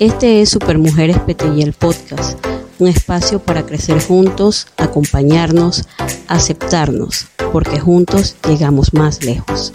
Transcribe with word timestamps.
Este 0.00 0.40
es 0.40 0.48
Supermujeres 0.48 1.18
PTY 1.18 1.60
el 1.60 1.74
podcast, 1.74 2.42
un 2.78 2.88
espacio 2.88 3.38
para 3.38 3.66
crecer 3.66 4.02
juntos, 4.02 4.66
acompañarnos, 4.78 5.86
aceptarnos, 6.26 7.28
porque 7.52 7.78
juntos 7.78 8.34
llegamos 8.48 8.94
más 8.94 9.22
lejos. 9.22 9.70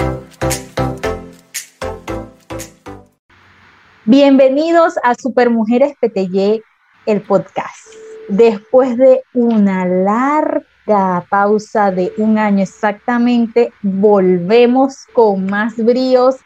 Bienvenidos 4.06 4.96
a 5.04 5.14
Supermujeres 5.14 5.94
PTY 6.02 6.64
el 7.06 7.22
podcast. 7.22 7.94
Después 8.28 8.98
de 8.98 9.22
una 9.36 9.86
larga 9.86 11.24
pausa 11.30 11.92
de 11.92 12.12
un 12.18 12.40
año 12.40 12.64
exactamente, 12.64 13.72
volvemos 13.84 15.06
con 15.14 15.46
más 15.46 15.78
bríos 15.78 16.38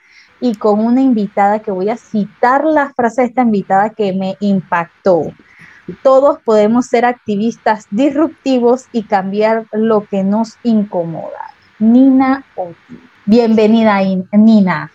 y 0.41 0.55
con 0.55 0.79
una 0.79 1.01
invitada 1.01 1.59
que 1.59 1.71
voy 1.71 1.89
a 1.89 1.97
citar 1.97 2.65
la 2.65 2.93
frase 2.93 3.21
de 3.21 3.27
esta 3.27 3.41
invitada 3.41 3.89
que 3.89 4.13
me 4.13 4.37
impactó. 4.39 5.31
Todos 6.03 6.39
podemos 6.43 6.85
ser 6.85 7.05
activistas 7.05 7.87
disruptivos 7.89 8.85
y 8.91 9.03
cambiar 9.03 9.65
lo 9.71 10.05
que 10.05 10.23
nos 10.23 10.57
incomoda. 10.63 11.53
Nina 11.79 12.43
Bienvenida, 13.25 13.99
Nina. 14.31 14.91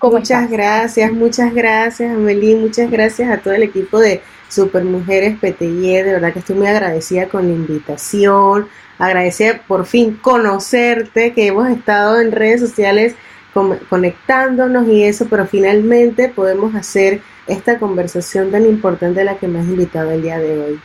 muchas 0.00 0.48
gracias, 0.48 1.12
muchas 1.12 1.52
gracias, 1.52 2.14
Amelie, 2.14 2.54
muchas 2.56 2.88
gracias 2.88 3.28
a 3.30 3.38
todo 3.38 3.54
el 3.54 3.64
equipo 3.64 3.98
de 3.98 4.22
Supermujeres 4.48 5.36
PTY. 5.38 6.02
De 6.02 6.12
verdad 6.12 6.32
que 6.32 6.38
estoy 6.38 6.56
muy 6.56 6.68
agradecida 6.68 7.26
con 7.28 7.48
la 7.48 7.52
invitación, 7.52 8.68
agradecida 8.98 9.60
por 9.66 9.86
fin 9.86 10.14
conocerte, 10.22 11.32
que 11.32 11.48
hemos 11.48 11.68
estado 11.68 12.20
en 12.20 12.30
redes 12.30 12.60
sociales 12.60 13.16
conectándonos 13.52 14.88
y 14.88 15.02
eso, 15.02 15.26
pero 15.28 15.46
finalmente 15.46 16.28
podemos 16.28 16.74
hacer 16.74 17.20
esta 17.46 17.78
conversación 17.78 18.50
tan 18.50 18.64
importante 18.64 19.20
a 19.20 19.24
la 19.24 19.38
que 19.38 19.48
me 19.48 19.60
has 19.60 19.66
invitado 19.66 20.10
el 20.10 20.22
día 20.22 20.38
de 20.38 20.58
hoy. 20.58 20.80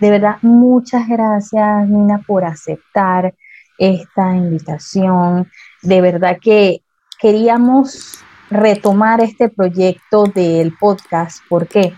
De 0.00 0.10
verdad, 0.10 0.36
muchas 0.42 1.08
gracias 1.08 1.88
Nina 1.88 2.20
por 2.26 2.44
aceptar 2.44 3.34
esta 3.78 4.34
invitación. 4.34 5.50
De 5.82 6.00
verdad 6.00 6.38
que 6.40 6.82
queríamos 7.20 8.18
retomar 8.50 9.20
este 9.20 9.48
proyecto 9.48 10.24
del 10.26 10.76
podcast. 10.78 11.38
¿Por 11.48 11.66
qué? 11.68 11.94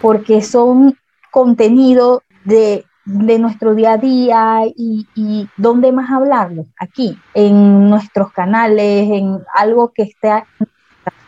Porque 0.00 0.42
son 0.42 0.96
contenido 1.30 2.22
de 2.44 2.84
de 3.06 3.38
nuestro 3.38 3.74
día 3.74 3.92
a 3.92 3.98
día 3.98 4.60
y, 4.76 5.06
y, 5.14 5.48
dónde 5.56 5.92
más 5.92 6.10
hablarlo, 6.10 6.66
aquí, 6.78 7.18
en 7.34 7.88
nuestros 7.88 8.32
canales, 8.32 9.08
en 9.10 9.38
algo 9.54 9.92
que 9.94 10.02
esté 10.02 10.28
a 10.28 10.46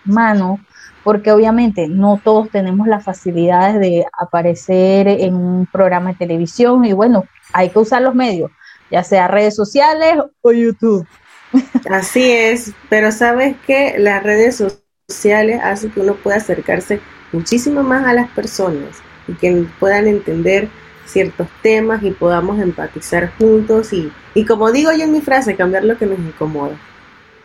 mano, 0.04 0.58
porque 1.04 1.30
obviamente 1.30 1.86
no 1.88 2.20
todos 2.22 2.50
tenemos 2.50 2.88
las 2.88 3.04
facilidades 3.04 3.78
de 3.78 4.04
aparecer 4.18 5.06
en 5.06 5.34
un 5.36 5.66
programa 5.66 6.10
de 6.10 6.18
televisión 6.18 6.84
y 6.84 6.92
bueno, 6.92 7.24
hay 7.52 7.70
que 7.70 7.78
usar 7.78 8.02
los 8.02 8.14
medios, 8.14 8.50
ya 8.90 9.04
sea 9.04 9.28
redes 9.28 9.54
sociales 9.54 10.16
o 10.40 10.52
YouTube. 10.52 11.06
Así 11.90 12.30
es, 12.30 12.72
pero 12.88 13.12
sabes 13.12 13.56
que 13.66 13.98
las 13.98 14.22
redes 14.24 14.62
sociales 15.08 15.60
hacen 15.62 15.92
que 15.92 16.00
uno 16.00 16.14
pueda 16.14 16.38
acercarse 16.38 17.00
muchísimo 17.32 17.84
más 17.84 18.04
a 18.04 18.14
las 18.14 18.28
personas 18.30 19.00
y 19.28 19.34
que 19.34 19.64
puedan 19.78 20.08
entender 20.08 20.68
ciertos 21.08 21.48
temas 21.62 22.02
y 22.02 22.10
podamos 22.10 22.60
empatizar 22.60 23.32
juntos 23.38 23.92
y, 23.92 24.12
y 24.34 24.44
como 24.44 24.70
digo 24.70 24.92
yo 24.92 25.04
en 25.04 25.12
mi 25.12 25.20
frase, 25.20 25.56
cambiar 25.56 25.84
lo 25.84 25.96
que 25.96 26.06
nos 26.06 26.18
incomoda. 26.18 26.76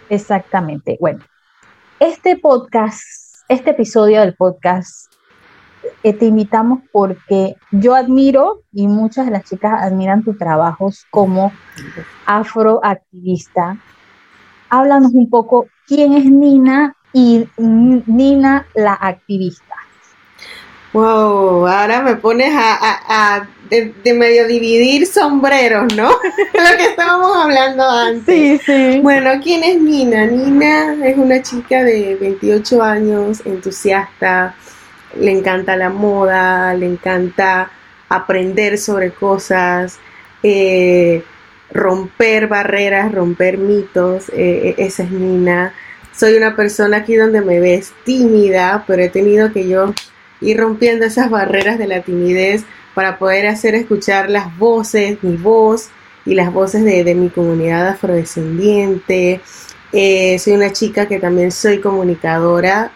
Exactamente. 0.10 0.98
Bueno, 1.00 1.22
este 2.00 2.38
podcast, 2.38 3.04
este 3.48 3.72
episodio 3.72 4.20
del 4.22 4.36
podcast, 4.36 5.12
eh, 6.04 6.14
te 6.14 6.26
invitamos 6.26 6.80
porque 6.92 7.56
yo 7.72 7.96
admiro 7.96 8.62
y 8.74 8.88
muchas 8.88 9.26
de 9.26 9.32
las 9.32 9.46
chicas 9.46 9.82
admiran 9.82 10.24
tus 10.24 10.38
trabajos 10.38 11.06
como 11.10 11.52
afroactivista. 12.26 13.78
Háblanos 14.70 15.14
un 15.14 15.30
poco 15.30 15.68
quién 15.88 16.14
es 16.14 16.26
Nina 16.26 16.96
y 17.14 17.48
Nina 17.58 18.66
la 18.76 18.94
activista. 18.94 19.73
Wow, 20.94 21.68
ahora 21.68 22.04
me 22.04 22.16
pones 22.18 22.54
a, 22.56 23.48
de, 23.72 24.14
medio 24.14 24.48
dividir 24.48 25.08
sombreros, 25.08 25.92
¿no? 25.96 26.10
Lo 26.54 26.78
que 26.78 26.86
estábamos 26.86 27.36
hablando 27.36 27.90
antes. 27.90 28.62
Sí, 28.62 28.62
sí. 28.64 29.00
Bueno, 29.02 29.32
¿quién 29.42 29.64
es 29.64 29.82
Nina? 29.82 30.28
Nina 30.28 30.94
es 31.04 31.18
una 31.18 31.42
chica 31.42 31.84
de 31.84 32.16
28 32.22 32.84
años, 32.84 33.42
entusiasta, 33.44 34.54
le 35.20 35.32
encanta 35.32 35.76
la 35.76 35.90
moda, 35.90 36.76
le 36.76 36.86
encanta 36.86 37.72
aprender 38.08 38.78
sobre 38.78 39.10
cosas, 39.10 39.98
eh, 40.44 41.24
romper 41.72 42.48
barreras, 42.48 43.12
romper 43.12 43.58
mitos. 43.58 44.26
Eh, 44.32 44.76
esa 44.78 45.02
es 45.02 45.10
Nina. 45.10 45.74
Soy 46.16 46.36
una 46.36 46.56
persona 46.56 46.98
aquí 46.98 47.16
donde 47.16 47.42
me 47.42 47.60
ves 47.60 47.94
tímida, 48.04 48.84
pero 48.86 49.02
he 49.02 49.10
tenido 49.10 49.52
que 49.52 49.68
yo 49.68 49.92
ir 50.44 50.58
rompiendo 50.58 51.06
esas 51.06 51.30
barreras 51.30 51.78
de 51.78 51.88
la 51.88 52.02
timidez 52.02 52.66
para 52.94 53.18
poder 53.18 53.48
hacer 53.48 53.76
escuchar 53.76 54.30
las 54.30 54.56
voces, 54.58 55.18
mi 55.24 55.38
voz 55.38 55.90
y 56.26 56.36
las 56.36 56.54
voces 56.54 56.84
de, 56.84 57.16
mi 57.16 57.30
comunidad 57.30 57.88
afrodescendiente. 57.88 59.42
Eh, 59.92 60.38
soy 60.40 60.54
una 60.54 60.72
chica 60.72 61.08
que 61.08 61.20
también 61.20 61.52
soy 61.52 61.80
comunicadora, 61.80 62.92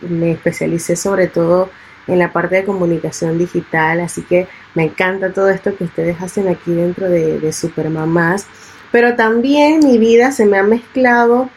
me, 0.00 0.32
especialicé 0.32 0.96
sobre 0.96 1.26
todo 1.26 1.70
en 2.06 2.18
la 2.18 2.32
parte 2.32 2.56
de 2.56 2.64
comunicación 2.64 3.38
digital, 3.38 4.00
así 4.00 4.22
que 4.22 4.48
me 4.74 4.84
encanta 4.84 5.32
todo 5.32 5.48
esto 5.50 5.76
que 5.76 5.84
ustedes 5.84 6.20
hacen 6.20 6.48
aquí 6.48 6.72
dentro 6.72 7.08
de, 7.08 7.38
de 7.38 7.52
Supermamás, 7.52 8.46
pero 8.90 9.14
también 9.14 9.80
mi 9.80 9.98
vida 9.98 10.32
se 10.32 10.46
me 10.46 10.58
ha 10.58 10.62
mezclado 10.62 11.50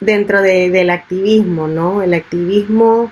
dentro 0.00 0.42
del 0.42 0.90
activismo, 0.90 1.68
¿no? 1.68 2.02
El 2.02 2.14
activismo 2.14 3.10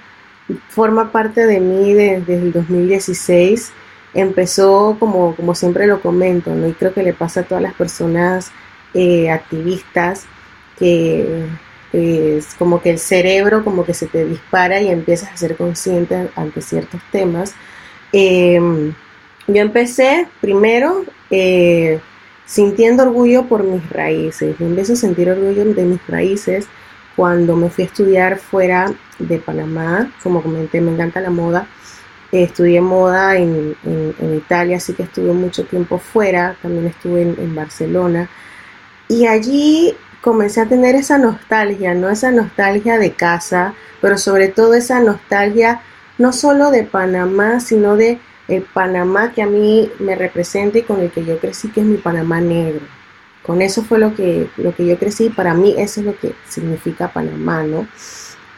forma 0.69 1.13
parte 1.13 1.47
de 1.47 1.61
mí 1.61 1.93
desde 1.93 2.37
el 2.37 2.53
2016. 2.53 3.73
Empezó 4.15 4.97
como, 4.99 5.35
como 5.37 5.55
siempre 5.55 5.87
lo 5.87 6.01
comento, 6.01 6.55
¿no? 6.55 6.67
y 6.67 6.73
creo 6.73 6.95
que 6.95 7.03
le 7.03 7.13
pasa 7.13 7.41
a 7.41 7.43
todas 7.45 7.63
las 7.63 7.75
personas 7.75 8.51
eh, 8.95 9.31
activistas 9.31 10.25
que 10.79 11.47
es 11.93 12.55
como 12.55 12.81
que 12.81 12.91
el 12.91 12.99
cerebro 12.99 13.65
como 13.65 13.85
que 13.85 13.95
se 13.95 14.07
te 14.07 14.25
dispara 14.25 14.81
y 14.81 14.89
empiezas 14.89 15.33
a 15.33 15.37
ser 15.37 15.57
consciente 15.57 16.29
ante 16.37 16.61
ciertos 16.61 17.01
temas. 17.11 17.55
Em, 18.13 18.95
yo 19.47 19.63
empecé 19.63 20.29
primero 20.41 21.05
eh, 21.31 22.01
sintiendo 22.47 23.03
orgullo 23.03 23.47
por 23.47 23.65
mis 23.65 23.89
raíces. 23.91 24.57
Yo 24.59 24.67
empecé 24.67 24.95
a 24.95 24.97
sentir 24.97 25.31
orgullo 25.31 25.65
de 25.65 25.85
mis 25.85 26.07
raíces 26.07 26.67
cuando 27.17 27.57
me 27.57 27.71
fui 27.71 27.85
a 27.85 27.87
estudiar 27.87 28.39
fuera 28.39 28.93
de 29.19 29.39
Panamá, 29.39 30.13
como 30.23 30.43
comenté, 30.43 30.81
me 30.81 30.93
encanta 30.93 31.21
la 31.21 31.31
moda. 31.31 31.67
estudié 32.33 32.81
moda 32.81 33.37
en, 33.37 33.75
Italia, 34.37 34.77
así 34.77 34.93
que 34.93 35.05
estuve 35.05 35.33
mucho 35.33 35.65
tiempo 35.65 35.99
fuera, 35.99 36.57
también 36.63 36.87
estuve 36.87 37.23
en, 37.23 37.55
Barcelona. 37.55 38.29
Y 39.09 39.27
allí 39.27 39.95
comencé 40.21 40.61
a 40.61 40.69
tener 40.69 40.95
esa 40.95 41.19
nostalgia, 41.19 41.95
¿no? 41.95 42.11
Esa 42.11 42.31
nostalgia 42.31 42.99
de 42.99 43.13
casa, 43.13 43.75
pero 44.01 44.19
sobre 44.19 44.49
todo 44.49 44.75
esa 44.75 45.01
nostalgia 45.01 45.81
no 46.19 46.33
solo 46.33 46.71
de 46.71 46.85
Panamá, 46.85 47.61
sino 47.61 47.97
de 47.97 48.19
el 48.49 48.63
Panamá 48.63 49.33
que 49.33 49.43
a 49.43 49.47
mí 49.47 49.91
me 49.99 50.17
representa 50.17 50.79
y 50.79 50.83
con 50.83 51.01
el 51.01 51.11
que 51.11 51.25
yo 51.25 51.39
crecí, 51.39 51.69
que 51.69 51.81
es 51.81 51.87
mi 51.87 51.99
Panamá 51.99 52.41
negro. 52.41 52.81
Con 53.43 53.63
eso 53.63 53.83
fue 53.83 53.99
lo 53.99 54.15
que, 54.15 54.51
lo 54.57 54.75
que 54.75 54.87
yo 54.87 54.99
crecí, 54.99 55.31
para 55.31 55.55
mí 55.55 55.75
eso 55.79 56.01
es 56.01 56.07
lo 56.07 56.19
que 56.19 56.35
significa 56.47 57.13
Panamá, 57.13 57.63
¿no? 57.63 57.87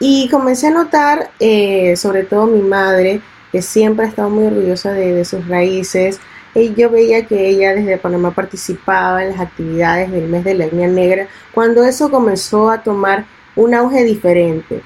Y 0.02 0.30
comencé 0.30 0.68
a 0.68 0.70
notar, 0.70 1.30
eh, 1.38 1.94
sobre 1.94 2.24
todo 2.24 2.46
mi 2.46 2.62
madre, 2.62 3.20
que 3.52 3.60
siempre 3.60 4.06
ha 4.06 4.08
estado 4.08 4.30
muy 4.30 4.46
orgullosa 4.46 4.92
de, 4.92 5.24
sus 5.26 5.46
raíces, 5.46 6.18
y 6.54 6.74
yo 6.74 6.88
veía 6.88 7.26
que 7.26 7.48
ella 7.48 7.74
desde 7.74 7.98
Panamá 7.98 8.34
participaba 8.34 9.22
en 9.22 9.32
las 9.32 9.40
actividades 9.40 10.10
del 10.10 10.26
mes 10.26 10.42
de 10.42 10.54
la 10.54 10.64
etnia 10.64 10.88
negra, 10.88 11.28
cuando 11.52 11.84
eso 11.84 12.10
comenzó 12.10 12.70
a 12.70 12.82
tomar 12.82 13.26
un 13.54 13.74
auge 13.74 14.02
diferente, 14.04 14.80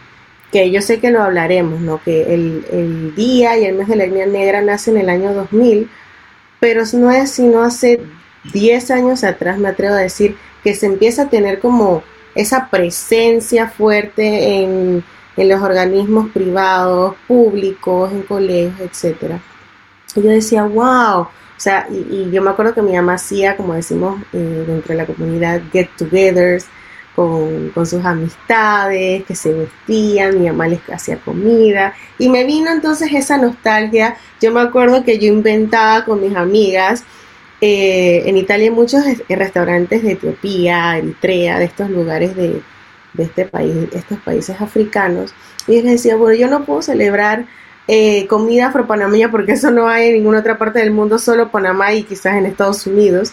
que 0.50 0.72
yo 0.72 0.82
sé 0.82 0.98
que 0.98 1.10
lo 1.10 1.22
hablaremos, 1.22 1.80
¿no? 1.80 2.02
Que 2.02 2.34
el, 2.34 2.66
el 2.72 3.14
día 3.14 3.56
y 3.56 3.66
el 3.66 3.76
mes 3.76 3.86
de 3.86 3.96
la 3.96 4.04
etnia 4.04 4.26
negra 4.26 4.62
nace 4.62 4.90
en 4.90 4.98
el 4.98 5.08
año 5.08 5.32
2000, 5.32 5.88
pero 6.58 6.82
no 6.94 7.12
es 7.12 7.30
sino 7.30 7.62
hace 7.62 8.00
10 8.52 8.90
años 8.90 9.22
atrás, 9.22 9.58
me 9.58 9.68
atrevo 9.68 9.94
a 9.94 9.98
decir, 9.98 10.36
que 10.64 10.74
se 10.74 10.86
empieza 10.86 11.22
a 11.22 11.28
tener 11.30 11.60
como 11.60 12.02
esa 12.34 12.68
presencia 12.68 13.68
fuerte 13.68 14.62
en, 14.62 15.04
los 15.36 15.62
organismos 15.62 16.30
privados, 16.30 17.16
públicos, 17.26 18.12
en 18.12 18.22
colegios, 18.22 18.80
etcétera. 18.80 19.40
Y 20.14 20.22
yo 20.22 20.30
decía, 20.30 20.62
wow, 20.62 21.22
o 21.22 21.28
sea, 21.56 21.88
y, 21.90 22.30
yo 22.30 22.40
me 22.40 22.50
acuerdo 22.50 22.74
que 22.74 22.82
mi 22.82 22.92
mamá 22.92 23.14
hacía, 23.14 23.56
como 23.56 23.74
decimos 23.74 24.20
eh, 24.32 24.64
dentro 24.66 24.92
de 24.92 24.94
la 24.94 25.06
comunidad, 25.06 25.60
get-togethers, 25.72 26.66
con, 27.14 27.72
sus 27.86 28.04
amistades, 28.04 29.24
que 29.24 29.34
se 29.34 29.52
vestían, 29.52 30.40
mi 30.40 30.46
mamá 30.46 30.66
les 30.66 30.80
hacía 30.90 31.16
comida. 31.18 31.94
Y 32.18 32.28
me 32.28 32.44
vino 32.44 32.70
entonces 32.70 33.10
esa 33.12 33.36
nostalgia. 33.38 34.16
Yo 34.40 34.52
me 34.52 34.60
acuerdo 34.60 35.04
que 35.04 35.18
yo 35.18 35.28
inventaba 35.28 36.04
con 36.04 36.20
mis 36.20 36.36
amigas. 36.36 37.04
Eh, 37.66 38.28
en 38.28 38.36
Italia 38.36 38.66
hay 38.66 38.70
muchos 38.70 39.02
restaurantes 39.26 40.02
de 40.02 40.12
Etiopía, 40.12 40.98
Eritrea, 40.98 41.58
de 41.58 41.64
estos 41.64 41.88
lugares 41.88 42.36
de, 42.36 42.60
este 43.16 43.46
país, 43.46 43.88
estos 43.94 44.18
países 44.18 44.60
africanos. 44.60 45.32
Y 45.66 45.80
les 45.80 45.92
decía, 45.92 46.16
bueno, 46.16 46.36
yo 46.36 46.46
no 46.46 46.66
puedo 46.66 46.82
celebrar 46.82 47.46
eh, 47.88 48.26
comida 48.26 48.66
afropanameña 48.66 49.30
porque 49.30 49.52
eso 49.52 49.70
no 49.70 49.88
hay 49.88 50.08
en 50.08 50.14
ninguna 50.16 50.40
otra 50.40 50.58
parte 50.58 50.80
del 50.80 50.90
mundo, 50.90 51.18
solo 51.18 51.50
Panamá 51.50 51.94
y 51.94 52.02
quizás 52.02 52.34
en 52.34 52.44
Estados 52.44 52.86
Unidos. 52.86 53.32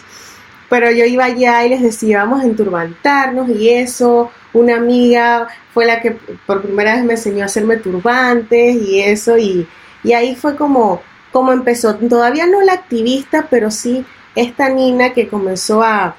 Pero 0.70 0.90
yo 0.90 1.04
iba 1.04 1.26
allá 1.26 1.66
y 1.66 1.68
les 1.68 1.82
decía, 1.82 2.24
vamos 2.24 2.40
a 2.40 2.46
enturbantarnos 2.46 3.50
y 3.50 3.68
eso. 3.68 4.30
Una 4.54 4.76
amiga 4.76 5.48
fue 5.74 5.84
la 5.84 6.00
que 6.00 6.12
por 6.46 6.62
primera 6.62 6.94
vez 6.94 7.04
me 7.04 7.14
enseñó 7.14 7.42
a 7.42 7.46
hacerme 7.46 7.76
turbantes 7.76 8.76
y 8.80 9.00
eso. 9.00 9.36
Y, 9.36 9.68
ahí 10.14 10.34
fue 10.36 10.56
como, 10.56 11.02
como 11.32 11.52
empezó. 11.52 11.96
Todavía 11.96 12.46
no 12.46 12.62
la 12.62 12.72
activista, 12.72 13.48
pero 13.50 13.70
sí 13.70 14.06
esta 14.34 14.68
Nina 14.68 15.12
que 15.12 15.28
comenzó 15.28 15.82
a, 15.82 16.16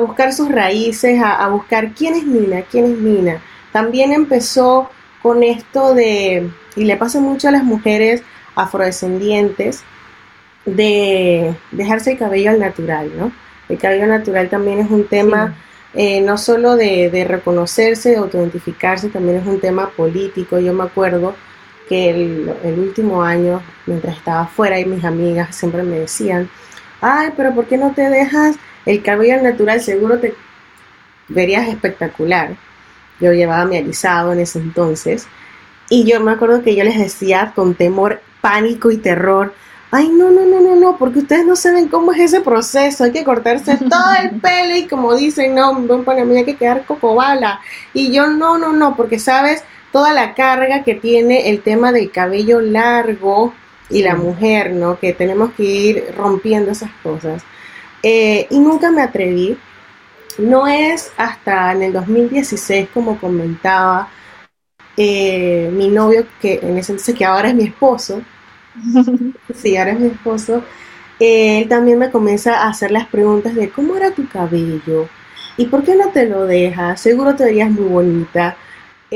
buscar 0.00 0.32
sus 0.32 0.50
raíces, 0.50 1.20
a, 1.22 1.46
buscar 1.48 1.92
quién 1.92 2.14
es 2.14 2.26
Nina, 2.26 2.62
quién 2.62 2.84
es 2.86 2.98
Nina. 2.98 3.42
También 3.72 4.12
empezó 4.12 4.90
con 5.22 5.42
esto 5.42 5.94
de, 5.94 6.50
y 6.76 6.84
le 6.84 6.96
pasa 6.96 7.20
mucho 7.20 7.48
a 7.48 7.52
las 7.52 7.64
mujeres 7.64 8.22
afrodescendientes, 8.54 9.82
de 10.64 11.54
dejarse 11.72 12.12
el 12.12 12.18
cabello 12.18 12.50
al 12.50 12.58
natural, 12.58 13.10
¿no? 13.18 13.32
El 13.68 13.78
cabello 13.78 14.06
natural 14.06 14.48
también 14.48 14.78
es 14.78 14.90
un 14.90 15.06
tema 15.06 15.54
eh, 15.96 16.20
no 16.20 16.36
solo 16.38 16.74
de, 16.74 17.24
reconocerse, 17.28 18.10
de 18.10 18.16
autoidentificarse, 18.16 19.10
también 19.10 19.38
es 19.38 19.46
un 19.46 19.60
tema 19.60 19.90
político. 19.90 20.58
Yo 20.58 20.74
me 20.74 20.82
acuerdo 20.82 21.34
que 21.88 22.10
el, 22.10 22.78
último 22.78 23.22
año, 23.22 23.62
mientras 23.86 24.16
estaba 24.16 24.46
fuera 24.46 24.80
y 24.80 24.84
mis 24.86 25.04
amigas 25.04 25.54
siempre 25.54 25.84
me 25.84 26.00
decían, 26.00 26.50
ay, 27.04 27.32
pero 27.36 27.54
¿por 27.54 27.66
qué 27.66 27.76
no 27.76 27.92
te 27.92 28.08
dejas 28.08 28.56
el 28.86 29.02
cabello 29.02 29.42
natural? 29.42 29.80
Seguro 29.80 30.18
te 30.18 30.34
verías 31.28 31.68
espectacular. 31.68 32.56
Yo 33.20 33.32
llevaba 33.32 33.66
mi 33.66 33.76
alisado 33.76 34.32
en 34.32 34.40
ese 34.40 34.58
entonces. 34.58 35.26
Y 35.90 36.04
yo 36.04 36.20
me 36.20 36.32
acuerdo 36.32 36.62
que 36.62 36.74
yo 36.74 36.82
les 36.82 36.98
decía 36.98 37.52
con 37.54 37.74
temor, 37.74 38.22
pánico 38.40 38.90
y 38.90 38.96
terror, 38.96 39.52
ay, 39.90 40.08
no, 40.08 40.30
no, 40.30 40.44
no, 40.46 40.60
no, 40.60 40.74
no, 40.74 40.96
porque 40.96 41.20
ustedes 41.20 41.46
no 41.46 41.54
saben 41.54 41.88
cómo 41.88 42.12
es 42.12 42.20
ese 42.20 42.40
proceso, 42.40 43.04
hay 43.04 43.12
que 43.12 43.22
cortarse 43.22 43.76
todo 43.90 44.12
el 44.22 44.40
pelo 44.40 44.74
y 44.74 44.88
como 44.88 45.14
dicen, 45.14 45.54
no, 45.54 45.86
para 46.04 46.24
mí 46.24 46.38
hay 46.38 46.44
que 46.44 46.56
quedar 46.56 46.84
cocobala. 46.84 47.60
Y 47.92 48.12
yo, 48.12 48.26
no, 48.28 48.58
no, 48.58 48.72
no, 48.72 48.96
porque 48.96 49.18
sabes 49.18 49.62
toda 49.92 50.12
la 50.12 50.34
carga 50.34 50.82
que 50.82 50.94
tiene 50.94 51.50
el 51.50 51.60
tema 51.62 51.92
del 51.92 52.10
cabello 52.10 52.60
largo 52.60 53.52
y 53.90 54.02
la 54.02 54.16
mujer, 54.16 54.72
¿no? 54.72 54.98
Que 54.98 55.12
tenemos 55.12 55.52
que 55.52 55.62
ir 55.64 56.14
rompiendo 56.16 56.72
esas 56.72 56.90
cosas. 57.02 57.42
Eh, 58.02 58.46
y 58.50 58.58
nunca 58.58 58.90
me 58.90 59.02
atreví. 59.02 59.56
No 60.38 60.66
es 60.66 61.12
hasta 61.16 61.72
en 61.72 61.82
el 61.82 61.92
2016, 61.92 62.88
como 62.92 63.18
comentaba 63.20 64.08
eh, 64.96 65.70
mi 65.72 65.88
novio, 65.88 66.26
que 66.40 66.60
en 66.62 66.78
ese 66.78 66.92
entonces 66.92 67.14
que 67.14 67.24
ahora 67.24 67.48
es 67.48 67.54
mi 67.54 67.64
esposo, 67.64 68.22
sí, 69.54 69.76
ahora 69.76 69.92
es 69.92 70.00
mi 70.00 70.08
esposo, 70.08 70.64
él 71.18 71.68
también 71.68 71.98
me 71.98 72.10
comienza 72.10 72.62
a 72.64 72.68
hacer 72.68 72.90
las 72.90 73.06
preguntas 73.06 73.54
de 73.54 73.70
cómo 73.70 73.96
era 73.96 74.12
tu 74.12 74.28
cabello 74.28 75.08
y 75.56 75.66
por 75.66 75.84
qué 75.84 75.94
no 75.96 76.10
te 76.10 76.26
lo 76.28 76.46
dejas, 76.46 77.00
seguro 77.00 77.34
te 77.36 77.44
verías 77.44 77.70
muy 77.70 77.88
bonita. 77.88 78.56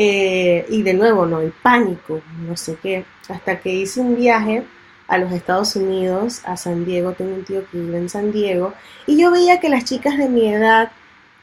Eh, 0.01 0.65
y 0.69 0.83
de 0.83 0.95
nuevo, 0.95 1.27
no, 1.27 1.41
el 1.41 1.51
pánico, 1.51 2.21
no 2.47 2.57
sé 2.57 2.77
qué, 2.81 3.05
hasta 3.29 3.59
que 3.59 3.75
hice 3.75 4.01
un 4.01 4.15
viaje 4.15 4.63
a 5.09 5.19
los 5.19 5.33
Estados 5.33 5.75
Unidos, 5.75 6.43
a 6.45 6.57
San 6.57 6.85
Diego, 6.85 7.13
tengo 7.13 7.35
un 7.35 7.45
tío 7.45 7.69
que 7.69 7.79
vive 7.79 7.99
en 7.99 8.09
San 8.09 8.31
Diego, 8.31 8.75
y 9.07 9.19
yo 9.19 9.33
veía 9.33 9.59
que 9.59 9.69
las 9.69 9.85
chicas 9.85 10.17
de 10.17 10.29
mi 10.29 10.47
edad, 10.47 10.93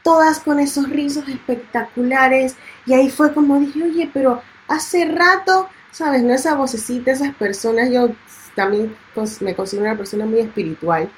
todas 0.02 0.38
con 0.40 0.58
esos 0.58 0.88
rizos 0.88 1.28
espectaculares, 1.28 2.56
y 2.86 2.94
ahí 2.94 3.10
fue 3.10 3.34
como 3.34 3.60
dije, 3.60 3.82
oye, 3.82 4.10
pero 4.12 4.40
hace 4.68 5.04
rato 5.04 5.68
¿sabes? 5.96 6.22
No 6.22 6.34
esa 6.34 6.54
vocecita, 6.54 7.10
esas 7.10 7.34
personas, 7.34 7.90
yo 7.90 8.10
también 8.54 8.94
me 9.40 9.54
considero 9.54 9.86
una 9.88 9.96
persona 9.96 10.26
muy 10.26 10.40
espiritual. 10.40 11.08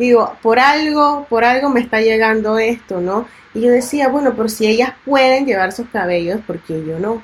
Digo, 0.00 0.34
por 0.40 0.58
algo, 0.58 1.26
por 1.28 1.44
algo 1.44 1.68
me 1.68 1.80
está 1.80 2.00
llegando 2.00 2.58
esto, 2.58 3.02
¿no? 3.02 3.28
Y 3.52 3.60
yo 3.60 3.70
decía, 3.70 4.08
bueno, 4.08 4.34
por 4.34 4.50
si 4.50 4.66
ellas 4.66 4.94
pueden 5.04 5.44
llevar 5.44 5.72
sus 5.72 5.88
cabellos, 5.90 6.40
porque 6.46 6.82
yo 6.86 6.98
no? 6.98 7.22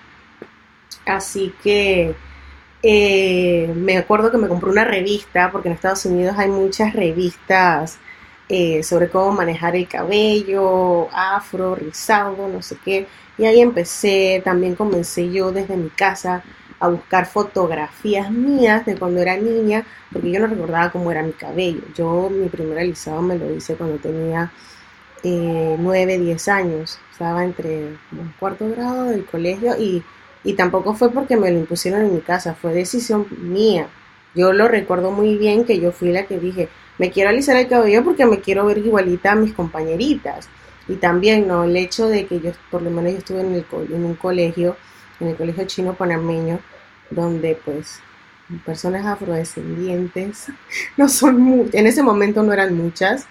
Así 1.07 1.55
que 1.63 2.15
eh, 2.83 3.73
me 3.75 3.97
acuerdo 3.97 4.31
que 4.31 4.37
me 4.37 4.47
compré 4.47 4.69
una 4.69 4.85
revista, 4.85 5.51
porque 5.51 5.69
en 5.69 5.75
Estados 5.75 6.05
Unidos 6.05 6.37
hay 6.37 6.51
muchas 6.51 6.93
revistas 6.93 7.99
eh, 8.51 8.83
sobre 8.83 9.09
cómo 9.09 9.33
manejar 9.33 9.75
el 9.75 9.89
cabello, 9.89 11.09
afro, 11.15 11.77
rizado, 11.77 12.47
no 12.47 12.61
sé 12.61 12.77
qué. 12.85 13.07
Y 13.39 13.47
ahí 13.47 13.63
empecé, 13.63 14.43
también 14.45 14.75
comencé 14.75 15.31
yo 15.33 15.51
desde 15.51 15.79
mi 15.79 15.89
casa 15.89 16.45
a 16.79 16.89
buscar 16.89 17.27
fotografías 17.27 18.31
mías 18.31 18.85
de 18.85 18.97
cuando 18.97 19.21
era 19.21 19.37
niña, 19.37 19.85
porque 20.13 20.31
yo 20.31 20.41
no 20.41 20.47
recordaba 20.47 20.91
cómo 20.91 21.11
era 21.11 21.23
mi 21.23 21.33
cabello. 21.33 21.81
Yo 21.95 22.31
mi 22.31 22.49
primer 22.49 22.79
alisado 22.79 23.23
me 23.23 23.39
lo 23.39 23.53
hice 23.55 23.75
cuando 23.75 23.97
tenía 23.99 24.53
eh, 25.23 25.77
9, 25.79 26.19
10 26.19 26.49
años. 26.49 26.99
Estaba 27.11 27.45
entre 27.45 27.97
un 28.13 28.35
cuarto 28.39 28.69
grado 28.71 29.05
del 29.05 29.25
colegio 29.25 29.75
y, 29.79 30.03
y 30.45 30.53
tampoco 30.55 30.95
fue 30.95 31.11
porque 31.11 31.37
me 31.37 31.51
lo 31.51 31.59
impusieron 31.59 32.03
en 32.03 32.15
mi 32.15 32.21
casa, 32.21 32.55
fue 32.55 32.75
decisión 32.75 33.27
mía. 33.41 33.89
Yo 34.35 34.53
lo 34.53 34.69
recuerdo 34.69 35.11
muy 35.11 35.37
bien 35.37 35.65
que 35.65 35.81
yo 35.81 35.93
fui 35.93 36.13
la 36.13 36.27
que 36.27 36.39
dije, 36.39 36.69
me 36.99 37.11
quiero 37.11 37.31
alisar 37.31 37.57
el 37.57 37.69
cabello 37.69 38.05
porque 38.05 38.27
me 38.27 38.41
quiero 38.41 38.67
ver 38.67 38.79
igualita 38.79 39.33
a 39.33 39.37
mis 39.37 39.55
compañeritas. 39.55 40.49
Y 40.89 40.97
también, 40.97 41.49
¿no? 41.49 41.65
El 41.65 41.77
hecho 41.77 42.07
de 42.07 42.27
que 42.27 42.41
yo, 42.41 42.53
por 42.71 42.83
lo 42.83 42.91
menos 42.91 43.13
yo 43.13 43.19
estuve 43.19 43.41
en, 43.41 43.55
el, 43.55 43.65
en 43.93 44.05
un 44.05 44.15
colegio 44.15 44.77
en 45.21 45.29
el 45.29 45.37
colegio 45.37 45.65
chino 45.67 45.95
panameño, 45.95 46.61
donde 47.11 47.59
pues 47.65 48.01
personas 48.65 49.05
afrodescendientes 49.07 50.47
no 50.97 51.09
son 51.09 51.41
muchas, 51.41 51.75
en 51.75 51.87
ese 51.87 52.03
momento 52.03 52.43
no 52.43 52.53
eran 52.53 52.77
muchas, 52.77 53.27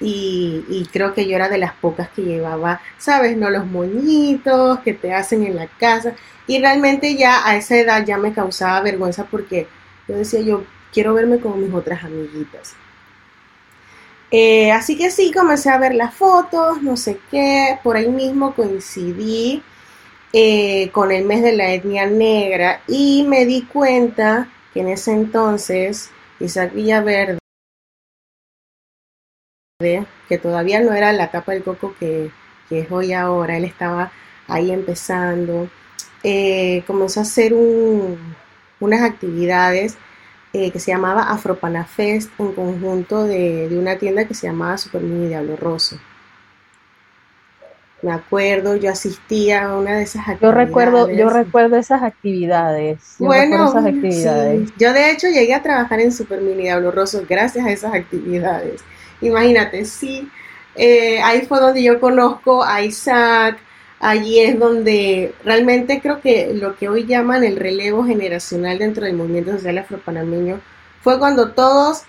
y, 0.00 0.86
creo 0.92 1.14
que 1.14 1.26
yo 1.26 1.36
era 1.36 1.48
de 1.48 1.56
las 1.56 1.72
pocas 1.74 2.10
que 2.10 2.22
llevaba, 2.22 2.80
sabes, 2.98 3.36
no 3.36 3.48
los 3.48 3.64
moñitos 3.64 4.80
que 4.80 4.92
te 4.92 5.14
hacen 5.14 5.44
en 5.44 5.56
la 5.56 5.66
casa, 5.66 6.14
y 6.46 6.58
realmente 6.60 7.16
ya 7.16 7.46
a 7.48 7.56
esa 7.56 7.76
edad 7.76 8.04
ya 8.04 8.18
me 8.18 8.32
causaba 8.34 8.80
vergüenza 8.82 9.24
porque 9.24 9.66
yo 10.08 10.16
decía, 10.16 10.40
yo 10.40 10.64
quiero 10.92 11.14
verme 11.14 11.38
como 11.38 11.56
mis 11.56 11.72
otras 11.72 12.04
amiguitas. 12.04 12.74
Eh, 14.30 14.72
así 14.72 14.98
que 14.98 15.10
sí, 15.10 15.32
comencé 15.32 15.70
a 15.70 15.78
ver 15.78 15.94
las 15.94 16.12
fotos, 16.12 16.82
no 16.82 16.96
sé 16.96 17.18
qué, 17.30 17.78
por 17.82 17.96
ahí 17.96 18.08
mismo 18.08 18.54
coincidí 18.54 19.62
eh, 20.36 20.90
con 20.90 21.12
el 21.12 21.24
mes 21.24 21.42
de 21.44 21.52
la 21.52 21.72
etnia 21.72 22.06
negra 22.06 22.82
y 22.88 23.22
me 23.22 23.46
di 23.46 23.62
cuenta 23.62 24.48
que 24.72 24.80
en 24.80 24.88
ese 24.88 25.12
entonces 25.12 26.10
Isaac 26.40 26.74
Villaverde, 26.74 27.38
que 30.28 30.38
todavía 30.38 30.80
no 30.80 30.92
era 30.92 31.12
la 31.12 31.30
capa 31.30 31.52
del 31.52 31.62
coco 31.62 31.94
que, 32.00 32.32
es 32.68 32.90
hoy 32.90 33.12
ahora, 33.12 33.56
él 33.56 33.64
estaba 33.64 34.10
ahí 34.48 34.72
empezando, 34.72 35.68
eh, 36.24 36.82
comenzó 36.88 37.20
a 37.20 37.22
hacer 37.22 37.54
unas 37.54 39.02
actividades 39.02 39.96
eh, 40.52 40.72
que 40.72 40.80
se 40.80 40.90
llamaba 40.90 41.30
Afropanafest 41.30 42.28
en 42.40 42.52
conjunto 42.54 43.22
de, 43.22 43.68
de, 43.68 43.78
una 43.78 43.98
tienda 43.98 44.24
que 44.24 44.34
se 44.34 44.48
llamaba 44.48 44.78
Super 44.78 45.02
Mini 45.02 45.28
Diablo 45.28 45.54
Rosso 45.54 46.00
me 48.04 48.12
acuerdo, 48.12 48.76
yo 48.76 48.90
asistía 48.90 49.64
a 49.64 49.78
una 49.78 49.96
de 49.96 50.02
esas 50.02 50.28
actividades. 50.28 50.42
Yo 50.42 50.52
recuerdo, 50.52 51.10
yo 51.10 51.30
recuerdo 51.30 51.76
esas 51.76 52.02
actividades. 52.02 52.98
bueno, 53.18 53.72
yo 54.76 54.92
de 54.92 55.10
hecho 55.10 55.28
llegué 55.28 55.54
a 55.54 55.62
trabajar 55.62 56.00
en 56.00 56.12
Super 56.12 56.42
Mini 56.42 56.64
Diablo 56.64 56.90
Rosso 56.90 57.24
gracias 57.26 57.64
a 57.64 57.70
esas 57.70 57.94
actividades. 57.94 58.82
Imagínate, 59.22 59.86
sí, 59.86 60.28
eh, 60.76 61.18
ahí 61.22 61.46
fue 61.46 61.60
donde 61.60 61.82
yo 61.82 61.98
conozco 61.98 62.62
a 62.62 62.82
Isaac, 62.82 63.56
allí 64.00 64.40
es 64.40 64.58
donde 64.58 65.34
realmente 65.42 66.00
creo 66.02 66.20
que 66.20 66.52
lo 66.52 66.76
que 66.76 66.90
hoy 66.90 67.06
llaman 67.06 67.42
el 67.42 67.56
relevo 67.56 68.04
generacional 68.04 68.78
dentro 68.78 69.06
del 69.06 69.16
movimiento 69.16 69.52
social 69.52 69.78
afropanameño 69.78 70.60
fue 71.00 71.18
cuando 71.18 71.52
todos 71.52 72.02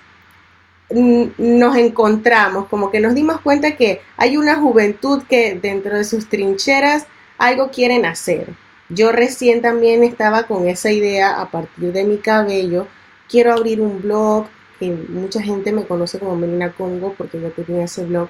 nos 0.89 1.77
encontramos, 1.77 2.67
como 2.67 2.91
que 2.91 2.99
nos 2.99 3.15
dimos 3.15 3.41
cuenta 3.41 3.75
que 3.75 4.01
hay 4.17 4.37
una 4.37 4.55
juventud 4.55 5.23
que 5.27 5.55
dentro 5.55 5.97
de 5.97 6.03
sus 6.03 6.29
trincheras 6.29 7.07
algo 7.37 7.71
quieren 7.71 8.05
hacer. 8.05 8.47
Yo 8.89 9.11
recién 9.11 9.61
también 9.61 10.03
estaba 10.03 10.43
con 10.43 10.67
esa 10.67 10.91
idea 10.91 11.41
a 11.41 11.49
partir 11.49 11.91
de 11.91 12.03
mi 12.03 12.17
cabello. 12.17 12.87
Quiero 13.27 13.51
abrir 13.51 13.81
un 13.81 14.01
blog, 14.01 14.45
que 14.79 14.91
mucha 14.91 15.41
gente 15.41 15.71
me 15.71 15.85
conoce 15.85 16.19
como 16.19 16.35
Menina 16.35 16.71
Congo 16.73 17.15
porque 17.17 17.41
yo 17.41 17.49
tenía 17.51 17.85
ese 17.85 18.05
blog 18.05 18.29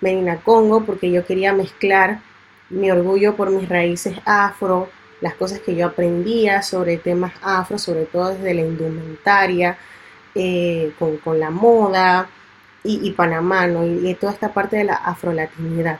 Menina 0.00 0.36
Congo 0.42 0.84
porque 0.84 1.10
yo 1.10 1.24
quería 1.24 1.52
mezclar 1.52 2.20
mi 2.68 2.90
orgullo 2.90 3.34
por 3.34 3.50
mis 3.50 3.68
raíces 3.68 4.16
afro, 4.24 4.88
las 5.20 5.34
cosas 5.34 5.60
que 5.60 5.74
yo 5.74 5.86
aprendía 5.86 6.62
sobre 6.62 6.98
temas 6.98 7.32
afro, 7.42 7.78
sobre 7.78 8.04
todo 8.04 8.34
desde 8.34 8.54
la 8.54 8.60
indumentaria, 8.60 9.78
eh, 10.38 10.92
con, 10.98 11.40
la 11.40 11.50
moda 11.50 12.28
y, 12.84 13.10
Panamá, 13.12 13.66
y, 13.66 14.14
toda 14.14 14.32
esta 14.32 14.52
parte 14.52 14.76
de 14.76 14.84
la 14.84 14.94
afrolatinidad. 14.94 15.98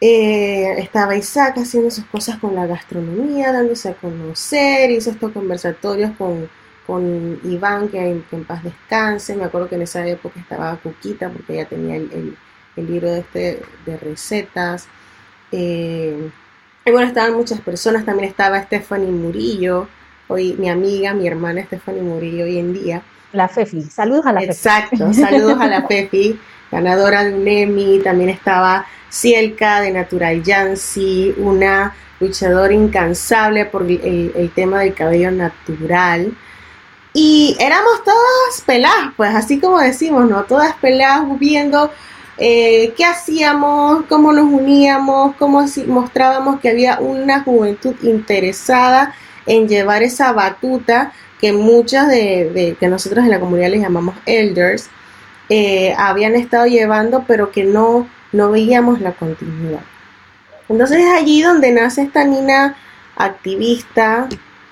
Eh, 0.00 0.74
estaba 0.78 1.16
Isaac 1.16 1.58
haciendo 1.58 1.90
sus 1.90 2.04
cosas 2.06 2.38
con 2.38 2.54
la 2.54 2.66
gastronomía, 2.66 3.52
dándose 3.52 3.88
a 3.90 3.94
conocer, 3.94 4.90
hizo 4.92 5.10
estos 5.10 5.32
conversatorios 5.32 6.12
con, 6.16 6.48
con 6.86 7.40
Iván, 7.44 7.88
que 7.88 8.22
en, 8.30 8.44
paz 8.44 8.62
descanse. 8.62 9.34
Me 9.36 9.44
acuerdo 9.44 9.68
que 9.68 9.74
en 9.74 9.82
esa 9.82 10.06
época 10.06 10.38
estaba 10.40 10.76
Cuquita, 10.76 11.28
porque 11.28 11.54
ella 11.54 11.68
tenía 11.68 11.96
el, 11.96 12.36
libro 12.76 13.10
de, 13.10 13.20
este, 13.20 13.62
de 13.84 13.96
recetas. 13.96 14.86
Eh, 15.50 16.30
y 16.84 16.90
bueno, 16.90 17.08
estaban 17.08 17.34
muchas 17.34 17.60
personas, 17.60 18.04
también 18.04 18.28
estaba 18.28 18.62
Stephanie 18.62 19.10
Murillo, 19.10 19.88
hoy 20.32 20.54
mi 20.58 20.68
amiga, 20.68 21.12
mi 21.12 21.26
hermana 21.26 21.62
Stephanie 21.64 22.02
Murillo 22.02 22.44
hoy 22.44 22.58
en 22.58 22.72
día. 22.72 23.02
La 23.32 23.48
Fefi, 23.48 23.82
saludos 23.82 24.26
a 24.26 24.32
la 24.32 24.40
Fefi. 24.40 24.52
Exacto, 24.52 25.12
saludos 25.12 25.60
a 25.60 25.66
la 25.66 25.82
Fefi, 25.88 26.38
ganadora 26.70 27.24
de 27.24 27.34
un 27.34 27.46
Emmy, 27.46 28.00
también 28.02 28.30
estaba 28.30 28.86
Cielka 29.10 29.80
de 29.80 29.90
Natural 29.90 30.42
Yancy, 30.42 31.34
una 31.36 31.94
luchadora 32.20 32.72
incansable 32.72 33.66
por 33.66 33.82
el, 33.82 34.50
tema 34.54 34.80
del 34.80 34.94
cabello 34.94 35.30
natural. 35.30 36.32
Y 37.14 37.56
éramos 37.60 38.02
todas 38.04 38.62
peladas, 38.64 39.12
pues 39.16 39.34
así 39.34 39.60
como 39.60 39.78
decimos, 39.78 40.28
¿no? 40.30 40.44
Todas 40.44 40.74
peladas 40.76 41.24
viendo 41.38 41.90
eh, 42.38 42.94
qué 42.96 43.04
hacíamos, 43.04 44.04
cómo 44.08 44.32
nos 44.32 44.46
uníamos, 44.46 45.36
cómo 45.36 45.66
mostrábamos 45.88 46.60
que 46.60 46.70
había 46.70 46.98
una 47.00 47.42
juventud 47.42 47.94
interesada 48.02 49.14
en 49.46 49.68
llevar 49.68 50.02
esa 50.02 50.32
batuta 50.32 51.12
que 51.40 51.52
muchas 51.52 52.08
de, 52.08 52.76
que 52.78 52.88
nosotros 52.88 53.24
en 53.24 53.30
la 53.30 53.40
comunidad 53.40 53.70
les 53.70 53.80
llamamos 53.80 54.14
elders 54.26 54.88
eh, 55.48 55.94
habían 55.98 56.34
estado 56.34 56.66
llevando, 56.66 57.24
pero 57.26 57.50
que 57.50 57.64
no, 57.64 58.08
no 58.32 58.50
veíamos 58.50 59.00
la 59.00 59.12
continuidad. 59.12 59.80
Entonces 60.68 60.98
es 60.98 61.12
allí 61.12 61.42
donde 61.42 61.72
nace 61.72 62.02
esta 62.02 62.24
Nina 62.24 62.76
activista. 63.16 64.28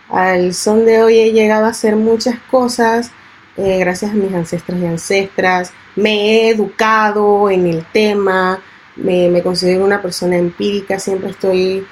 Al 0.09 0.55
son 0.55 0.87
de 0.87 1.03
hoy 1.03 1.19
he 1.19 1.33
llegado 1.33 1.67
a 1.67 1.71
hacer 1.71 1.97
muchas 1.97 2.39
cosas 2.51 3.11
eh, 3.57 3.79
gracias 3.79 4.13
a 4.13 4.15
mis 4.15 4.33
ancestros 4.33 4.79
y 4.81 4.87
ancestras. 4.87 5.73
Me 5.97 6.13
he 6.13 6.51
educado 6.51 7.51
en 7.51 7.67
el 7.67 7.85
tema, 7.93 8.61
me, 8.97 9.29
me 9.29 9.43
considero 9.43 9.85
una 9.85 10.01
persona 10.01 10.37
empírica, 10.37 10.99
siempre 10.99 11.31
estoy 11.31 11.85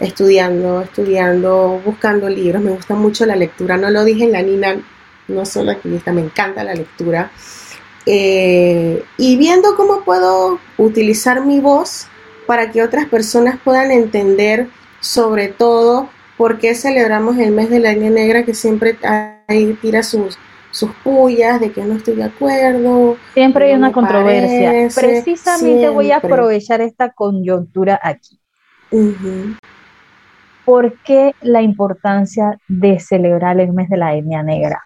estudiando, 0.00 0.80
estudiando, 0.80 1.80
buscando 1.84 2.28
libros. 2.28 2.62
Me 2.62 2.72
gusta 2.72 2.94
mucho 2.94 3.26
la 3.26 3.36
lectura. 3.36 3.76
No 3.76 3.90
lo 3.90 4.04
dije 4.04 4.24
en 4.24 4.32
la 4.32 4.42
Nina, 4.42 4.76
no 5.28 5.46
solo 5.46 5.70
activista, 5.70 6.12
me 6.12 6.22
encanta 6.22 6.64
la 6.64 6.74
lectura. 6.74 7.30
Eh, 8.06 9.04
y 9.18 9.36
viendo 9.36 9.76
cómo 9.76 10.02
puedo 10.02 10.58
utilizar 10.78 11.44
mi 11.44 11.60
voz 11.60 12.06
para 12.46 12.70
que 12.70 12.82
otras 12.82 13.06
personas 13.06 13.60
puedan 13.62 13.90
entender 13.90 14.68
sobre 15.00 15.48
todo 15.48 16.08
por 16.36 16.58
qué 16.58 16.74
celebramos 16.74 17.38
el 17.38 17.52
mes 17.52 17.68
de 17.68 17.80
la 17.80 17.92
línea 17.92 18.10
negra 18.10 18.44
que 18.44 18.54
siempre 18.54 18.96
ahí 19.46 19.78
tira 19.82 20.02
sus, 20.02 20.38
sus 20.70 20.90
pullas 21.04 21.60
de 21.60 21.70
que 21.70 21.84
no 21.84 21.94
estoy 21.94 22.16
de 22.16 22.24
acuerdo. 22.24 23.18
Siempre 23.34 23.66
hay 23.66 23.74
una 23.74 23.92
controversia. 23.92 24.88
Precisamente 24.94 25.90
voy 25.90 26.10
a 26.10 26.16
aprovechar 26.16 26.80
esta 26.80 27.10
coyuntura 27.10 28.00
aquí. 28.02 28.40
¿Por 30.64 30.98
qué 31.02 31.34
la 31.40 31.62
importancia 31.62 32.58
de 32.68 32.98
celebrar 33.00 33.58
el 33.60 33.72
mes 33.72 33.88
de 33.88 33.96
la 33.96 34.14
etnia 34.14 34.42
negra? 34.42 34.82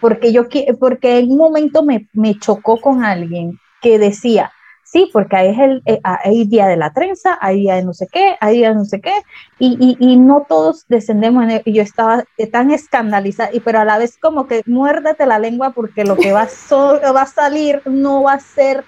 Porque 0.00 0.32
yo 0.32 0.44
porque 0.78 1.18
en 1.18 1.32
un 1.32 1.38
momento 1.38 1.82
me, 1.82 2.38
chocó 2.38 2.80
con 2.80 3.04
alguien 3.04 3.58
que 3.82 3.98
decía, 3.98 4.52
sí, 4.84 5.10
porque 5.12 5.50
es 5.50 5.58
el 5.58 5.82
eh, 5.86 6.00
hay 6.04 6.44
día 6.44 6.66
de 6.66 6.76
la 6.76 6.92
trenza, 6.92 7.36
hay 7.40 7.60
día 7.60 7.74
de 7.74 7.84
no 7.84 7.92
sé 7.92 8.06
qué, 8.10 8.36
hay 8.40 8.58
día 8.58 8.68
de 8.68 8.76
no 8.76 8.84
sé 8.84 9.00
qué, 9.00 9.14
y, 9.58 10.16
no 10.16 10.46
todos 10.48 10.86
descendemos 10.88 11.44
en 11.44 11.62
y 11.64 11.72
yo 11.72 11.82
estaba 11.82 12.24
tan 12.52 12.70
escandalizada, 12.70 13.50
y 13.52 13.60
pero 13.60 13.80
a 13.80 13.84
la 13.84 13.98
vez 13.98 14.16
como 14.18 14.46
que 14.46 14.62
muérdete 14.66 15.26
la 15.26 15.38
lengua 15.38 15.70
porque 15.70 16.04
lo 16.04 16.16
que 16.16 16.32
va, 16.32 16.46
va 16.46 17.22
a 17.22 17.26
salir 17.26 17.82
no 17.84 18.22
va 18.22 18.34
a 18.34 18.40
ser 18.40 18.84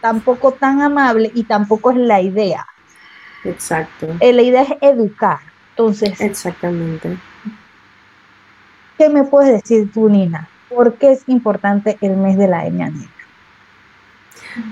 tampoco 0.00 0.52
tan 0.52 0.80
amable 0.80 1.30
y 1.34 1.44
tampoco 1.44 1.90
es 1.90 1.96
la 1.96 2.20
idea. 2.20 2.66
Exacto. 3.44 4.08
Eh, 4.20 4.32
la 4.32 4.42
idea 4.42 4.62
es 4.62 4.70
educar. 4.80 5.38
Entonces. 5.70 6.20
Exactamente. 6.20 7.16
¿Qué 8.96 9.08
me 9.08 9.24
puedes 9.24 9.62
decir 9.62 9.90
tú, 9.92 10.08
Nina? 10.08 10.48
¿Por 10.68 10.94
qué 10.94 11.12
es 11.12 11.22
importante 11.28 11.96
el 12.00 12.16
mes 12.16 12.36
de 12.36 12.48
la 12.48 12.66
etnia 12.66 12.90
negra? 12.90 13.08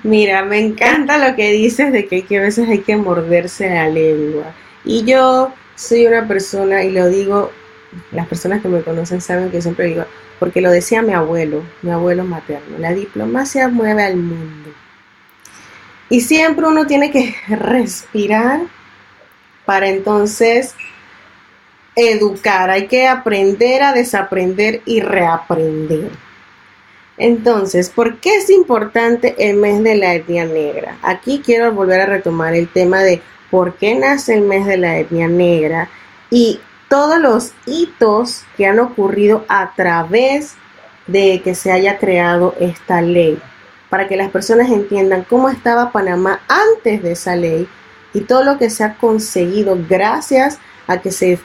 Mira, 0.03 0.45
me 0.45 0.59
encanta 0.59 1.19
lo 1.19 1.37
que 1.37 1.53
dices 1.53 1.93
de 1.93 2.07
que, 2.07 2.23
que 2.25 2.39
a 2.39 2.43
veces 2.43 2.69
hay 2.69 2.81
que 2.81 2.97
morderse 2.97 3.71
la 3.71 3.89
lengua. 3.89 4.53
Y 4.85 5.05
yo 5.05 5.53
soy 5.77 6.07
una 6.07 6.27
persona, 6.27 6.83
y 6.83 6.91
lo 6.91 7.07
digo, 7.09 7.53
las 8.13 8.27
personas 8.27 8.63
que 8.63 8.69
me 8.69 8.83
conocen 8.83 9.21
saben 9.21 9.51
que 9.51 9.63
siempre 9.63 9.87
digo, 9.87 10.05
porque 10.39 10.61
lo 10.61 10.71
decía 10.71 11.03
mi 11.03 11.13
abuelo, 11.13 11.63
mi 11.83 11.91
abuelo 11.91 12.25
materno, 12.25 12.79
la 12.79 12.93
diplomacia 12.93 13.69
mueve 13.69 14.03
al 14.03 14.17
mundo. 14.17 14.71
Y 16.09 16.21
siempre 16.21 16.67
uno 16.67 16.87
tiene 16.87 17.11
que 17.11 17.35
respirar 17.49 18.61
para 19.65 19.89
entonces 19.89 20.75
educar, 21.97 22.71
hay 22.71 22.87
que 22.87 23.09
aprender 23.09 23.83
a 23.83 23.93
desaprender 23.93 24.83
y 24.85 25.01
reaprender. 25.01 26.11
Entonces, 27.19 27.89
¿por 27.89 28.19
qué 28.19 28.37
es 28.37 28.51
importante 28.51 29.35
el 29.39 29.57
mes 29.57 29.83
de 29.83 29.97
la 29.97 30.15
etnia 30.15 30.45
negra? 30.45 30.99
Aquí 31.03 31.43
quiero 31.45 31.73
volver 31.73 32.03
a 32.03 32.07
retomar 32.07 32.55
el 32.55 32.69
tema 32.69 33.03
de 33.03 33.23
por 33.51 33.77
qué 33.77 33.95
nace 33.95 34.35
el 34.35 34.43
mes 34.43 34.67
de 34.67 34.77
la 34.77 34.99
etnia 34.99 35.27
negra 35.27 35.89
y 36.31 36.61
todos 36.89 37.19
los 37.19 37.53
hitos 37.65 38.45
que 38.57 38.67
han 38.67 38.79
ocurrido 38.79 39.45
a 39.49 39.73
través 39.75 40.55
de 41.07 41.41
que 41.43 41.55
se 41.55 41.73
haya 41.73 41.99
creado 41.99 42.55
esta 42.61 43.01
ley 43.01 43.41
para 43.91 44.09
que 44.09 44.17
las 44.17 44.31
personas 44.31 44.71
entiendan 44.71 45.25
cómo 45.29 45.49
estaba 45.49 45.93
Panamá 45.93 46.41
antes 46.49 47.03
de 47.03 47.13
esa 47.13 47.37
ley 47.37 47.69
y 48.13 48.23
todo 48.23 48.45
lo 48.45 48.59
que 48.59 48.71
se 48.71 48.85
ha 48.85 48.95
conseguido 48.95 49.79
gracias 49.89 50.59
a 50.87 51.01
que 51.01 51.13
se, 51.13 51.39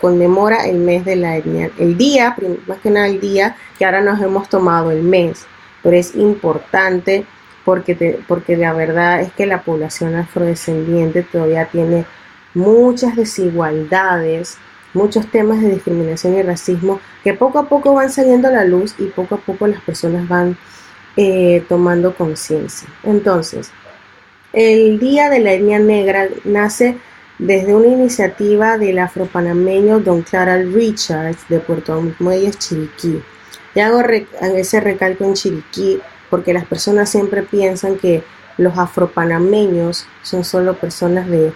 conmemora 0.00 0.66
el 0.66 0.78
mes 0.78 1.04
de 1.04 1.16
la 1.16 1.36
etnia, 1.36 1.70
el 1.78 1.96
día, 1.96 2.36
más 2.66 2.78
que 2.78 2.90
nada 2.90 3.06
el 3.06 3.20
día 3.20 3.56
que 3.78 3.84
ahora 3.84 4.00
nos 4.00 4.20
hemos 4.20 4.48
tomado 4.48 4.90
el 4.90 5.02
mes, 5.02 5.46
pero 5.82 5.96
es 5.96 6.14
importante 6.14 7.26
porque, 7.64 8.20
porque 8.28 8.56
la 8.56 8.72
verdad 8.72 9.20
es 9.20 9.32
que 9.32 9.46
la 9.46 9.62
población 9.62 10.14
afrodescendiente 10.14 11.22
todavía 11.22 11.66
tiene 11.66 12.04
muchas 12.54 13.16
desigualdades, 13.16 14.58
muchos 14.94 15.26
temas 15.30 15.60
de 15.60 15.70
discriminación 15.70 16.34
y 16.34 16.42
racismo 16.42 17.00
que 17.24 17.34
poco 17.34 17.58
a 17.58 17.68
poco 17.68 17.94
van 17.94 18.10
saliendo 18.10 18.48
a 18.48 18.52
la 18.52 18.64
luz 18.64 18.94
y 18.98 19.06
poco 19.06 19.36
a 19.36 19.38
poco 19.38 19.66
las 19.66 19.80
personas 19.80 20.28
van 20.28 20.56
eh, 21.16 21.64
tomando 21.68 22.14
conciencia. 22.14 22.88
Entonces, 23.02 23.70
el 24.52 24.98
Día 24.98 25.30
de 25.30 25.40
la 25.40 25.52
Etnia 25.52 25.78
Negra 25.78 26.28
nace 26.44 26.98
desde 27.38 27.74
una 27.74 27.88
iniciativa 27.88 28.78
del 28.78 28.98
afropanameño 28.98 30.00
Don 30.00 30.22
Clara 30.22 30.58
Richards 30.58 31.48
de 31.48 31.58
Puerto 31.60 32.02
Muelles, 32.18 32.58
Chiriquí. 32.58 33.22
Y 33.74 33.80
hago 33.80 34.00
ese 34.00 34.80
recalco 34.80 35.24
en 35.24 35.34
Chiriquí 35.34 36.00
porque 36.30 36.52
las 36.52 36.66
personas 36.66 37.10
siempre 37.10 37.42
piensan 37.42 37.96
que 37.96 38.22
los 38.58 38.78
afropanameños 38.78 40.06
son 40.22 40.44
solo 40.44 40.74
personas 40.74 41.26
de 41.28 41.52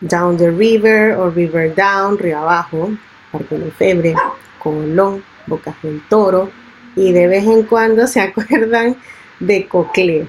Down 0.00 0.36
the 0.36 0.50
River 0.50 1.12
o 1.16 1.30
River 1.30 1.74
Down, 1.74 2.18
Río 2.18 2.38
Abajo, 2.38 2.90
Parque 3.32 3.72
Febre, 3.76 4.14
Colón, 4.58 5.24
Bocas 5.46 5.74
del 5.82 6.02
Toro, 6.08 6.50
y 6.96 7.12
de 7.12 7.26
vez 7.26 7.44
en 7.44 7.64
cuando 7.64 8.06
se 8.06 8.20
acuerdan 8.20 8.96
de 9.40 9.66
Cocle. 9.66 10.26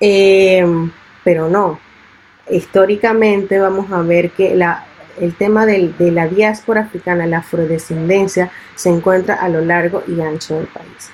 Eh, 0.00 0.66
pero 1.24 1.48
no, 1.48 1.78
históricamente 2.50 3.58
vamos 3.58 3.90
a 3.92 4.02
ver 4.02 4.30
que 4.30 4.52
el 5.20 5.34
tema 5.34 5.66
de 5.66 6.10
la 6.10 6.26
diáspora 6.26 6.82
africana, 6.82 7.26
la 7.26 7.38
afrodescendencia, 7.38 8.50
se 8.74 8.88
encuentra 8.88 9.34
a 9.34 9.48
lo 9.48 9.60
largo 9.60 10.02
y 10.08 10.20
ancho 10.20 10.56
del 10.56 10.66
país. 10.66 11.10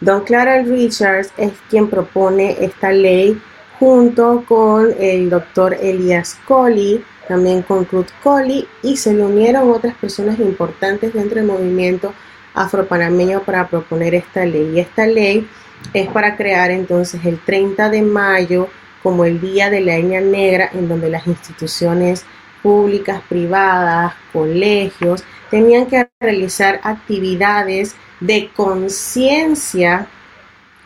Don 0.00 0.24
Clara 0.24 0.62
Richards 0.62 1.32
es 1.38 1.52
quien 1.70 1.88
propone 1.88 2.56
esta 2.60 2.92
ley 2.92 3.40
junto 3.78 4.44
con 4.46 4.94
el 4.98 5.30
doctor 5.30 5.74
Elias 5.74 6.38
Colley, 6.46 7.02
también 7.28 7.62
con 7.62 7.86
Ruth 7.86 8.08
Colley, 8.22 8.66
y 8.82 8.96
se 8.96 9.14
le 9.14 9.24
unieron 9.24 9.70
otras 9.70 9.94
personas 9.96 10.38
importantes 10.38 11.14
dentro 11.14 11.36
del 11.36 11.46
movimiento 11.46 12.12
afropanameño 12.56 13.42
para 13.42 13.68
proponer 13.68 14.14
esta 14.14 14.44
ley. 14.44 14.72
Y 14.74 14.80
esta 14.80 15.06
ley 15.06 15.48
es 15.92 16.08
para 16.08 16.36
crear 16.36 16.70
entonces 16.70 17.24
el 17.24 17.38
30 17.38 17.90
de 17.90 18.02
mayo 18.02 18.68
como 19.02 19.24
el 19.24 19.40
Día 19.40 19.70
de 19.70 19.82
la 19.82 19.96
Etnia 19.96 20.20
Negra, 20.20 20.68
en 20.72 20.88
donde 20.88 21.08
las 21.08 21.26
instituciones 21.28 22.24
públicas, 22.62 23.22
privadas, 23.28 24.14
colegios, 24.32 25.22
tenían 25.50 25.86
que 25.86 26.08
realizar 26.18 26.80
actividades 26.82 27.94
de 28.18 28.50
conciencia 28.56 30.08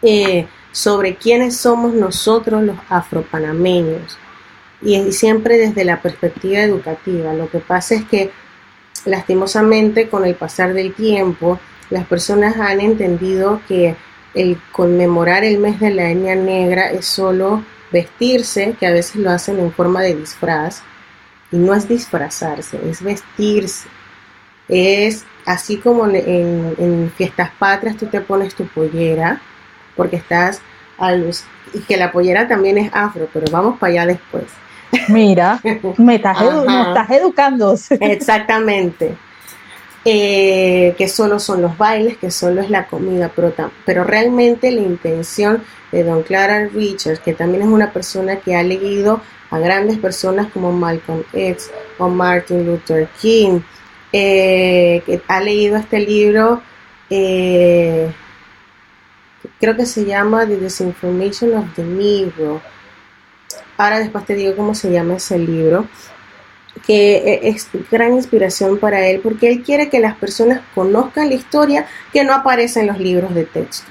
eh, 0.02 0.46
sobre 0.72 1.14
quiénes 1.14 1.56
somos 1.56 1.94
nosotros 1.94 2.62
los 2.62 2.76
afropanameños. 2.88 4.18
Y, 4.82 5.12
siempre 5.12 5.58
desde 5.58 5.84
la 5.84 6.00
perspectiva 6.00 6.60
educativa. 6.60 7.32
Lo 7.34 7.50
que 7.50 7.58
pasa 7.58 7.94
es 7.94 8.04
que 8.04 8.30
lastimosamente 9.04 10.08
con 10.08 10.24
el 10.24 10.34
pasar 10.34 10.74
del 10.74 10.94
tiempo, 10.94 11.58
las 11.90 12.06
personas 12.06 12.56
han 12.56 12.80
entendido 12.80 13.60
que 13.66 13.96
el 14.34 14.60
conmemorar 14.72 15.44
el 15.44 15.58
mes 15.58 15.80
de 15.80 15.90
la 15.90 16.10
etnia 16.10 16.36
negra 16.36 16.90
es 16.90 17.06
solo 17.06 17.64
vestirse, 17.90 18.76
que 18.78 18.86
a 18.86 18.92
veces 18.92 19.16
lo 19.16 19.30
hacen 19.30 19.58
en 19.58 19.72
forma 19.72 20.02
de 20.02 20.14
disfraz, 20.14 20.82
y 21.50 21.56
no 21.56 21.74
es 21.74 21.88
disfrazarse, 21.88 22.80
es 22.88 23.02
vestirse. 23.02 23.88
Es 24.68 25.24
así 25.44 25.78
como 25.78 26.06
en, 26.06 27.12
fiestas 27.16 27.50
patrias 27.58 27.96
tú 27.96 28.06
te 28.06 28.20
pones 28.20 28.54
tu 28.54 28.66
pollera, 28.68 29.40
porque 29.96 30.16
estás 30.16 30.60
a 30.98 31.12
luz, 31.12 31.42
y 31.74 31.80
que 31.80 31.96
la 31.96 32.12
pollera 32.12 32.46
también 32.46 32.78
es 32.78 32.90
afro, 32.94 33.28
pero 33.32 33.50
vamos 33.50 33.78
para 33.78 33.92
allá 33.92 34.06
después. 34.06 34.44
Mira, 35.08 35.60
me 35.98 36.16
estás, 36.16 36.38
estás 36.40 37.10
educando. 37.10 37.74
Exactamente. 38.00 39.16
Eh, 40.02 40.94
que 40.96 41.08
solo 41.08 41.38
son 41.38 41.60
los 41.60 41.76
bailes, 41.76 42.16
que 42.16 42.30
solo 42.30 42.62
es 42.62 42.70
la 42.70 42.86
comida, 42.86 43.30
pero, 43.36 43.52
pero 43.84 44.02
realmente 44.02 44.70
la 44.70 44.80
intención 44.80 45.62
de 45.92 46.04
Don 46.04 46.22
Clara 46.22 46.68
Richards, 46.68 47.20
que 47.20 47.34
también 47.34 47.64
es 47.64 47.68
una 47.68 47.92
persona 47.92 48.36
que 48.36 48.56
ha 48.56 48.62
leído 48.62 49.20
a 49.50 49.58
grandes 49.58 49.98
personas 49.98 50.50
como 50.52 50.72
Malcolm 50.72 51.22
X 51.34 51.70
o 51.98 52.08
Martin 52.08 52.64
Luther 52.64 53.08
King, 53.20 53.60
eh, 54.12 55.02
que 55.04 55.20
ha 55.28 55.40
leído 55.40 55.76
este 55.76 56.00
libro, 56.00 56.62
eh, 57.10 58.10
creo 59.58 59.76
que 59.76 59.86
se 59.86 60.04
llama 60.04 60.46
The 60.46 60.56
Disinformation 60.56 61.54
of 61.56 61.66
the 61.74 61.84
Negro. 61.84 62.62
Ahora 63.80 63.98
después 63.98 64.26
te 64.26 64.34
digo 64.34 64.54
cómo 64.56 64.74
se 64.74 64.92
llama 64.92 65.14
ese 65.14 65.38
libro 65.38 65.86
que 66.86 67.16
e, 67.16 67.48
es 67.48 67.66
gran 67.90 68.12
inspiración 68.12 68.78
para 68.78 69.06
él 69.06 69.20
porque 69.22 69.50
él 69.50 69.62
quiere 69.62 69.88
que 69.88 70.00
las 70.00 70.16
personas 70.16 70.60
conozcan 70.74 71.30
la 71.30 71.36
historia 71.36 71.86
que 72.12 72.22
no 72.22 72.34
aparece 72.34 72.80
en 72.80 72.88
los 72.88 72.98
libros 72.98 73.34
de 73.34 73.44
texto. 73.44 73.90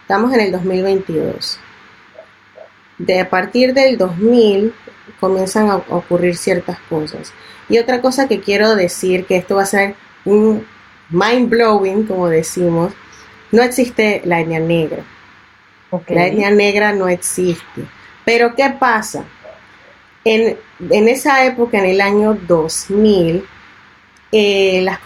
Estamos 0.00 0.32
en 0.32 0.40
el 0.40 0.50
2022. 0.50 1.60
De 2.96 3.20
a 3.20 3.28
partir 3.28 3.74
del 3.74 3.98
2000 3.98 4.72
comienzan 5.20 5.68
a 5.68 5.76
ocurrir 5.76 6.34
ciertas 6.34 6.78
cosas. 6.88 7.34
Y 7.68 7.76
otra 7.76 8.00
cosa 8.00 8.28
que 8.28 8.40
quiero 8.40 8.76
decir, 8.76 9.26
que 9.26 9.36
esto 9.36 9.56
va 9.56 9.64
a 9.64 9.66
ser 9.66 9.94
un 10.24 10.66
mind 11.10 11.50
blowing, 11.50 12.06
como 12.06 12.30
decimos, 12.30 12.94
no 13.52 13.62
existe 13.62 14.22
la 14.24 14.40
etnia 14.40 14.60
negra. 14.60 15.04
La 16.08 16.28
etnia 16.28 16.50
negra 16.50 16.94
no 16.94 17.08
existe. 17.08 17.97
Pero 18.28 18.54
¿qué 18.54 18.68
pasa? 18.78 19.24
En, 20.22 20.58
esa 20.90 21.46
época, 21.46 21.78
en 21.78 21.86
el 21.86 22.02
año 22.02 22.34
2000, 22.34 23.42
eh, 24.30 24.82
las 24.82 24.98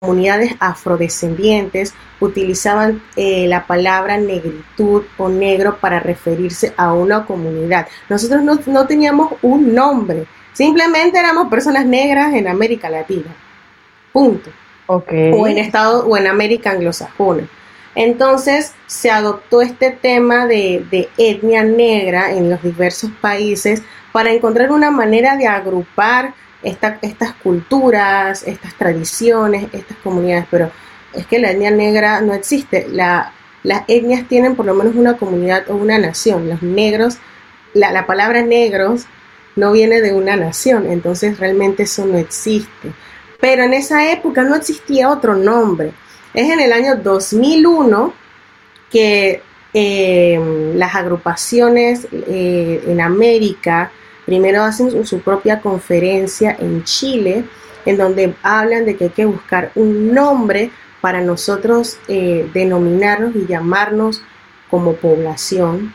comunidades 0.00 0.56
afrodescendientes 0.58 1.94
utilizaban 2.18 3.00
eh, 3.14 3.46
la 3.46 3.64
palabra 3.68 4.16
negritud 4.16 5.04
o 5.18 5.28
negro 5.28 5.78
para 5.78 6.00
referirse 6.00 6.74
a 6.76 6.92
una 6.94 7.24
comunidad. 7.24 7.86
Nosotros 8.08 8.42
no, 8.66 8.86
teníamos 8.88 9.34
un 9.42 9.72
nombre, 9.72 10.26
simplemente 10.52 11.20
éramos 11.20 11.46
personas 11.46 11.86
negras 11.86 12.34
en 12.34 12.48
América 12.48 12.90
Latina. 12.90 13.36
Punto. 14.12 14.50
O 14.88 15.46
en 15.46 15.58
Estados 15.58 16.06
o 16.08 16.16
en 16.16 16.26
América 16.26 16.72
anglosajona. 16.72 17.48
Entonces 17.94 18.72
se 18.86 19.10
adoptó 19.10 19.62
este 19.62 19.90
tema 19.90 20.46
de, 20.46 21.08
etnia 21.16 21.62
negra 21.62 22.32
en 22.32 22.50
los 22.50 22.62
diversos 22.62 23.10
países 23.20 23.82
para 24.12 24.32
encontrar 24.32 24.72
una 24.72 24.90
manera 24.90 25.36
de 25.36 25.46
agrupar 25.46 26.34
estas 26.62 27.34
culturas, 27.42 28.42
estas 28.44 28.74
tradiciones, 28.74 29.66
estas 29.72 29.96
comunidades, 29.98 30.46
pero 30.50 30.70
es 31.12 31.26
que 31.26 31.38
la 31.38 31.50
etnia 31.50 31.70
negra 31.70 32.20
no 32.20 32.32
existe. 32.32 32.88
las 32.88 33.82
etnias 33.86 34.26
tienen 34.28 34.56
por 34.56 34.66
lo 34.66 34.74
menos 34.74 34.94
una 34.96 35.16
comunidad 35.16 35.70
o 35.70 35.74
una 35.74 35.98
nación. 35.98 36.48
Los 36.48 36.62
negros, 36.62 37.18
la, 37.74 37.92
la 37.92 38.06
palabra 38.06 38.42
negros 38.42 39.06
no 39.56 39.72
viene 39.72 40.00
de 40.00 40.12
una 40.12 40.36
nación, 40.36 40.86
entonces 40.90 41.38
realmente 41.38 41.84
eso 41.84 42.06
no 42.06 42.18
existe. 42.18 42.92
Pero 43.40 43.62
en 43.62 43.74
esa 43.74 44.10
época 44.10 44.42
no 44.42 44.56
existía 44.56 45.10
otro 45.10 45.36
nombre. 45.36 45.92
Es 46.34 46.50
en 46.50 46.60
el 46.60 46.72
año 46.72 46.96
2001 46.96 48.12
que 48.90 49.42
eh, 49.72 50.72
las 50.74 50.94
agrupaciones 50.94 52.06
eh, 52.12 52.84
en 52.86 53.00
América 53.00 53.90
Primero 54.24 54.62
hacen 54.62 55.04
su 55.06 55.20
propia 55.20 55.60
conferencia 55.60 56.56
en 56.58 56.84
Chile, 56.84 57.44
en 57.84 57.96
donde 57.96 58.34
hablan 58.42 58.86
de 58.86 58.96
que 58.96 59.04
hay 59.04 59.10
que 59.10 59.26
buscar 59.26 59.70
un 59.74 60.14
nombre 60.14 60.70
para 61.00 61.20
nosotros 61.20 61.98
eh, 62.08 62.48
denominarnos 62.54 63.36
y 63.36 63.46
llamarnos 63.46 64.22
como 64.70 64.94
población. 64.94 65.92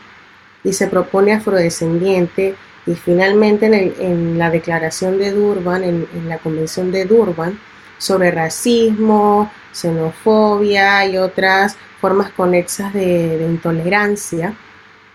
Y 0.62 0.74
se 0.74 0.86
propone 0.86 1.32
afrodescendiente 1.32 2.54
y 2.86 2.94
finalmente 2.94 3.66
en, 3.98 4.38
la 4.38 4.50
declaración 4.50 5.18
de 5.18 5.32
Durban, 5.32 5.82
en, 5.82 6.06
la 6.28 6.38
convención 6.38 6.92
de 6.92 7.06
Durban, 7.06 7.58
sobre 8.00 8.32
racismo, 8.32 9.50
xenofobia 9.72 11.06
y 11.06 11.18
otras 11.18 11.76
formas 12.00 12.30
conexas 12.30 12.92
de, 12.92 13.46
intolerancia. 13.48 14.54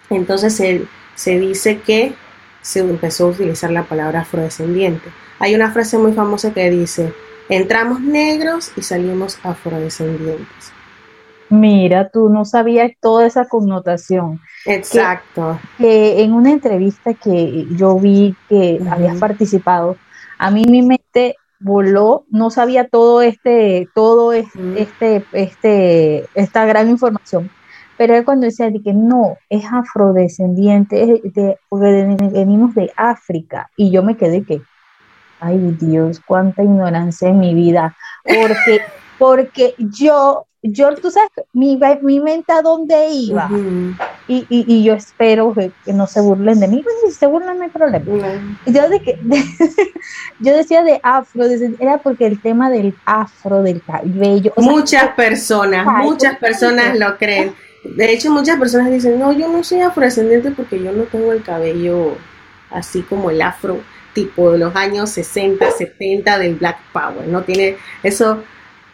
Entonces 0.09 0.55
se 1.15 1.39
dice 1.39 1.79
que 1.79 2.13
se 2.61 2.79
empezó 2.79 3.25
a 3.25 3.29
utilizar 3.29 3.71
la 3.71 3.83
palabra 3.83 4.21
afrodescendiente. 4.21 5.09
Hay 5.39 5.55
una 5.55 5.71
frase 5.71 5.97
muy 5.97 6.13
famosa 6.13 6.53
que 6.53 6.69
dice, 6.69 7.11
entramos 7.49 7.99
negros 8.01 8.71
y 8.77 8.81
salimos 8.83 9.37
afrodescendientes. 9.43 10.71
Mira, 11.49 12.09
tú 12.09 12.29
no 12.29 12.45
sabías 12.45 12.91
toda 12.99 13.27
esa 13.27 13.47
connotación. 13.47 14.41
Exacto. 14.65 15.59
Que, 15.77 16.23
en 16.23 16.33
una 16.33 16.51
entrevista 16.51 17.13
que 17.13 17.67
yo 17.71 17.97
vi 17.99 18.35
que 18.49 18.79
habías 18.89 19.17
participado, 19.17 19.97
a 20.37 20.49
mí 20.49 20.63
mi 20.67 20.81
mente 20.81 21.35
voló, 21.59 22.25
no 22.29 22.49
sabía 22.49 22.87
todo 22.87 23.21
este, 23.21 23.87
todo 23.93 24.33
este, 24.33 25.23
este, 25.33 26.25
esta 26.33 26.65
gran 26.65 26.89
información. 26.89 27.49
Pero 27.97 28.15
él 28.15 28.25
cuando 28.25 28.45
decía 28.45 28.71
que 28.83 28.93
no, 28.93 29.37
es 29.49 29.63
afrodescendiente, 29.71 31.21
de, 31.23 31.57
venimos 31.71 32.75
de 32.75 32.91
África. 32.97 33.69
Y 33.77 33.91
yo 33.91 34.03
me 34.03 34.17
quedé 34.17 34.43
que, 34.43 34.61
ay 35.39 35.77
Dios, 35.79 36.21
cuánta 36.25 36.63
ignorancia 36.63 37.29
en 37.29 37.39
mi 37.39 37.53
vida. 37.53 37.95
Porque, 38.23 38.81
porque 39.17 39.75
yo, 39.77 40.45
yo, 40.71 40.93
tú 40.95 41.12
sabes, 41.12 41.30
mi, 41.54 41.80
mi 42.01 42.19
mente 42.19 42.51
a 42.51 42.62
dónde 42.62 43.10
iba. 43.10 43.49
y, 44.28 44.45
y, 44.49 44.84
yo 44.84 44.93
espero 44.93 45.54
que, 45.54 45.71
no 45.93 46.08
se 46.08 46.21
burlen 46.21 46.60
de 46.60 46.67
mí. 46.67 46.82
Pues 46.84 46.95
si 47.06 47.12
se 47.12 47.28
burlan 47.28 47.58
no 47.58 47.63
hay 47.63 47.69
problema. 47.69 48.06
Yo, 48.65 48.89
de 48.89 48.99
que, 49.01 49.19
yo 50.39 50.56
decía 50.56 50.84
de 50.84 50.99
afro, 51.04 51.45
era 51.80 51.99
porque 51.99 52.25
el 52.25 52.41
tema 52.41 52.69
del 52.69 52.95
afro, 53.06 53.63
del 53.63 53.82
cabello. 53.84 54.54
muchas 54.58 55.10
personas, 55.10 55.86
muchas 56.04 56.38
personas 56.38 56.97
lo 56.97 57.17
creen. 57.17 57.54
De 57.84 58.12
hecho, 58.12 58.32
muchas 58.32 58.58
personas 58.58 58.91
dicen, 58.91 59.19
no, 59.19 59.32
yo 59.32 59.47
no 59.47 59.63
soy 59.63 59.82
afrodescendiente 59.82 60.51
porque 60.51 60.82
yo 60.82 60.91
no 60.91 61.04
tengo 61.04 61.32
el 61.32 61.43
cabello 61.43 62.17
así 62.71 63.04
como 63.04 63.30
el 63.30 63.41
afro 63.41 63.80
tipo 64.13 64.51
de 64.51 64.58
los 64.58 64.75
años 64.75 65.12
60, 65.12 65.69
70 65.69 66.39
del 66.39 66.56
Black 66.56 66.80
Power. 66.91 67.28
No 67.28 67.43
tiene 67.43 67.78
eso, 68.01 68.43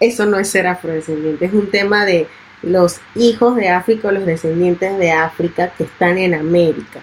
eso 0.01 0.25
no 0.25 0.37
es 0.39 0.49
ser 0.49 0.67
afrodescendiente, 0.67 1.45
es 1.45 1.53
un 1.53 1.69
tema 1.69 2.05
de 2.05 2.27
los 2.63 2.99
hijos 3.15 3.55
de 3.55 3.69
África 3.69 4.09
o 4.09 4.11
los 4.11 4.25
descendientes 4.25 4.97
de 4.97 5.11
África 5.11 5.71
que 5.77 5.85
están 5.85 6.17
en 6.17 6.33
América. 6.33 6.99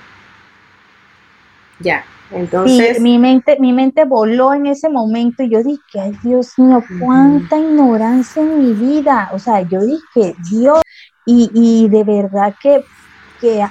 Ya, 1.79 2.05
entonces. 2.33 3.01
mi 3.01 3.19
mente, 3.19 3.57
mi 3.61 3.73
mente 3.73 4.05
voló 4.05 4.53
en 4.53 4.67
ese 4.67 4.89
momento 4.89 5.45
y 5.45 5.51
yo 5.51 5.63
dije, 5.63 6.01
ay 6.01 6.13
Dios 6.23 6.59
mío, 6.59 6.83
cuánta 7.01 7.57
ignorancia 7.57 8.43
en 8.43 8.59
mi 8.59 8.73
vida. 8.73 9.31
O 9.33 9.39
sea, 9.39 9.63
yo 9.63 9.81
dije, 9.81 10.35
Dios, 10.51 10.83
y, 11.25 11.89
de 11.89 12.05
verdad 12.05 12.55
que, 12.61 12.83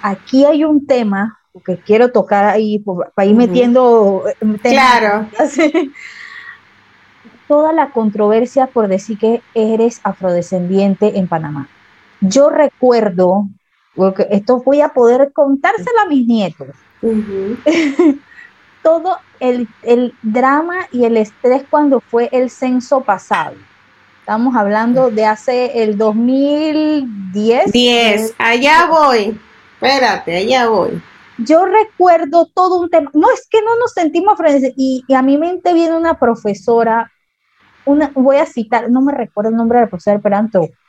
aquí 0.01 0.45
hay 0.45 0.63
un 0.63 0.85
tema 0.87 1.37
que 1.65 1.77
quiero 1.77 2.11
tocar 2.11 2.45
ahí 2.45 2.83
para 3.15 3.25
ir 3.25 3.35
metiendo 3.35 4.23
eh, 4.27 4.57
claro 4.61 5.27
toda 7.47 7.73
la 7.73 7.91
controversia 7.91 8.67
por 8.67 8.87
decir 8.87 9.17
que 9.17 9.41
eres 9.53 10.01
afrodescendiente 10.03 11.17
en 11.17 11.27
Panamá 11.27 11.69
yo 12.21 12.49
recuerdo 12.49 13.47
porque 13.95 14.27
esto 14.31 14.61
voy 14.63 14.81
a 14.81 14.89
poder 14.89 15.31
contárselo 15.33 15.99
a 16.01 16.05
mis 16.05 16.27
nietos. 16.27 16.67
Todo 18.83 19.17
el, 19.39 19.67
el, 19.81 20.13
drama 20.21 20.87
y 20.91 21.05
el 21.05 21.17
estrés 21.17 21.63
cuando 21.69 21.99
fue 21.99 22.29
el 22.31 22.49
censo 22.49 23.01
pasado. 23.01 23.55
Estamos 24.19 24.55
hablando 24.55 25.09
de 25.09 25.25
hace 25.25 25.83
el 25.83 25.97
2010. 25.97 27.71
10, 27.71 28.35
allá 28.37 28.87
voy. 28.87 29.39
Espérate, 29.73 30.37
allá 30.37 30.69
voy. 30.69 31.01
Yo 31.37 31.65
recuerdo 31.65 32.47
todo 32.53 32.79
un 32.81 32.89
tema. 32.89 33.11
No, 33.13 33.29
es 33.31 33.47
que 33.49 33.61
no 33.61 33.77
nos 33.77 33.91
sentimos 33.93 34.37
y, 34.75 35.03
y 35.07 35.13
a 35.13 35.21
mi 35.21 35.37
mente 35.37 35.73
viene 35.73 35.95
una 35.95 36.17
profesora 36.19 37.11
una, 37.87 38.11
voy 38.13 38.37
a 38.37 38.45
citar, 38.45 38.89
no 38.91 39.01
me 39.01 39.13
recuerdo 39.13 39.49
el 39.49 39.55
nombre 39.55 39.79
de 39.79 39.85
la 39.85 39.89
profesora, 39.89 40.19
pero 40.19 40.37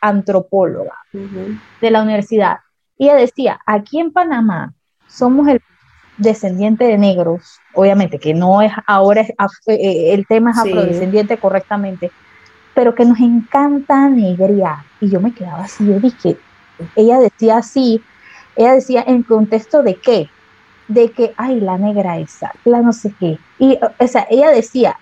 antropóloga 0.00 0.94
de 1.12 1.90
la 1.90 2.02
universidad. 2.02 2.58
Y 2.96 3.04
ella 3.04 3.14
decía, 3.14 3.60
aquí 3.64 4.00
en 4.00 4.12
Panamá 4.12 4.74
somos 5.06 5.48
el 5.48 5.62
descendiente 6.16 6.84
de 6.84 6.98
negros, 6.98 7.60
obviamente 7.74 8.18
que 8.18 8.34
no 8.34 8.60
es 8.60 8.72
ahora 8.86 9.20
es, 9.20 9.30
eh, 9.68 10.12
el 10.12 10.26
tema 10.26 10.50
es 10.50 10.58
afrodescendiente 10.58 11.38
correctamente, 11.38 12.10
pero 12.74 12.94
que 12.94 13.04
nos 13.04 13.20
encanta 13.20 14.08
negrear. 14.08 14.78
Y 15.00 15.08
yo 15.08 15.20
me 15.20 15.32
quedaba 15.32 15.64
así, 15.64 15.86
yo 15.86 16.00
dije, 16.00 16.36
ella 16.96 17.20
decía 17.20 17.58
así, 17.58 18.02
ella 18.56 18.74
decía 18.74 19.04
en 19.06 19.22
contexto 19.22 19.84
de 19.84 19.94
qué, 19.94 20.28
de 20.88 21.12
que, 21.12 21.32
ay, 21.36 21.60
la 21.60 21.78
negra 21.78 22.18
esa, 22.18 22.52
la 22.64 22.82
no 22.82 22.92
sé 22.92 23.14
qué. 23.20 23.38
Y, 23.60 23.78
o 24.00 24.06
sea, 24.08 24.26
ella 24.28 24.50
decía, 24.50 24.96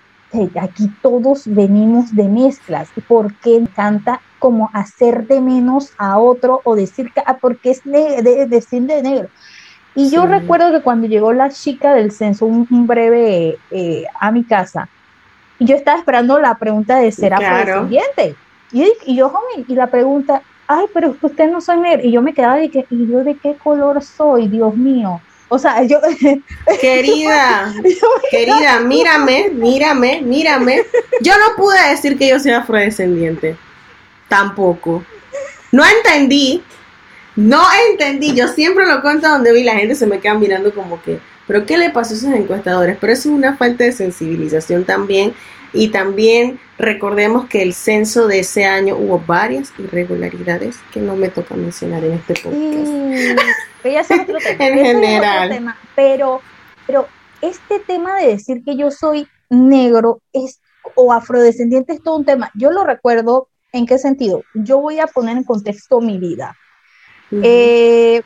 aquí 0.59 0.91
todos 1.01 1.43
venimos 1.45 2.15
de 2.15 2.27
mezclas, 2.27 2.89
¿por 3.07 3.33
qué 3.35 3.55
encanta 3.55 4.21
como 4.39 4.69
hacer 4.73 5.27
de 5.27 5.41
menos 5.41 5.91
a 5.97 6.19
otro 6.19 6.61
o 6.63 6.75
decir 6.75 7.11
que, 7.13 7.21
ah, 7.25 7.37
porque 7.39 7.71
es 7.71 7.83
de, 7.83 8.47
decir 8.47 8.83
de 8.83 9.01
negro? 9.01 9.29
Y 9.95 10.11
yo 10.11 10.27
recuerdo 10.27 10.71
que 10.71 10.81
cuando 10.81 11.07
llegó 11.07 11.33
la 11.33 11.49
chica 11.49 11.93
del 11.93 12.11
censo, 12.11 12.45
un, 12.45 12.85
breve 12.85 13.57
eh, 13.71 14.05
a 14.19 14.31
mi 14.31 14.43
casa, 14.43 14.87
y 15.59 15.65
yo 15.65 15.75
estaba 15.75 15.97
esperando 15.97 16.39
la 16.39 16.55
pregunta 16.55 16.97
de 16.97 17.11
ser 17.11 17.33
afrodescendiente. 17.33 18.35
Y, 18.71 18.85
y 19.05 19.15
yo, 19.15 19.29
joven, 19.29 19.65
y 19.67 19.73
la 19.73 19.87
pregunta, 19.87 20.43
ay, 20.67 20.85
pero 20.93 21.15
usted 21.19 21.49
no 21.49 21.61
soy 21.61 21.79
negro. 21.79 22.07
Y 22.07 22.11
yo 22.11 22.21
me 22.21 22.33
quedaba 22.33 22.57
de 22.57 22.69
que, 22.69 22.85
¿y 22.91 23.07
yo 23.07 23.23
de 23.23 23.35
qué 23.35 23.55
color 23.55 24.03
soy, 24.03 24.47
Dios 24.47 24.75
mío? 24.75 25.19
O 25.49 25.57
sea, 25.57 25.83
yo... 25.83 25.99
Querida, 26.81 27.73
querida, 28.29 28.79
mírame, 28.81 29.49
mírame, 29.49 30.21
mírame. 30.21 30.83
Yo 31.21 31.33
no 31.37 31.55
pude 31.55 31.89
decir 31.89 32.17
que 32.17 32.29
yo 32.29 32.39
soy 32.39 32.51
afrodescendiente. 32.51 33.55
Tampoco. 34.27 35.03
No 35.71 35.83
entendí. 35.85 36.61
No 37.35 37.63
entendí. 37.89 38.33
Yo 38.35 38.47
siempre 38.49 38.85
lo 38.85 39.01
cuento 39.01 39.29
donde 39.29 39.53
vi 39.53 39.63
la 39.63 39.75
gente 39.75 39.95
se 39.95 40.07
me 40.07 40.19
queda 40.19 40.33
mirando 40.33 40.73
como 40.73 41.01
que, 41.01 41.19
¿pero 41.47 41.65
qué 41.65 41.77
le 41.77 41.89
pasó 41.89 42.13
a 42.13 42.17
esos 42.17 42.33
encuestadores? 42.33 42.97
Pero 42.99 43.13
eso 43.13 43.29
es 43.29 43.35
una 43.35 43.55
falta 43.55 43.85
de 43.85 43.91
sensibilización 43.93 44.83
también 44.83 45.33
y 45.73 45.89
también 45.89 46.59
recordemos 46.77 47.47
que 47.47 47.61
el 47.61 47.73
censo 47.73 48.27
de 48.27 48.39
ese 48.39 48.65
año 48.65 48.95
hubo 48.97 49.19
varias 49.19 49.73
irregularidades 49.77 50.77
que 50.91 50.99
no 50.99 51.15
me 51.15 51.29
toca 51.29 51.55
mencionar 51.55 52.03
en 52.03 52.13
este 52.13 52.33
podcast. 52.35 52.91
en 54.59 54.85
general. 54.85 55.75
Pero, 55.95 56.41
pero 56.85 57.07
este 57.41 57.79
tema 57.79 58.15
de 58.15 58.27
decir 58.27 58.63
que 58.63 58.75
yo 58.75 58.91
soy 58.91 59.27
negro 59.49 60.21
es 60.33 60.59
o 60.95 61.13
afrodescendiente 61.13 61.93
es 61.93 62.03
todo 62.03 62.17
un 62.17 62.25
tema. 62.25 62.51
Yo 62.55 62.71
lo 62.71 62.83
recuerdo 62.83 63.49
en 63.71 63.85
qué 63.85 63.97
sentido. 63.97 64.43
Yo 64.53 64.79
voy 64.79 64.99
a 64.99 65.07
poner 65.07 65.37
en 65.37 65.43
contexto 65.43 66.01
mi 66.01 66.17
vida. 66.17 66.55
Eh, 67.31 68.21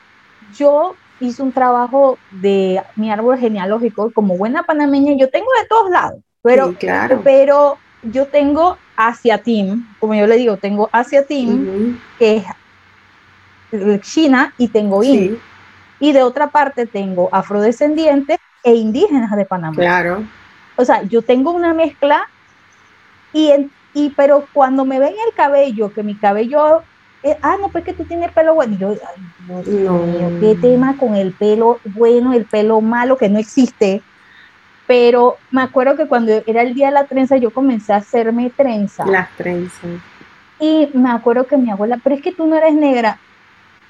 yo 0.55 0.95
hice 1.19 1.41
un 1.41 1.51
trabajo 1.51 2.17
de 2.31 2.81
mi 2.95 3.11
árbol 3.11 3.37
genealógico 3.37 4.11
como 4.13 4.37
buena 4.37 4.63
panameña. 4.63 5.13
Yo 5.17 5.29
tengo 5.29 5.47
de 5.61 5.67
todos 5.67 5.89
lados. 5.89 6.21
Pero, 6.43 6.75
pero 7.23 7.77
yo 8.03 8.27
tengo 8.27 8.77
Asia 8.95 9.37
Team, 9.37 9.95
como 9.99 10.15
yo 10.15 10.25
le 10.25 10.37
digo, 10.37 10.57
tengo 10.57 10.89
Asia 10.91 11.25
Team, 11.25 11.99
que 12.17 12.43
es 13.71 14.01
China, 14.01 14.53
y 14.57 14.67
tengo 14.67 15.03
India. 15.03 15.37
Y 16.01 16.11
de 16.11 16.23
otra 16.23 16.47
parte 16.47 16.85
tengo 16.85 17.29
afrodescendientes 17.31 18.37
e 18.63 18.73
indígenas 18.75 19.33
de 19.37 19.45
Panamá. 19.45 19.77
Claro. 19.77 20.23
O 20.75 20.83
sea, 20.83 21.03
yo 21.03 21.21
tengo 21.21 21.51
una 21.51 21.73
mezcla 21.73 22.27
y, 23.31 23.53
y 23.93 24.09
pero 24.09 24.45
cuando 24.51 24.83
me 24.83 24.99
ven 24.99 25.13
el 25.25 25.33
cabello, 25.33 25.93
que 25.93 26.03
mi 26.03 26.15
cabello 26.15 26.83
eh, 27.23 27.37
ah, 27.43 27.57
no, 27.59 27.69
pues 27.69 27.83
que 27.83 27.93
tú 27.93 28.03
tienes 28.05 28.31
pelo 28.31 28.55
bueno. 28.55 28.73
Y 28.73 28.77
yo, 28.77 28.89
ay, 28.89 29.63
Dios 29.63 30.05
mío, 30.05 30.29
qué 30.39 30.55
tema 30.59 30.97
con 30.97 31.15
el 31.15 31.33
pelo 31.33 31.79
bueno, 31.85 32.33
el 32.33 32.45
pelo 32.45 32.81
malo 32.81 33.17
que 33.17 33.29
no 33.29 33.37
existe. 33.37 34.01
Pero 34.87 35.37
me 35.51 35.61
acuerdo 35.61 35.95
que 35.95 36.07
cuando 36.07 36.31
era 36.45 36.63
el 36.63 36.73
día 36.73 36.87
de 36.87 36.93
la 36.93 37.05
trenza, 37.05 37.37
yo 37.37 37.51
comencé 37.51 37.93
a 37.93 37.97
hacerme 37.97 38.49
trenza. 38.49 39.05
Las 39.05 39.29
trenzas. 39.37 39.79
Y 40.59 40.89
me 40.93 41.11
acuerdo 41.11 41.45
que 41.45 41.57
mi 41.57 41.69
abuela, 41.69 41.99
pero 42.03 42.15
es 42.15 42.21
que 42.21 42.31
tú 42.31 42.45
no 42.45 42.55
eres 42.55 42.73
negra. 42.73 43.19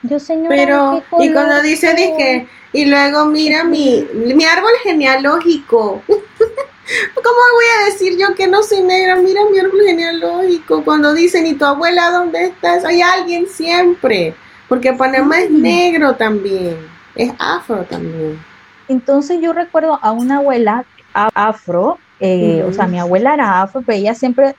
Yo, 0.04 0.20
señora, 0.20 0.50
pero, 0.50 1.04
y 1.20 1.32
cuando 1.32 1.62
dice, 1.62 1.94
dije, 1.94 2.48
y 2.74 2.86
luego 2.86 3.26
mira 3.26 3.64
mi, 3.64 4.06
mi 4.14 4.44
árbol 4.46 4.72
genealógico. 4.84 6.02
¿Cómo 6.08 7.38
voy 7.54 7.66
a 7.80 7.86
decir 7.86 8.18
yo 8.18 8.34
que 8.36 8.48
no 8.48 8.64
soy 8.64 8.82
negra? 8.82 9.16
Mira 9.16 9.42
mi 9.52 9.60
árbol 9.60 9.82
genealógico. 9.86 10.84
Cuando 10.84 11.14
dicen, 11.14 11.46
¿y 11.46 11.54
tu 11.54 11.66
abuela 11.66 12.12
dónde 12.12 12.46
estás? 12.46 12.84
Hay 12.84 13.02
alguien 13.02 13.48
siempre. 13.48 14.34
Porque 14.68 14.94
Panamá 14.94 15.40
es 15.40 15.52
negro 15.52 16.16
también. 16.16 16.78
Es 17.16 17.32
afro 17.38 17.84
también. 17.84 18.40
Entonces 18.88 19.40
yo 19.42 19.54
recuerdo 19.54 20.00
a 20.02 20.12
una 20.12 20.38
abuela 20.38 20.86
afro, 21.14 21.98
eh, 22.20 22.64
o 22.68 22.74
sea, 22.74 22.88
mi 22.88 23.00
abuela 23.00 23.34
era 23.34 23.62
afro, 23.62 23.84
pero 23.86 23.98
ella 23.98 24.16
siempre, 24.16 24.56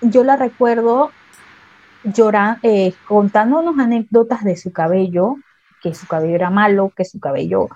yo 0.00 0.24
la 0.24 0.36
recuerdo 0.36 1.12
llorando, 2.04 2.60
eh, 2.62 2.94
contándonos 3.06 3.78
anécdotas 3.78 4.44
de 4.44 4.56
su 4.56 4.72
cabello, 4.72 5.36
que 5.82 5.94
su 5.94 6.06
cabello 6.06 6.34
era 6.34 6.50
malo, 6.50 6.92
que 6.96 7.04
su 7.04 7.20
cabello... 7.20 7.68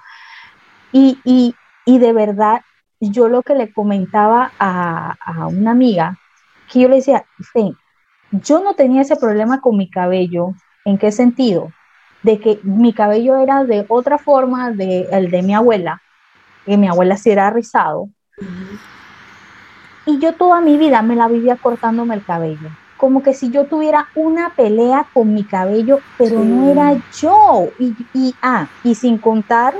Y, 0.95 1.19
y, 1.25 1.55
y 1.87 1.99
de 1.99 2.13
verdad, 2.13 2.61
yo 3.01 3.29
lo 3.29 3.43
que 3.43 3.55
le 3.55 3.73
comentaba 3.73 4.53
a, 4.59 5.17
a 5.21 5.47
una 5.47 5.71
amiga, 5.71 6.19
que 6.71 6.81
yo 6.81 6.89
le 6.89 6.97
decía, 6.97 7.25
yo 8.31 8.63
no 8.63 8.75
tenía 8.75 9.01
ese 9.01 9.17
problema 9.17 9.63
con 9.63 9.79
mi 9.79 9.89
cabello, 9.89 10.53
¿en 10.85 10.99
qué 10.99 11.11
sentido? 11.11 11.73
de 12.23 12.39
que 12.39 12.61
mi 12.63 12.93
cabello 12.93 13.37
era 13.37 13.65
de 13.65 13.85
otra 13.89 14.19
forma 14.19 14.71
de 14.71 15.09
el 15.11 15.31
de 15.31 15.43
mi 15.43 15.55
abuela, 15.55 16.01
que 16.65 16.77
mi 16.77 16.89
abuela 16.89 17.17
sí 17.17 17.31
era 17.31 17.51
rizado. 17.51 18.09
Y 20.07 20.19
yo 20.19 20.35
toda 20.35 20.61
mi 20.61 20.79
vida 20.79 21.03
me 21.03 21.17
la 21.17 21.29
vivía 21.29 21.57
cortándome 21.57 22.15
el 22.15 22.25
cabello. 22.25 22.71
Como 23.03 23.21
que 23.21 23.35
si 23.35 23.51
yo 23.51 23.65
tuviera 23.65 24.07
una 24.15 24.51
pelea 24.51 25.07
con 25.13 25.35
mi 25.35 25.43
cabello, 25.43 25.99
pero 26.17 26.45
no 26.45 26.71
era 26.71 26.95
yo. 27.21 27.69
Y, 27.81 27.97
y, 28.15 28.33
ah, 28.41 28.69
y 28.85 28.95
sin 28.95 29.19
contar 29.19 29.75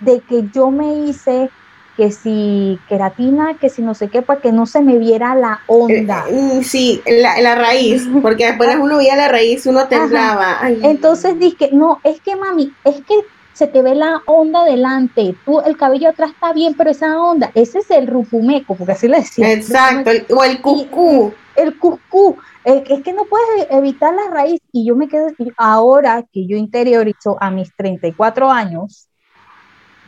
de 0.00 0.20
que 0.20 0.44
yo 0.52 0.70
me 0.70 0.94
hice 1.00 1.50
que 1.96 2.12
si 2.12 2.78
queratina, 2.88 3.54
que 3.54 3.70
si 3.70 3.82
no 3.82 3.92
sé 3.94 4.06
qué, 4.06 4.22
para 4.22 4.40
que 4.40 4.52
no 4.52 4.66
se 4.66 4.82
me 4.82 4.98
viera 4.98 5.34
la 5.34 5.62
onda. 5.66 6.26
Eh, 6.28 6.60
mm, 6.60 6.62
sí, 6.62 7.02
la, 7.06 7.56
raíz, 7.56 8.08
porque 8.22 8.46
después 8.46 8.76
uno 8.80 8.98
veía 8.98 9.16
la 9.16 9.26
raíz, 9.26 9.66
uno 9.66 9.88
temblaba. 9.88 10.60
Entonces 10.62 11.36
dije, 11.40 11.70
no, 11.72 11.98
es 12.04 12.20
que 12.20 12.36
mami, 12.36 12.72
es 12.84 13.02
que 13.02 13.14
se 13.54 13.68
te 13.68 13.82
ve 13.82 13.94
la 13.94 14.20
onda 14.26 14.64
delante, 14.64 15.34
tú 15.44 15.60
el 15.60 15.76
cabello 15.76 16.10
atrás 16.10 16.32
está 16.32 16.52
bien, 16.52 16.74
pero 16.74 16.90
esa 16.90 17.18
onda, 17.22 17.50
ese 17.54 17.78
es 17.78 17.90
el 17.90 18.08
rupumeco, 18.08 18.74
porque 18.74 18.92
así 18.92 19.08
le 19.08 19.18
decía. 19.18 19.50
Exacto, 19.52 20.10
o 20.36 20.44
el 20.44 20.60
cucú. 20.60 21.32
El 21.56 21.78
cucú, 21.78 22.36
es 22.64 22.82
que 22.82 23.12
no 23.12 23.24
puedes 23.26 23.68
evitar 23.70 24.12
la 24.12 24.28
raíz, 24.28 24.60
y 24.72 24.84
yo 24.84 24.96
me 24.96 25.06
quedo, 25.06 25.28
ahora 25.56 26.24
que 26.32 26.46
yo 26.48 26.56
interiorizo 26.56 27.36
a 27.40 27.50
mis 27.50 27.74
34 27.76 28.50
años, 28.50 29.08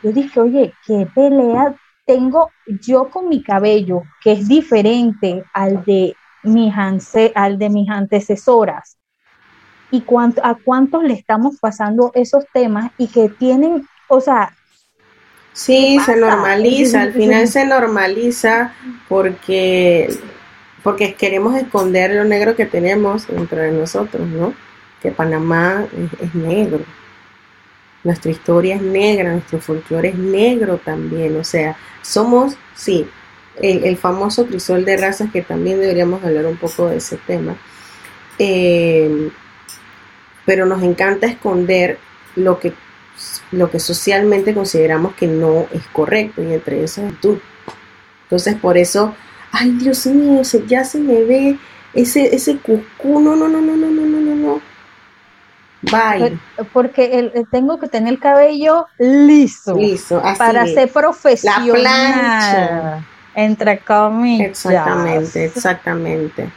yo 0.03 0.11
dije, 0.11 0.41
oye, 0.41 0.75
qué 0.85 1.07
pelea 1.15 1.77
tengo 2.05 2.51
yo 2.81 3.11
con 3.11 3.29
mi 3.29 3.43
cabello, 3.43 4.03
que 4.23 4.33
es 4.33 4.49
diferente 4.49 5.45
al 5.53 5.85
de 5.85 6.17
mis, 6.43 6.73
al 7.35 7.59
de 7.59 7.71
mis 7.71 7.89
antecesoras. 7.91 8.96
Y 9.91 10.03
cuánto, 10.03 10.45
a 10.45 10.57
cuántos 10.57 11.05
le 11.05 11.15
estamos 11.15 11.59
pasando 11.61 12.11
esos 12.15 12.45
temas 12.53 12.91
y 12.99 13.09
que 13.09 13.29
tienen, 13.29 13.87
o 14.09 14.21
sea... 14.21 14.53
Sí, 15.53 15.99
se 16.05 16.17
normaliza, 16.17 17.03
al 17.03 17.13
final 17.15 17.49
se 17.49 17.65
normaliza 17.65 18.75
porque, 19.09 20.15
porque 20.83 21.15
queremos 21.15 21.57
esconder 21.57 22.15
lo 22.15 22.25
negro 22.25 22.55
que 22.57 22.67
tenemos 22.67 23.27
dentro 23.27 23.63
de 23.63 23.73
nosotros, 23.73 24.27
¿no? 24.29 24.53
Que 25.01 25.13
Panamá 25.13 25.87
es 26.21 26.35
negro. 26.35 26.81
Nuestra 28.05 28.31
historia 28.31 28.77
es 28.77 28.83
negra, 28.83 29.33
nuestro 29.33 29.59
folclore 29.59 30.11
es 30.11 30.19
negro 30.19 30.79
también, 30.79 31.37
o 31.37 31.45
sea, 31.45 31.77
somos, 32.03 32.57
sí, 32.75 33.09
el, 33.61 33.97
famoso 33.97 34.47
crisol 34.47 34.85
de 34.85 34.97
razas, 34.97 35.31
que 35.33 35.43
también 35.43 35.81
deberíamos 35.81 36.23
hablar 36.23 36.47
un 36.47 36.57
poco 36.57 36.89
de 36.89 36.99
ese 36.99 37.17
tema, 37.17 37.57
eh, 38.39 39.31
pero 40.47 40.65
nos 40.65 40.83
encanta 40.83 41.27
esconder 41.27 41.99
lo 42.37 42.59
que, 42.59 42.73
lo 43.51 43.71
que 43.71 43.81
socialmente 43.81 44.55
consideramos 44.55 45.15
que 45.15 45.27
no 45.27 45.67
es 45.73 45.87
correcto 45.93 46.43
y 46.43 46.55
entre 46.55 46.83
eso 46.83 47.05
es 47.05 47.21
tú. 47.21 47.39
Entonces 48.23 48.55
por 48.55 48.79
eso, 48.79 49.15
ay 49.53 49.73
Dios 49.73 50.07
mío, 50.07 50.41
ya 50.67 50.85
se 50.85 50.99
me 50.99 51.25
ve 51.25 51.59
ese, 51.93 52.35
ese 52.35 52.57
cuscú, 52.59 53.21
no, 53.21 53.37
no, 53.37 53.49
no, 53.49 53.61
no, 53.61 53.77
no, 53.77 53.91
no, 53.91 54.07
no, 54.07 54.35
no. 54.35 54.61
Bye. 55.83 56.39
Porque 56.73 57.31
tengo 57.51 57.79
que 57.79 57.89
tener 57.89 58.15
el 58.15 58.19
cabello 58.19 58.87
liso. 58.99 59.77
Liso, 59.77 60.21
así 60.25 60.39
Para 60.39 60.67
ser 60.67 60.89
profesional. 60.91 61.67
La 61.67 61.75
plancha. 61.75 63.07
Entre 63.35 63.79
comillas. 63.79 64.49
Exactamente, 64.49 65.45
exactamente. 65.45 66.51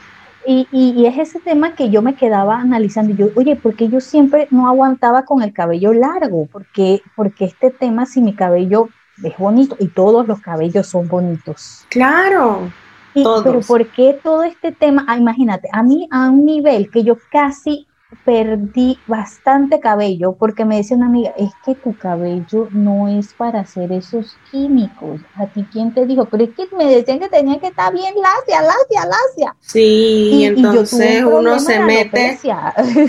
Y, 0.51 0.67
y, 0.71 1.05
es 1.05 1.15
ese 1.19 1.39
tema 1.39 1.75
que 1.75 1.91
yo 1.91 2.01
me 2.01 2.15
quedaba 2.15 2.59
analizando. 2.59 3.13
Yo, 3.13 3.27
oye, 3.35 3.55
¿por 3.55 3.75
qué 3.75 3.87
yo 3.87 3.99
siempre 3.99 4.47
no 4.49 4.67
aguantaba 4.67 5.23
con 5.23 5.43
el 5.43 5.53
cabello 5.53 5.93
largo? 5.93 6.47
Porque, 6.51 7.03
porque 7.15 7.45
este 7.45 7.69
tema, 7.69 8.07
si 8.07 8.19
mi 8.19 8.33
cabello 8.33 8.89
es 9.23 9.37
bonito 9.37 9.75
y 9.79 9.89
todos 9.89 10.27
los 10.27 10.41
cabellos 10.41 10.87
son 10.87 11.07
bonitos. 11.07 11.85
Claro. 11.89 12.71
Pero 13.13 13.59
¿por 13.61 13.85
qué 13.89 14.19
todo 14.23 14.41
este 14.41 14.71
tema? 14.71 15.05
Ah, 15.07 15.19
imagínate, 15.19 15.69
a 15.71 15.83
mí 15.83 16.07
a 16.09 16.31
un 16.31 16.45
nivel 16.45 16.89
que 16.89 17.03
yo 17.03 17.15
casi 17.31 17.85
perdí 18.25 18.97
bastante 19.05 19.79
cabello 19.79 20.33
porque 20.33 20.65
me 20.65 20.77
dice 20.77 20.95
una 20.95 21.05
amiga, 21.05 21.33
es 21.37 21.51
que 21.63 21.75
tu 21.75 21.95
cabello 21.95 22.67
no 22.71 23.07
es 23.07 23.33
para 23.33 23.61
hacer 23.61 23.91
esos 23.91 24.35
químicos. 24.49 25.21
¿A 25.35 25.45
ti 25.45 25.65
quién 25.71 25.93
te 25.93 26.05
dijo? 26.05 26.25
Pero 26.25 26.43
es 26.43 26.49
que 26.51 26.75
me 26.75 26.85
decían 26.85 27.19
que 27.19 27.29
tenía 27.29 27.59
que 27.59 27.67
estar 27.67 27.93
bien 27.93 28.15
lacia, 28.15 28.61
lacia, 28.61 29.05
lacia. 29.05 29.55
Sí, 29.59 30.29
y, 30.33 30.45
entonces 30.45 31.23
uno 31.23 31.59
se 31.59 31.79
mete. 31.79 32.39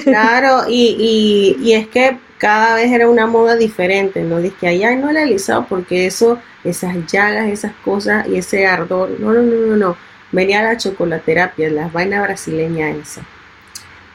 Claro, 0.05 0.65
y, 0.69 1.57
y, 1.59 1.67
y, 1.67 1.73
es 1.73 1.89
que 1.89 2.19
cada 2.37 2.75
vez 2.75 2.93
era 2.93 3.09
una 3.09 3.27
moda 3.27 3.57
diferente, 3.57 4.23
¿no? 4.23 4.39
Dice 4.39 4.57
que 4.61 4.69
allá 4.69 4.95
no 4.97 5.11
he 5.11 5.19
alisado 5.19 5.67
porque 5.67 6.07
eso, 6.07 6.39
esas 6.63 6.95
llagas, 7.11 7.49
esas 7.49 7.73
cosas 7.85 8.27
y 8.29 8.37
ese 8.37 8.67
ardor, 8.67 9.19
no, 9.19 9.33
no, 9.33 9.43
no, 9.43 9.67
no, 9.67 9.77
no. 9.77 9.97
Venía 10.33 10.63
la 10.63 10.77
chocolaterapia, 10.77 11.71
las 11.71 11.93
vainas 11.93 12.23
brasileñas 12.23 12.97
esa 12.97 13.23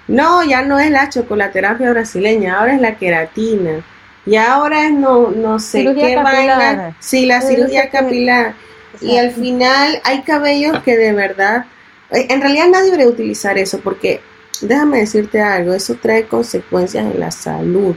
no, 0.07 0.43
ya 0.43 0.61
no 0.61 0.79
es 0.79 0.91
la 0.91 1.09
chocolaterapia 1.09 1.89
brasileña, 1.89 2.59
ahora 2.59 2.75
es 2.75 2.81
la 2.81 2.95
queratina. 2.95 3.83
Y 4.25 4.35
ahora 4.35 4.85
es 4.85 4.93
no, 4.93 5.31
no 5.31 5.59
sé 5.59 5.83
qué 5.95 6.15
vaina. 6.15 6.95
Sí, 6.99 7.25
la 7.25 7.41
cirugía 7.41 7.89
capilar. 7.89 8.55
Y 9.01 9.17
al 9.17 9.31
final 9.31 9.99
hay 10.03 10.21
cabellos 10.21 10.81
que 10.83 10.97
de 10.97 11.11
verdad, 11.13 11.65
eh, 12.11 12.27
en 12.29 12.41
realidad 12.41 12.67
nadie 12.71 12.85
debería 12.85 13.07
utilizar 13.07 13.57
eso 13.57 13.79
porque, 13.79 14.21
déjame 14.61 14.99
decirte 14.99 15.41
algo, 15.41 15.73
eso 15.73 15.95
trae 15.95 16.27
consecuencias 16.27 17.05
en 17.13 17.19
la 17.19 17.31
salud. 17.31 17.95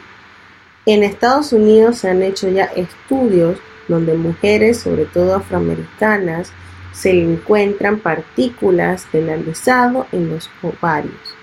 En 0.87 1.03
Estados 1.03 1.53
Unidos 1.53 1.99
se 1.99 2.11
han 2.11 2.23
hecho 2.23 2.49
ya 2.49 2.65
estudios 2.65 3.59
donde 3.87 4.15
mujeres, 4.15 4.81
sobre 4.81 5.05
todo 5.05 5.35
afroamericanas, 5.37 6.53
se 6.93 7.11
encuentran 7.11 8.01
partículas 8.01 9.07
del 9.13 9.31
alisado 9.31 10.07
en 10.11 10.31
los 10.31 10.51
ovarios 10.63 11.38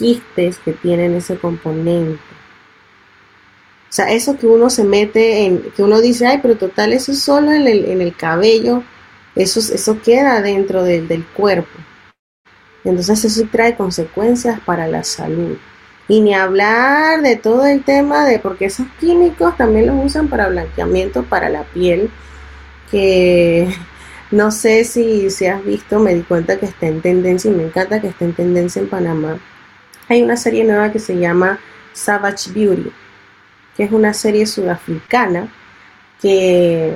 quistes 0.00 0.58
que 0.58 0.72
tienen 0.72 1.14
ese 1.14 1.36
componente. 1.36 2.18
O 3.90 3.92
sea, 3.92 4.10
eso 4.12 4.38
que 4.38 4.46
uno 4.46 4.70
se 4.70 4.82
mete 4.82 5.44
en, 5.44 5.62
que 5.76 5.82
uno 5.82 6.00
dice, 6.00 6.26
ay, 6.26 6.38
pero 6.40 6.56
total, 6.56 6.92
eso 6.92 7.12
es 7.12 7.20
solo 7.20 7.52
en 7.52 7.66
el, 7.66 8.16
cabello, 8.16 8.82
eso, 9.34 9.60
eso 9.60 10.00
queda 10.00 10.40
dentro 10.40 10.84
del 10.84 11.26
cuerpo. 11.36 11.78
Entonces 12.82 13.24
eso 13.26 13.46
trae 13.52 13.76
consecuencias 13.76 14.58
para 14.60 14.86
la 14.86 15.04
salud. 15.04 15.58
Y 16.08 16.20
ni 16.20 16.34
hablar 16.34 17.20
de 17.20 17.36
todo 17.36 17.66
el 17.66 17.84
tema 17.84 18.24
de, 18.24 18.38
porque 18.38 18.66
esos 18.66 18.86
químicos 18.98 19.56
también 19.56 19.86
los 19.86 20.04
usan 20.04 20.28
para 20.28 20.48
blanqueamiento 20.48 21.24
para 21.24 21.50
la 21.50 21.64
piel, 21.64 22.10
que 22.90 23.68
no 24.30 24.50
sé 24.50 24.84
si, 24.84 25.30
si 25.30 25.46
has 25.46 25.62
visto, 25.64 25.98
me 25.98 26.14
di 26.14 26.22
cuenta 26.22 26.58
que 26.58 26.66
está 26.66 26.86
en 26.86 27.02
tendencia 27.02 27.50
y 27.50 27.54
me 27.54 27.64
encanta 27.64 28.00
que 28.00 28.08
esté 28.08 28.24
en 28.24 28.34
tendencia 28.34 28.80
en 28.80 28.88
Panamá 28.88 29.38
hay 30.10 30.22
una 30.22 30.36
serie 30.36 30.64
nueva 30.64 30.90
que 30.90 30.98
se 30.98 31.16
llama 31.16 31.60
Savage 31.92 32.50
Beauty, 32.52 32.90
que 33.76 33.84
es 33.84 33.92
una 33.92 34.12
serie 34.12 34.44
sudafricana 34.44 35.48
que, 36.20 36.92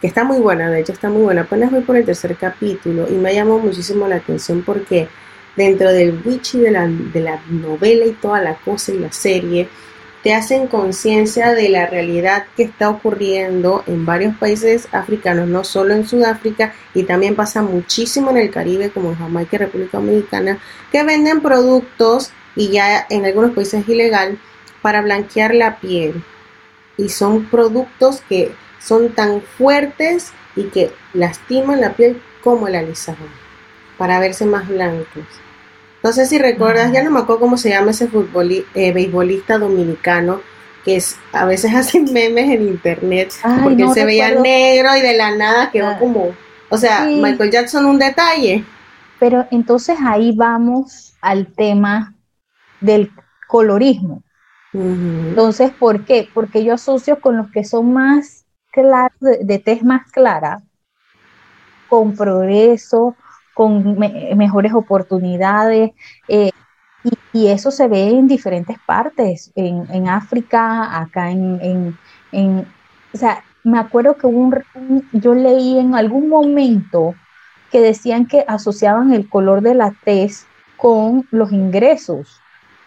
está 0.00 0.22
muy 0.22 0.38
buena, 0.38 0.70
de 0.70 0.80
hecho 0.80 0.92
está 0.92 1.10
muy 1.10 1.22
buena. 1.22 1.40
Apenas 1.40 1.72
voy 1.72 1.80
por 1.80 1.96
el 1.96 2.04
tercer 2.04 2.36
capítulo 2.36 3.08
y 3.10 3.14
me 3.14 3.34
llamó 3.34 3.58
muchísimo 3.58 4.06
la 4.06 4.16
atención 4.16 4.62
porque 4.62 5.08
dentro 5.56 5.90
del 5.90 6.22
witchy 6.24 6.60
de 6.60 6.70
la, 6.70 6.86
de 6.86 7.20
la 7.20 7.40
novela 7.50 8.06
y 8.06 8.12
toda 8.12 8.40
la 8.40 8.54
cosa 8.54 8.92
y 8.92 9.00
la 9.00 9.10
serie, 9.10 9.68
te 10.26 10.34
hacen 10.34 10.66
conciencia 10.66 11.54
de 11.54 11.68
la 11.68 11.86
realidad 11.86 12.46
que 12.56 12.64
está 12.64 12.90
ocurriendo 12.90 13.84
en 13.86 14.04
varios 14.04 14.34
países 14.34 14.88
africanos, 14.90 15.46
no 15.46 15.62
solo 15.62 15.94
en 15.94 16.04
Sudáfrica, 16.04 16.74
y 16.94 17.04
también 17.04 17.36
pasa 17.36 17.62
muchísimo 17.62 18.32
en 18.32 18.38
el 18.38 18.50
Caribe, 18.50 18.90
como 18.90 19.10
en 19.10 19.18
Jamaica 19.18 19.54
y 19.54 19.58
República 19.60 19.98
Dominicana, 19.98 20.58
que 20.90 21.04
venden 21.04 21.42
productos, 21.42 22.32
y 22.56 22.70
ya 22.70 23.06
en 23.08 23.24
algunos 23.24 23.52
países 23.52 23.84
es 23.84 23.88
ilegal, 23.88 24.36
para 24.82 25.00
blanquear 25.00 25.54
la 25.54 25.78
piel. 25.78 26.24
Y 26.96 27.08
son 27.10 27.44
productos 27.44 28.20
que 28.28 28.50
son 28.80 29.10
tan 29.10 29.42
fuertes 29.42 30.32
y 30.56 30.64
que 30.70 30.90
lastiman 31.14 31.80
la 31.80 31.92
piel 31.92 32.20
como 32.42 32.66
el 32.66 32.74
alisado, 32.74 33.28
para 33.96 34.18
verse 34.18 34.44
más 34.44 34.66
blancos. 34.66 35.45
No 36.02 36.12
sé 36.12 36.26
si 36.26 36.38
recuerdas, 36.38 36.92
ya 36.92 37.02
no 37.02 37.10
me 37.10 37.20
acuerdo 37.20 37.40
cómo 37.40 37.56
se 37.56 37.70
llama 37.70 37.90
ese 37.90 38.08
futbolista, 38.08 38.68
eh, 38.74 38.92
beisbolista 38.92 39.58
dominicano 39.58 40.40
que 40.86 40.96
es, 40.96 41.18
a 41.32 41.44
veces 41.44 41.74
hacen 41.74 42.10
memes 42.12 42.48
en 42.48 42.62
internet 42.62 43.32
porque 43.62 43.88
se 43.88 44.04
veía 44.06 44.40
negro 44.40 44.96
y 44.96 45.02
de 45.02 45.16
la 45.16 45.36
nada 45.36 45.70
quedó 45.70 45.88
ah. 45.88 45.98
como, 45.98 46.30
o 46.70 46.78
sea, 46.78 47.04
Michael 47.04 47.50
Jackson 47.50 47.84
un 47.84 47.98
detalle. 47.98 48.64
Pero 49.18 49.46
entonces 49.50 49.98
ahí 50.00 50.32
vamos 50.34 51.16
al 51.20 51.52
tema 51.52 52.14
del 52.80 53.10
colorismo. 53.48 54.22
Entonces, 54.72 55.70
¿por 55.70 56.04
qué? 56.04 56.28
Porque 56.34 56.62
yo 56.62 56.74
asocio 56.74 57.18
con 57.20 57.38
los 57.38 57.50
que 57.50 57.64
son 57.64 57.94
más 57.94 58.44
claros, 58.70 59.18
de, 59.20 59.38
de 59.42 59.58
tez 59.58 59.82
más 59.82 60.10
clara, 60.12 60.62
con 61.88 62.14
progreso, 62.14 63.16
con 63.56 63.98
mejores 63.98 64.74
oportunidades. 64.74 65.92
Eh, 66.28 66.50
y, 67.32 67.46
eso 67.46 67.70
se 67.70 67.88
ve 67.88 68.10
en 68.10 68.26
diferentes 68.26 68.76
partes, 68.84 69.50
en, 69.54 70.08
África, 70.10 71.00
acá 71.00 71.30
en, 71.30 71.96
O 73.14 73.16
sea, 73.16 73.42
me 73.64 73.78
acuerdo 73.78 74.18
que 74.18 74.26
un, 74.26 74.62
yo 75.12 75.34
leí 75.34 75.78
en 75.78 75.94
algún 75.94 76.28
momento 76.28 77.14
que 77.72 77.80
decían 77.80 78.26
que 78.26 78.44
asociaban 78.46 79.14
el 79.14 79.26
color 79.26 79.62
de 79.62 79.74
la 79.74 79.94
tez 80.04 80.46
con 80.76 81.26
los 81.30 81.50
ingresos. 81.50 82.38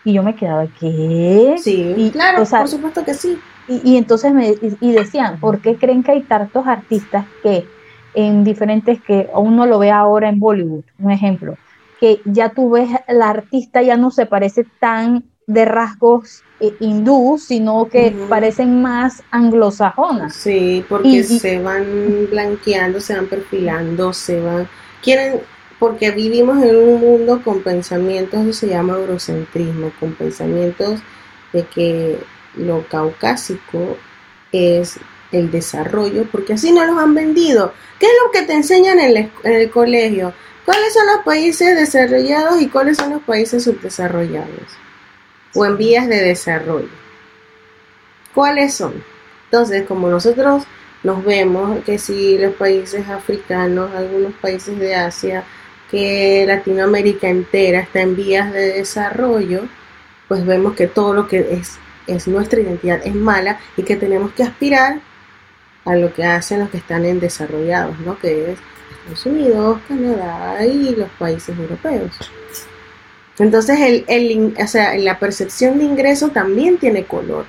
Y 0.04 0.14
yo 0.14 0.22
me 0.22 0.36
quedaba, 0.36 0.68
¿qué? 0.80 1.56
Sí, 1.58 2.12
claro, 2.14 2.44
por 2.46 2.68
supuesto 2.68 3.04
que 3.04 3.16
sí. 3.16 3.40
Y, 3.68 3.94
y 3.94 3.98
entonces 3.98 4.34
me 4.34 4.54
y 4.82 4.92
decían, 4.92 5.40
¿por 5.40 5.62
qué 5.62 5.78
creen 5.78 6.04
que 6.04 6.12
hay 6.12 6.22
tantos 6.22 6.68
artistas 6.68 7.26
que 7.42 7.66
en 8.14 8.44
diferentes 8.44 9.02
que 9.02 9.30
uno 9.34 9.66
lo 9.66 9.80
ve 9.80 9.92
ahora 9.92 10.30
en 10.30 10.40
Bollywood, 10.40 10.84
un 11.00 11.12
ejemplo, 11.12 11.58
que 12.00 12.22
ya 12.26 12.50
tú 12.50 12.72
ves 12.72 12.90
la 13.08 13.30
artista 13.30 13.82
ya 13.82 13.98
no 13.98 14.12
se 14.12 14.26
parece 14.26 14.66
tan 14.80 15.26
de 15.48 15.66
rasgos 15.66 16.44
eh, 16.60 16.76
hindú, 16.80 17.38
sino 17.40 17.90
que 17.90 18.16
parecen 18.30 18.82
más 18.82 19.24
anglosajonas. 19.32 20.34
Sí, 20.34 20.86
porque 20.88 21.24
se 21.24 21.60
van 21.60 22.28
blanqueando, 22.30 23.00
se 23.00 23.16
van 23.16 23.28
perfilando, 23.28 24.14
se 24.14 24.40
van 24.40 24.68
quieren 25.02 25.42
porque 25.80 26.12
vivimos 26.12 26.62
en 26.62 26.76
un 26.76 27.00
mundo 27.00 27.42
con 27.42 27.64
pensamientos, 27.64 28.42
eso 28.42 28.54
se 28.54 28.68
llama 28.68 28.94
eurocentrismo, 28.94 29.92
con 30.00 30.14
pensamientos 30.14 31.00
de 31.54 31.64
que 31.64 32.20
lo 32.56 32.86
caucásico 32.88 33.98
es 34.52 35.00
el 35.32 35.52
desarrollo, 35.52 36.26
porque 36.32 36.54
así 36.54 36.72
no 36.72 36.86
los 36.86 36.98
han 36.98 37.14
vendido. 37.14 37.74
¿Qué 38.00 38.06
es 38.06 38.12
lo 38.24 38.32
que 38.32 38.44
te 38.44 38.54
enseñan 38.54 39.00
en 39.00 39.32
el, 39.44 39.70
colegio? 39.70 40.34
¿Cuáles 40.66 40.94
son 40.94 41.08
los 41.08 41.24
países 41.24 41.76
desarrollados 41.76 42.62
y 42.62 42.68
cuáles 42.68 42.98
son 42.98 43.12
los 43.12 43.24
países 43.24 43.64
subdesarrollados? 43.64 44.50
O 45.54 45.66
en 45.66 45.78
vías 45.78 46.08
de 46.08 46.22
desarrollo. 46.22 46.90
¿Cuáles 48.34 48.74
son? 48.74 49.04
Entonces, 49.46 49.84
como 49.88 50.10
nosotros 50.10 50.64
nos 51.04 51.24
vemos 51.24 51.84
que 51.84 51.98
si 51.98 52.38
los 52.38 52.54
países 52.56 53.08
africanos, 53.10 53.92
algunos 53.96 54.34
países 54.36 54.78
de 54.78 54.96
Asia, 54.96 55.44
que 55.90 56.46
Latinoamérica 56.48 57.30
entera 57.30 57.80
está 57.80 58.02
en 58.02 58.16
vías 58.16 58.54
de 58.54 58.74
desarrollo, 58.74 59.64
pues 60.28 60.46
vemos 60.46 60.76
que 60.76 60.88
todo 60.88 61.14
lo 61.14 61.28
que 61.28 61.40
es, 61.52 61.80
es 62.06 62.28
nuestra 62.28 62.60
identidad 62.60 63.02
es 63.04 63.16
mala 63.16 63.60
y 63.76 63.84
que 63.84 63.96
tenemos 63.96 64.32
que 64.34 64.44
aspirar 64.44 65.02
a 65.90 65.96
lo 65.96 66.14
que 66.14 66.24
hacen 66.24 66.60
los 66.60 66.70
que 66.70 66.78
están 66.78 67.04
en 67.04 67.20
desarrollados, 67.20 67.98
¿no? 68.02 68.20
que 68.20 68.52
es 68.52 68.60
Estados 68.92 69.26
Unidos, 69.26 69.80
Canadá 69.88 70.64
y 70.64 70.96
los 70.96 71.10
países 71.18 71.58
europeos. 71.58 72.12
Entonces, 73.40 73.80
el, 73.80 74.06
el, 74.08 74.54
o 74.62 74.68
sea, 74.68 74.96
la 74.98 75.18
percepción 75.18 75.80
de 75.80 75.86
ingreso 75.86 76.30
también 76.30 76.78
tiene 76.78 77.06
color. 77.06 77.46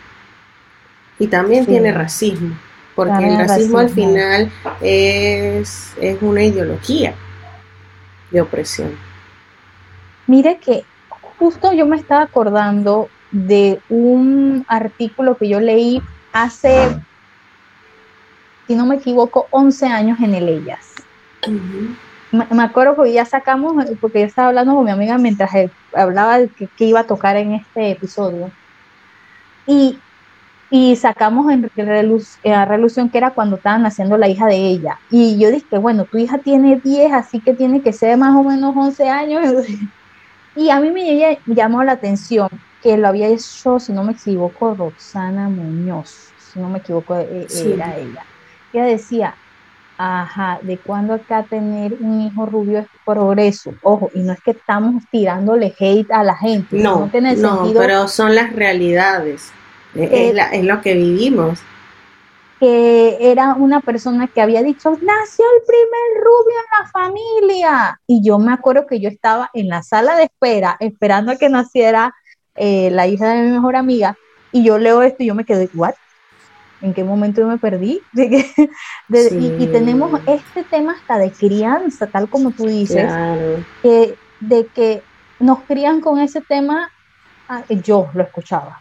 Y 1.18 1.26
también 1.26 1.66
tiene 1.66 1.92
racismo, 1.92 2.56
porque 2.94 3.28
el 3.28 3.36
racismo, 3.36 3.78
al 3.78 3.90
final 3.90 4.50
es, 4.80 5.92
es 6.00 6.22
una 6.22 6.42
ideología 6.42 7.14
de 8.30 8.40
opresión. 8.40 8.96
Mire 10.26 10.56
que 10.56 10.84
justo 11.38 11.74
yo 11.74 11.84
me 11.84 11.96
estaba 11.96 12.22
acordando 12.22 13.10
de 13.32 13.80
un 13.90 14.64
artículo 14.66 15.36
que 15.36 15.50
yo 15.50 15.60
leí 15.60 16.00
hace, 16.32 17.02
si 18.70 18.76
no 18.76 18.86
me 18.86 18.94
equivoco, 18.94 19.48
11 19.50 19.86
años 19.86 20.20
en 20.20 20.32
el 20.32 20.48
Ellas. 20.48 20.94
me, 22.30 22.62
acuerdo 22.62 23.02
que 23.02 23.12
ya 23.12 23.24
sacamos, 23.24 23.74
porque 24.00 24.20
yo 24.20 24.26
estaba 24.26 24.46
hablando 24.46 24.76
con 24.76 24.84
mi 24.84 24.92
amiga 24.92 25.18
mientras 25.18 25.50
hablaba 25.92 26.38
de 26.38 26.48
que, 26.50 26.84
iba 26.84 27.00
a 27.00 27.06
tocar 27.08 27.36
en 27.36 27.54
este 27.54 27.90
episodio. 27.90 28.52
Y, 29.66 29.98
y 30.70 30.94
sacamos 30.94 31.52
en 31.52 31.68
la 32.44 32.64
relución 32.64 33.10
que 33.10 33.18
era 33.18 33.32
cuando 33.32 33.56
estaban 33.56 33.84
haciendo 33.86 34.16
la 34.16 34.28
hija 34.28 34.46
de 34.46 34.58
ella. 34.58 35.00
Y 35.10 35.36
yo 35.36 35.50
dije, 35.50 35.78
bueno, 35.78 36.04
tu 36.04 36.18
hija 36.18 36.38
tiene 36.38 36.76
10, 36.76 37.12
así 37.12 37.40
que 37.40 37.54
tiene 37.54 37.82
que 37.82 37.92
ser 37.92 38.16
más 38.18 38.36
o 38.36 38.44
menos 38.44 38.76
11 38.76 39.08
años. 39.08 39.66
Y 40.54 40.70
a 40.70 40.80
mí 40.80 40.90
me 40.90 41.38
llamó 41.46 41.82
la 41.84 41.92
atención 41.92 42.48
que 42.82 42.96
lo 42.96 43.08
había 43.08 43.28
hecho, 43.28 43.78
si 43.78 43.92
no 43.92 44.02
me 44.02 44.12
equivoco, 44.12 44.74
Roxana 44.74 45.48
Muñoz, 45.48 46.32
si 46.38 46.58
no 46.58 46.68
me 46.68 46.78
equivoco, 46.78 47.16
e, 47.16 47.46
era 47.64 47.96
ella. 47.96 48.24
Ella 48.72 48.84
decía, 48.84 49.34
ajá, 49.98 50.58
¿de 50.62 50.78
cuándo 50.78 51.14
acá 51.14 51.42
tener 51.42 51.94
un 52.00 52.22
hijo 52.22 52.46
rubio 52.46 52.80
es 52.80 52.86
progreso? 53.04 53.74
Ojo, 53.82 54.10
y 54.14 54.20
no 54.20 54.32
es 54.32 54.40
que 54.40 54.52
estamos 54.52 55.02
tirándole 55.10 55.74
hate 55.78 56.10
a 56.10 56.22
la 56.22 56.36
gente. 56.36 56.78
No, 56.78 57.10
no, 57.36 57.72
pero 57.74 58.08
son 58.08 58.34
las 58.34 58.52
realidades, 58.52 59.52
es, 59.94 60.34
es 60.52 60.64
lo 60.64 60.80
que 60.80 60.94
vivimos 60.94 61.60
que 62.60 63.16
era 63.18 63.54
una 63.54 63.80
persona 63.80 64.26
que 64.26 64.42
había 64.42 64.62
dicho, 64.62 64.90
nació 64.90 65.46
el 65.56 65.62
primer 65.66 66.22
rubio 66.22 66.58
en 66.58 66.78
la 66.78 66.90
familia. 66.90 68.00
Y 68.06 68.22
yo 68.22 68.38
me 68.38 68.52
acuerdo 68.52 68.86
que 68.86 69.00
yo 69.00 69.08
estaba 69.08 69.48
en 69.54 69.68
la 69.68 69.82
sala 69.82 70.14
de 70.16 70.24
espera, 70.24 70.76
esperando 70.78 71.32
a 71.32 71.36
que 71.36 71.48
naciera 71.48 72.14
eh, 72.54 72.90
la 72.90 73.06
hija 73.06 73.30
de 73.30 73.44
mi 73.44 73.50
mejor 73.52 73.76
amiga, 73.76 74.18
y 74.52 74.62
yo 74.62 74.76
leo 74.76 75.00
esto 75.00 75.22
y 75.22 75.26
yo 75.26 75.34
me 75.34 75.46
quedé, 75.46 75.70
¿what? 75.72 75.94
¿En 76.82 76.94
qué 76.94 77.04
momento 77.04 77.42
yo 77.42 77.46
me 77.46 77.58
perdí? 77.58 78.00
y, 78.14 79.66
tenemos 79.66 80.20
este 80.26 80.62
tema 80.64 80.92
hasta 80.92 81.18
de 81.18 81.30
crianza, 81.30 82.06
tal 82.06 82.28
como 82.28 82.52
tú 82.52 82.66
dices, 82.66 83.10
que, 83.82 84.14
de 84.40 84.66
que 84.66 85.02
nos 85.38 85.60
crían 85.60 86.00
con 86.00 86.18
ese 86.18 86.40
tema, 86.40 86.90
ah, 87.48 87.62
yo 87.68 88.08
lo 88.14 88.22
escuchaba, 88.22 88.80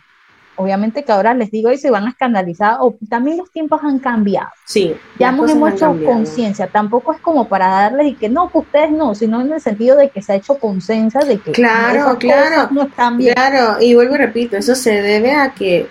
obviamente 0.59 1.03
que 1.03 1.11
ahora 1.11 1.33
les 1.33 1.51
digo 1.51 1.71
y 1.71 1.77
se 1.77 1.89
van 1.89 2.05
a 2.05 2.09
escandalizar, 2.09 2.77
o 2.81 2.95
también 3.09 3.37
los 3.37 3.49
tiempos 3.51 3.81
han 3.83 3.99
cambiado. 3.99 4.49
Sí. 4.65 4.95
Ya 5.17 5.29
hemos 5.29 5.73
hecho 5.73 5.97
conciencia, 6.05 6.67
tampoco 6.67 7.13
es 7.13 7.21
como 7.21 7.47
para 7.47 7.67
darles 7.67 8.07
y 8.07 8.13
que 8.15 8.29
no, 8.29 8.49
que 8.51 8.59
ustedes 8.59 8.91
no, 8.91 9.15
sino 9.15 9.41
en 9.41 9.53
el 9.53 9.61
sentido 9.61 9.95
de 9.95 10.09
que 10.09 10.21
se 10.21 10.33
ha 10.33 10.35
hecho 10.35 10.57
conciencia 10.57 11.21
de 11.21 11.39
que 11.39 11.51
claro, 11.51 12.17
claro, 12.17 12.69
no 12.71 12.83
están 12.83 13.17
bien. 13.17 13.33
Claro, 13.33 13.81
y 13.81 13.93
vuelvo 13.93 14.15
y 14.15 14.17
repito, 14.17 14.57
eso 14.57 14.75
se 14.75 15.01
debe 15.01 15.33
a 15.33 15.53
que 15.53 15.87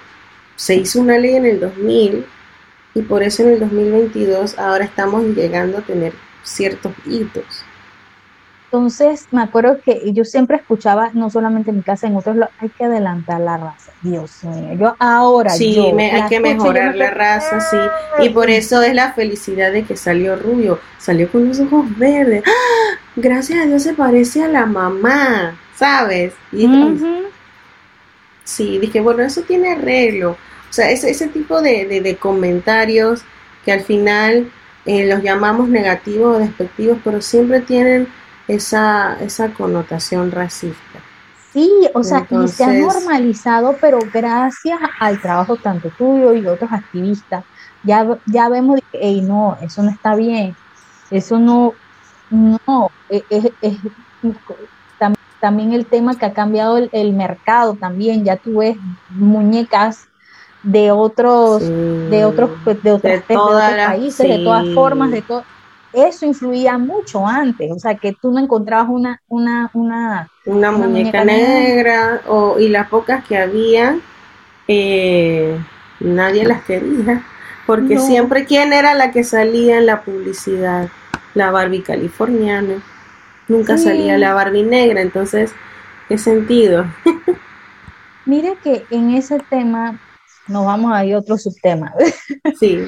se 0.59 0.75
hizo 0.75 1.01
una 1.01 1.17
ley 1.19 1.37
en 1.37 1.47
el 1.47 1.61
2000 1.61 2.27
y 2.95 3.03
por 3.03 3.23
eso 3.23 3.45
en 3.45 3.51
el 3.51 3.61
2022 3.61 4.59
ahora 4.59 4.85
estamos 4.85 5.23
llegando 5.23 5.79
a 5.79 5.83
tener 5.83 6.13
ciertos 6.43 6.93
hitos. 7.07 7.65
Entonces, 8.65 9.29
me 9.31 9.41
acuerdo 9.41 9.81
que 9.83 10.13
yo 10.13 10.25
siempre 10.25 10.57
escuchaba, 10.57 11.11
no 11.15 11.31
solamente 11.31 11.71
en 11.71 11.77
mi 11.77 11.83
casa, 11.83 12.09
en 12.09 12.17
otros, 12.17 12.37
hay 12.59 12.69
que 12.71 12.85
adelantar 12.85 13.41
la 13.41 13.57
raza. 13.57 13.93
Dios 14.03 14.45
mío, 14.45 14.75
yo 14.75 14.97
ahora. 14.99 15.51
Sí, 15.51 15.79
hay 15.79 16.29
que 16.29 16.41
mejorar 16.41 16.95
la 16.97 17.13
raza, 17.13 17.61
sí. 17.61 17.79
Y 18.23 18.29
por 18.31 18.51
eso 18.51 18.83
es 18.83 18.95
la 18.95 19.13
felicidad 19.13 19.73
de 19.73 19.85
que 19.85 19.97
salió 19.97 20.37
rubio, 20.37 20.81
salió 20.99 21.31
con 21.31 21.49
los 21.49 21.61
ojos 21.61 21.87
verdes. 21.97 22.43
¡Ah! 22.45 22.99
Gracias 23.17 23.61
a 23.61 23.67
Dios 23.67 23.85
se 23.85 23.95
parece 23.95 24.43
a 24.43 24.49
la 24.49 24.67
mamá, 24.67 25.57
¿sabes? 25.75 26.35
Y, 26.53 26.67
Sí, 28.49 28.79
dije, 28.79 29.03
bueno, 29.03 29.23
eso 29.23 29.43
tiene 29.43 29.73
arreglo. 29.73 30.31
O 30.31 30.73
sea, 30.73 30.91
ese, 30.91 31.11
ese 31.11 31.29
tipo 31.29 31.61
de, 31.61 32.17
comentarios 32.19 33.21
que 33.63 33.73
al 33.73 33.83
final 33.83 34.51
eh, 34.87 35.07
los 35.07 35.23
llamamos 35.23 35.69
negativos 35.69 36.37
o 36.37 36.39
despectivos, 36.39 36.99
pero 37.05 37.21
siempre 37.21 37.61
tienen 37.61 38.09
esa, 38.49 39.19
esa 39.21 39.53
connotación 39.53 40.31
racista. 40.31 40.99
Sí, 41.53 41.71
o 41.93 42.03
sea, 42.03 42.27
y 42.31 42.49
se 42.49 42.65
ha 42.65 42.73
normalizado, 42.73 43.77
pero 43.83 43.99
gracias 44.15 44.81
al 44.99 45.21
trabajo 45.21 45.57
tanto 45.59 45.91
tuyo 45.91 46.33
y 46.33 46.47
otros 46.47 46.73
activistas, 46.73 47.45
ya, 47.83 48.19
ya 48.25 48.49
vemos 48.49 48.81
que, 48.91 49.21
no, 49.21 49.59
eso 49.61 49.83
no 49.83 49.91
está 49.91 50.15
bien, 50.15 50.57
eso 51.11 51.39
no, 51.39 51.75
no, 52.31 52.91
e, 53.11 53.23
es, 53.31 53.77
también 55.41 55.73
el 55.73 55.87
tema 55.87 56.17
que 56.19 56.27
ha 56.27 56.33
cambiado 56.33 56.79
el, 56.79 57.13
mercado 57.13 57.75
también, 57.75 58.25
ya 58.25 58.37
tú 58.37 58.59
ves 58.59 58.77
muñecas 59.11 60.09
de 60.63 60.91
otros, 60.91 61.61
de 61.61 62.25
otros, 62.25 62.51
de 62.83 62.93
otros, 62.93 63.23
países, 63.23 64.29
de 64.29 64.45
todas 64.45 64.69
formas, 64.75 65.11
de 65.11 65.23
todo. 65.23 65.45
Eso 65.93 66.27
influía 66.27 66.77
mucho 66.77 67.27
antes, 67.27 67.73
o 67.73 67.79
sea, 67.79 67.95
que 67.95 68.13
tú 68.13 68.31
no 68.31 68.39
encontrabas 68.39 68.89
una, 68.91 69.23
una, 69.29 69.71
una, 69.73 70.29
una, 70.45 70.71
muñeca, 70.71 71.25
negra, 71.25 72.21
o, 72.29 72.59
y 72.59 72.69
las 72.69 72.89
pocas 72.89 73.25
que 73.25 73.39
había, 73.39 73.99
eh, 74.67 75.59
nadie 76.01 76.45
las 76.45 76.63
quería, 76.65 77.25
porque 77.67 77.99
siempre 77.99 78.45
quién 78.45 78.75
era 78.75 78.95
la 78.95 79.13
que 79.13 79.25
salía 79.25 79.79
en 79.79 79.87
la 79.87 80.03
publicidad, 80.03 80.89
la 81.35 81.51
Barbie 81.51 81.83
californiana, 81.83 82.83
nunca 83.49 83.79
salía 83.79 84.19
la 84.19 84.35
Barbie 84.35 84.63
negra, 84.63 85.01
entonces, 85.01 85.53
¿qué 86.09 86.19
sentido? 86.19 86.85
Mire 88.27 88.57
que 88.63 88.85
en 88.91 89.11
ese 89.15 89.39
tema 89.51 89.99
nos 90.47 90.65
vamos 90.67 90.93
a 90.93 91.05
ir 91.05 91.15
a 91.15 91.19
otro 91.19 91.39
subtema. 91.39 91.93
Sí 92.59 92.87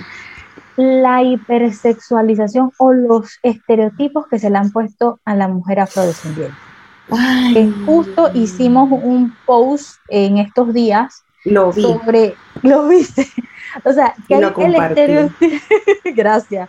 la 0.81 1.23
hipersexualización 1.23 2.73
o 2.79 2.93
los 2.93 3.39
estereotipos 3.43 4.27
que 4.29 4.39
se 4.39 4.49
le 4.49 4.57
han 4.57 4.71
puesto 4.71 5.21
a 5.25 5.35
la 5.35 5.47
mujer 5.47 5.81
afrodescendiente. 5.81 6.57
Que 7.53 7.71
justo 7.85 8.31
hicimos 8.35 8.89
un 8.91 9.35
post 9.45 9.99
en 10.09 10.39
estos 10.39 10.73
días 10.73 11.25
lo 11.45 11.73
vi. 11.73 11.83
sobre, 11.83 12.35
lo 12.63 12.87
viste, 12.89 13.27
o 13.85 13.93
sea, 13.93 14.15
que 14.29 14.37
el 14.37 14.75
estereotipo, 14.75 15.57
gracias, 16.15 16.69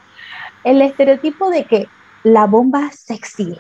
el 0.64 0.82
estereotipo 0.82 1.50
de 1.50 1.66
que 1.66 1.88
la 2.24 2.48
bomba 2.48 2.90
sexy. 2.92 3.60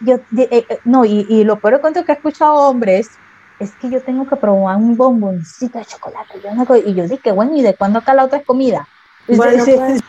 Yo, 0.00 0.16
eh, 0.36 0.48
eh, 0.50 0.78
no, 0.84 1.04
y, 1.04 1.26
y 1.28 1.44
lo 1.44 1.58
peor 1.58 1.80
cuento 1.80 2.04
que 2.04 2.12
he 2.12 2.14
escuchado 2.14 2.54
hombres 2.54 3.10
es 3.58 3.72
que 3.72 3.90
yo 3.90 4.02
tengo 4.02 4.26
que 4.26 4.36
probar 4.36 4.76
un 4.76 4.96
bomboncito 4.96 5.78
de 5.78 5.84
chocolate. 5.84 6.40
y 6.84 6.94
yo 6.94 7.08
dije, 7.08 7.32
bueno, 7.32 7.56
¿y 7.56 7.62
de 7.62 7.74
cuándo 7.74 8.00
acá 8.00 8.14
la 8.14 8.24
otra 8.24 8.38
es 8.38 8.46
comida? 8.46 8.86
Bueno, 9.26 9.64
pues, 9.64 10.02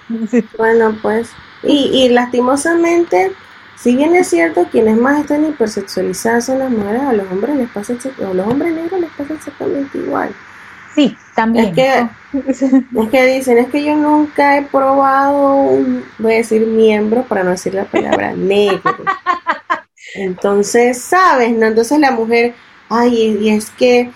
bueno, 0.58 0.98
pues 1.02 1.30
y, 1.63 2.04
y 2.04 2.10
lastimosamente, 2.10 3.32
si 3.78 3.96
bien 3.96 4.15
es 4.15 4.28
cierto, 4.28 4.68
quienes 4.70 4.98
más 4.98 5.22
están 5.22 5.46
hipersexualizados 5.46 6.46
son 6.46 6.60
las 6.60 6.70
mujeres, 6.70 7.02
a 7.02 7.13
los 7.13 7.32
hombres 7.32 7.56
les 7.56 7.70
pasa, 7.70 7.94
o 8.28 8.34
los 8.34 8.48
hombres 8.48 8.74
negros 8.74 9.00
les 9.00 9.12
pasa 9.12 9.34
exactamente 9.34 9.98
igual. 9.98 10.30
Sí, 10.95 11.15
también. 11.36 11.65
Es 11.67 11.75
que, 11.75 12.10
es 13.01 13.10
que 13.10 13.25
dicen, 13.25 13.58
es 13.58 13.67
que 13.67 13.84
yo 13.84 13.95
nunca 13.95 14.58
he 14.58 14.62
probado 14.63 15.55
un, 15.55 16.05
voy 16.17 16.34
a 16.34 16.38
decir 16.38 16.65
miembro 16.65 17.23
para 17.23 17.43
no 17.43 17.51
decir 17.51 17.73
la 17.73 17.84
palabra 17.84 18.34
negro. 18.36 18.95
Entonces, 20.15 21.01
¿sabes? 21.01 21.51
No? 21.51 21.67
Entonces 21.67 21.99
la 21.99 22.12
mujer, 22.12 22.53
ay, 22.89 23.38
y 23.41 23.49
es 23.49 23.69
que 23.71 23.99
eh, 23.99 24.12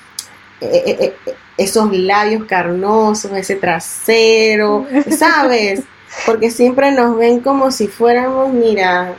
eh, 0.62 1.16
eh, 1.26 1.34
esos 1.58 1.92
labios 1.92 2.46
carnosos, 2.46 3.32
ese 3.34 3.56
trasero, 3.56 4.88
¿sabes? 5.18 5.84
Porque 6.26 6.50
siempre 6.50 6.92
nos 6.94 7.18
ven 7.18 7.42
como 7.42 7.70
si 7.72 7.88
fuéramos, 7.88 8.54
mira, 8.54 9.14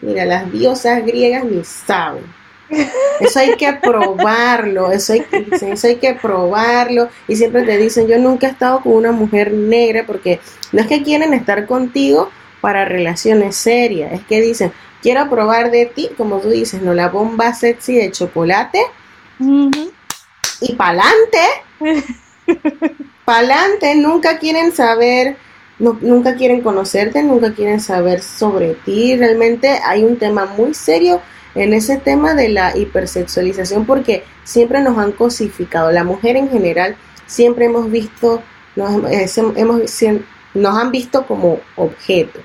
mira, 0.00 0.24
las 0.24 0.50
diosas 0.50 1.06
griegas 1.06 1.44
ni 1.44 1.62
saben. 1.62 2.39
Eso 3.20 3.38
hay 3.38 3.56
que 3.56 3.72
probarlo, 3.74 4.92
eso 4.92 5.12
hay, 5.12 5.24
eso 5.62 5.86
hay 5.86 5.96
que 5.96 6.14
probarlo. 6.14 7.08
Y 7.28 7.36
siempre 7.36 7.62
te 7.64 7.76
dicen, 7.76 8.06
yo 8.06 8.18
nunca 8.18 8.46
he 8.46 8.50
estado 8.50 8.80
con 8.80 8.92
una 8.92 9.12
mujer 9.12 9.52
negra 9.52 10.04
porque 10.06 10.40
no 10.72 10.80
es 10.80 10.86
que 10.86 11.02
quieren 11.02 11.34
estar 11.34 11.66
contigo 11.66 12.30
para 12.60 12.84
relaciones 12.84 13.56
serias, 13.56 14.12
es 14.12 14.22
que 14.24 14.40
dicen, 14.40 14.72
quiero 15.02 15.28
probar 15.28 15.70
de 15.70 15.86
ti, 15.86 16.10
como 16.16 16.40
tú 16.40 16.50
dices, 16.50 16.82
¿no? 16.82 16.94
La 16.94 17.08
bomba 17.08 17.54
sexy 17.54 17.96
de 17.96 18.10
chocolate. 18.10 18.80
Y 20.60 20.74
pa'lante. 20.74 21.44
pa'lante, 23.24 23.94
nunca 23.94 24.38
quieren 24.38 24.72
saber, 24.72 25.36
nunca 25.78 26.34
quieren 26.36 26.60
conocerte, 26.60 27.22
nunca 27.22 27.52
quieren 27.54 27.80
saber 27.80 28.22
sobre 28.22 28.74
ti. 28.74 29.16
Realmente 29.16 29.80
hay 29.84 30.04
un 30.04 30.18
tema 30.18 30.46
muy 30.46 30.74
serio 30.74 31.20
en 31.54 31.72
ese 31.72 31.96
tema 31.96 32.34
de 32.34 32.48
la 32.48 32.76
hipersexualización 32.76 33.84
porque 33.86 34.24
siempre 34.44 34.80
nos 34.80 34.98
han 34.98 35.12
cosificado. 35.12 35.90
La 35.90 36.04
mujer 36.04 36.36
en 36.36 36.48
general 36.48 36.96
siempre 37.26 37.66
hemos 37.66 37.90
visto, 37.90 38.42
nos, 38.76 39.02
hemos, 39.56 39.82
nos 40.54 40.76
han 40.76 40.90
visto 40.90 41.26
como 41.26 41.60
objeto. 41.76 42.40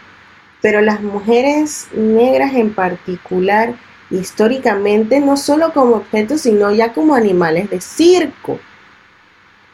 Pero 0.61 0.81
las 0.81 1.01
mujeres 1.01 1.87
negras 1.93 2.55
en 2.55 2.73
particular, 2.73 3.75
históricamente, 4.09 5.19
no 5.19 5.37
solo 5.37 5.73
como 5.73 5.97
objetos, 5.97 6.41
sino 6.41 6.71
ya 6.71 6.93
como 6.93 7.15
animales 7.15 7.69
de 7.69 7.81
circo. 7.81 8.59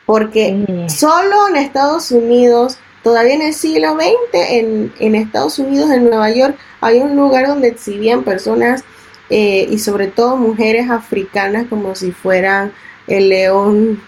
Porque 0.06 0.86
solo 0.90 1.48
en 1.48 1.56
Estados 1.56 2.12
Unidos, 2.12 2.78
todavía 3.04 3.36
en 3.36 3.44
el 3.44 3.54
siglo 3.54 3.94
XX, 3.94 4.14
en, 4.34 4.94
en 5.00 5.16
Estados 5.16 5.58
Unidos, 5.60 5.90
en 5.92 6.10
Nueva 6.10 6.32
York, 6.32 6.58
había 6.82 7.06
un 7.06 7.16
lugar 7.16 7.48
donde 7.48 7.70
exhibían 7.70 8.24
personas 8.24 8.84
eh, 9.32 9.66
y 9.70 9.80
sobre 9.80 10.08
todo 10.08 10.36
mujeres 10.36 10.90
africanas 10.90 11.66
como 11.70 11.96
si 11.96 12.12
fueran 12.12 12.74
el 13.08 13.30
león 13.30 14.02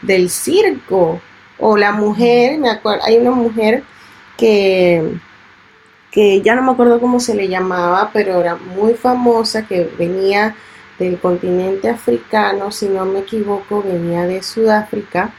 del 0.00 0.30
circo. 0.30 1.20
O 1.58 1.76
la 1.76 1.92
mujer, 1.92 2.58
me 2.58 2.70
acuerdo, 2.70 3.04
hay 3.04 3.18
una 3.18 3.32
mujer 3.32 3.82
que, 4.38 5.12
que 6.10 6.40
ya 6.40 6.54
no 6.54 6.62
me 6.62 6.72
acuerdo 6.72 6.98
cómo 6.98 7.20
se 7.20 7.34
le 7.34 7.48
llamaba, 7.48 8.10
pero 8.10 8.40
era 8.40 8.56
muy 8.56 8.94
famosa, 8.94 9.66
que 9.66 9.90
venía 9.98 10.56
del 10.98 11.18
continente 11.18 11.90
africano, 11.90 12.70
si 12.70 12.88
no 12.88 13.04
me 13.04 13.20
equivoco, 13.20 13.82
venía 13.82 14.22
de 14.22 14.42
Sudáfrica, 14.42 15.34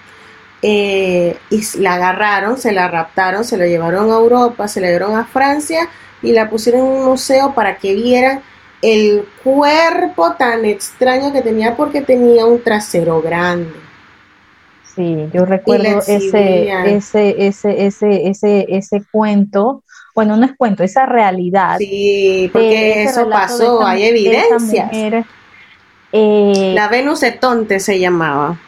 eh, 0.62 1.36
y 1.50 1.64
la 1.80 1.96
agarraron, 1.96 2.60
se 2.60 2.72
la 2.72 2.88
raptaron, 2.88 3.44
se 3.44 3.58
la 3.58 3.66
llevaron 3.66 4.12
a 4.12 4.16
Europa, 4.18 4.68
se 4.68 4.82
la 4.82 4.88
llevaron 4.88 5.18
a 5.18 5.26
Francia 5.26 5.90
y 6.22 6.34
la 6.34 6.48
pusieron 6.48 6.82
en 6.82 6.88
un 6.88 7.06
museo 7.06 7.56
para 7.56 7.78
que 7.78 7.96
vieran 7.96 8.44
el 8.82 9.26
cuerpo 9.44 10.34
tan 10.34 10.66
extraño 10.66 11.32
que 11.32 11.42
tenía 11.42 11.76
porque 11.76 12.02
tenía 12.02 12.46
un 12.46 12.62
trasero 12.62 13.22
grande. 13.22 13.74
Sí, 14.96 15.30
yo 15.34 15.46
recuerdo 15.46 16.00
ese, 16.00 16.16
ese, 16.86 17.48
ese, 17.48 17.86
ese, 17.88 18.28
ese, 18.28 18.66
ese 18.68 19.04
cuento, 19.10 19.84
bueno, 20.14 20.36
no 20.36 20.46
es 20.46 20.52
cuento, 20.58 20.84
esa 20.84 21.06
realidad. 21.06 21.78
Sí, 21.78 22.50
porque 22.52 23.04
eso 23.04 23.30
pasó, 23.30 23.86
hay 23.86 24.04
evidencias. 24.04 24.90
Eh, 26.14 26.74
la 26.76 26.90
Venus 26.90 27.22
de 27.22 27.32
Tonte 27.32 27.80
se 27.80 27.98
llamaba. 28.00 28.60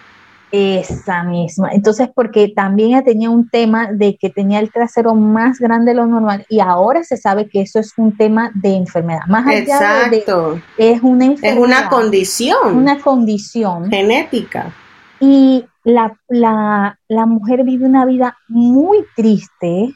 Esa 0.56 1.24
misma. 1.24 1.72
Entonces, 1.72 2.10
porque 2.14 2.48
también 2.48 3.04
tenía 3.04 3.32
un 3.32 3.50
tema 3.50 3.92
de 3.92 4.16
que 4.18 4.30
tenía 4.30 4.60
el 4.60 4.72
trasero 4.72 5.16
más 5.16 5.58
grande 5.58 5.92
de 5.92 5.96
lo 5.96 6.06
normal 6.06 6.46
y 6.48 6.60
ahora 6.60 7.04
se 7.04 7.18
sabe 7.18 7.50
que 7.50 7.62
eso 7.62 7.80
es 7.80 7.92
un 7.98 8.16
tema 8.16 8.52
de 8.54 8.76
enfermedad. 8.76 9.22
Más 9.28 9.48
allá 9.48 10.10
de, 10.12 10.24
es 10.78 11.02
una 11.02 11.26
enfermedad. 11.26 11.58
Es 11.58 11.58
una 11.58 11.90
condición. 11.90 12.78
Una 12.78 13.00
condición. 13.00 13.90
Genética. 13.90 14.72
Y 15.20 15.66
la, 15.84 16.16
la, 16.30 17.00
la 17.08 17.26
mujer 17.26 17.64
vive 17.64 17.88
una 17.88 18.06
vida 18.06 18.38
muy 18.48 19.00
triste, 19.16 19.96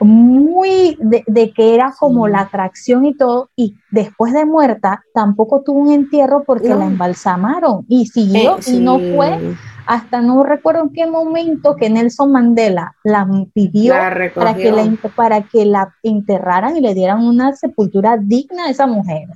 muy 0.00 0.98
de, 1.00 1.52
que 1.52 1.74
era 1.74 1.94
como 1.98 2.28
la 2.28 2.40
atracción 2.40 3.06
y 3.06 3.16
todo, 3.16 3.48
y 3.56 3.74
después 3.90 4.34
de 4.34 4.44
muerta 4.44 5.02
tampoco 5.14 5.62
tuvo 5.62 5.78
un 5.78 5.92
entierro 5.92 6.44
porque 6.44 6.68
la 6.68 6.84
embalsamaron 6.84 7.86
y 7.88 8.04
siguió 8.06 8.58
y 8.66 8.80
no 8.80 8.98
fue 8.98 9.56
hasta 9.86 10.20
no 10.20 10.42
recuerdo 10.42 10.82
en 10.82 10.90
qué 10.90 11.06
momento 11.06 11.76
que 11.76 11.90
Nelson 11.90 12.32
Mandela 12.32 12.94
la 13.02 13.26
pidió 13.52 13.94
para, 13.94 14.54
que 14.54 14.70
la, 14.70 14.96
para 15.14 15.42
que 15.42 15.64
la 15.64 15.94
enterraran 16.02 16.76
y 16.76 16.80
le 16.80 16.94
dieran 16.94 17.24
una 17.24 17.54
sepultura 17.54 18.16
digna 18.16 18.66
a 18.66 18.70
esa 18.70 18.86
mujer. 18.86 19.28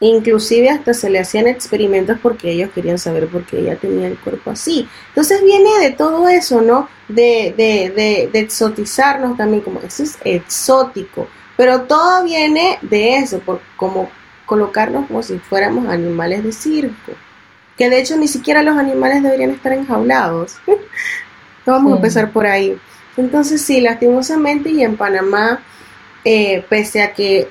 Inclusive 0.00 0.70
hasta 0.70 0.92
se 0.92 1.08
le 1.08 1.20
hacían 1.20 1.46
experimentos 1.46 2.18
porque 2.20 2.50
ellos 2.50 2.70
querían 2.74 2.98
saber 2.98 3.28
por 3.28 3.44
qué 3.44 3.60
ella 3.60 3.76
tenía 3.76 4.08
el 4.08 4.18
cuerpo 4.18 4.50
así. 4.50 4.88
Entonces 5.08 5.42
viene 5.42 5.70
de 5.80 5.92
todo 5.92 6.28
eso, 6.28 6.60
¿no? 6.60 6.88
De, 7.08 7.54
de, 7.56 8.28
de, 8.32 8.38
exotizarnos 8.40 9.36
también, 9.36 9.62
como 9.62 9.80
eso 9.80 10.02
es 10.02 10.18
exótico. 10.24 11.28
Pero 11.56 11.82
todo 11.82 12.24
viene 12.24 12.78
de 12.82 13.18
eso, 13.18 13.38
por 13.38 13.60
como 13.76 14.10
colocarnos 14.46 15.06
como 15.06 15.22
si 15.22 15.38
fuéramos 15.38 15.88
animales 15.88 16.42
de 16.42 16.52
circo 16.52 17.12
que 17.76 17.90
de 17.90 18.00
hecho 18.00 18.16
ni 18.16 18.28
siquiera 18.28 18.62
los 18.62 18.76
animales 18.76 19.22
deberían 19.22 19.50
estar 19.50 19.72
enjaulados. 19.72 20.56
Vamos 21.66 21.92
a 21.92 21.96
empezar 21.96 22.30
por 22.30 22.46
ahí. 22.46 22.78
Entonces 23.16 23.62
sí, 23.62 23.80
lastimosamente 23.80 24.70
y 24.70 24.82
en 24.82 24.96
Panamá, 24.96 25.60
eh, 26.24 26.64
pese 26.68 27.02
a 27.02 27.14
que, 27.14 27.48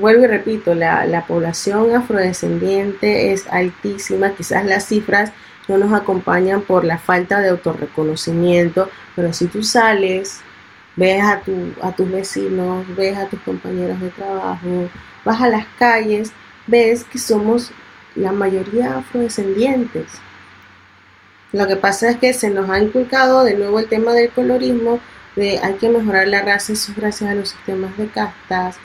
vuelvo 0.00 0.24
y 0.24 0.26
repito, 0.28 0.74
la, 0.74 1.06
la 1.06 1.26
población 1.26 1.94
afrodescendiente 1.94 3.32
es 3.32 3.46
altísima, 3.48 4.34
quizás 4.34 4.64
las 4.64 4.86
cifras 4.86 5.32
no 5.68 5.78
nos 5.78 5.92
acompañan 5.92 6.62
por 6.62 6.84
la 6.84 6.98
falta 6.98 7.40
de 7.40 7.50
autorreconocimiento, 7.50 8.90
pero 9.14 9.32
si 9.32 9.46
tú 9.46 9.62
sales, 9.62 10.40
ves 10.96 11.22
a, 11.22 11.40
tu, 11.40 11.72
a 11.80 11.92
tus 11.92 12.10
vecinos, 12.10 12.84
ves 12.96 13.16
a 13.16 13.26
tus 13.26 13.40
compañeros 13.40 14.00
de 14.00 14.10
trabajo, 14.10 14.88
vas 15.24 15.40
a 15.40 15.48
las 15.48 15.66
calles, 15.78 16.32
ves 16.66 17.04
que 17.04 17.18
somos 17.18 17.72
la 18.14 18.32
mayoría 18.32 18.98
afrodescendientes. 18.98 20.06
Lo 21.52 21.66
que 21.66 21.76
pasa 21.76 22.10
es 22.10 22.16
que 22.16 22.32
se 22.32 22.50
nos 22.50 22.70
ha 22.70 22.78
inculcado 22.80 23.44
de 23.44 23.54
nuevo 23.54 23.78
el 23.78 23.86
tema 23.86 24.12
del 24.12 24.30
colorismo, 24.30 25.00
de 25.36 25.58
hay 25.58 25.74
que 25.74 25.88
mejorar 25.88 26.28
la 26.28 26.42
raza, 26.42 26.72
eso 26.72 26.92
gracias 26.96 27.30
a 27.30 27.34
los 27.34 27.50
sistemas 27.50 27.96
de 27.98 28.06
castas, 28.06 28.76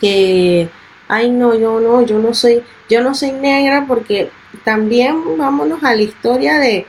que, 0.00 0.68
ay 1.08 1.30
no, 1.30 1.54
yo 1.54 1.80
no, 1.80 2.02
yo 2.02 2.18
no 2.18 2.34
soy, 2.34 2.62
yo 2.88 3.02
no 3.02 3.14
soy 3.14 3.32
negra 3.32 3.84
porque 3.86 4.30
también 4.64 5.36
vámonos 5.36 5.82
a 5.82 5.94
la 5.94 6.02
historia 6.02 6.58
de 6.58 6.86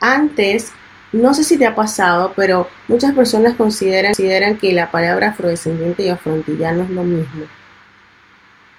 antes, 0.00 0.72
no 1.12 1.32
sé 1.32 1.44
si 1.44 1.56
te 1.56 1.66
ha 1.66 1.74
pasado, 1.74 2.32
pero 2.36 2.68
muchas 2.88 3.14
personas 3.14 3.54
consideran, 3.54 4.12
consideran 4.12 4.58
que 4.58 4.72
la 4.72 4.90
palabra 4.90 5.28
afrodescendiente 5.28 6.04
y 6.04 6.08
afrontillano 6.10 6.84
es 6.84 6.90
lo 6.90 7.02
mismo. 7.04 7.44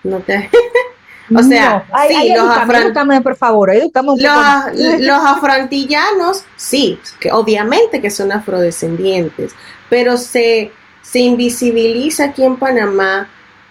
No 0.04 0.20
te... 0.20 0.50
O 1.36 1.44
sea, 1.44 1.86
sí, 2.08 2.34
los 2.34 3.22
por 3.22 3.36
favor, 3.36 3.72
los, 3.74 5.26
afrontillanos, 5.26 6.44
sí, 6.56 7.00
que 7.20 7.32
obviamente 7.32 8.02
que 8.02 8.10
son 8.10 8.32
afrodescendientes, 8.32 9.54
pero 9.90 10.16
se, 10.18 10.72
se 11.02 11.20
invisibiliza 11.20 12.26
aquí 12.26 12.44
en 12.44 12.56
Panamá 12.56 13.28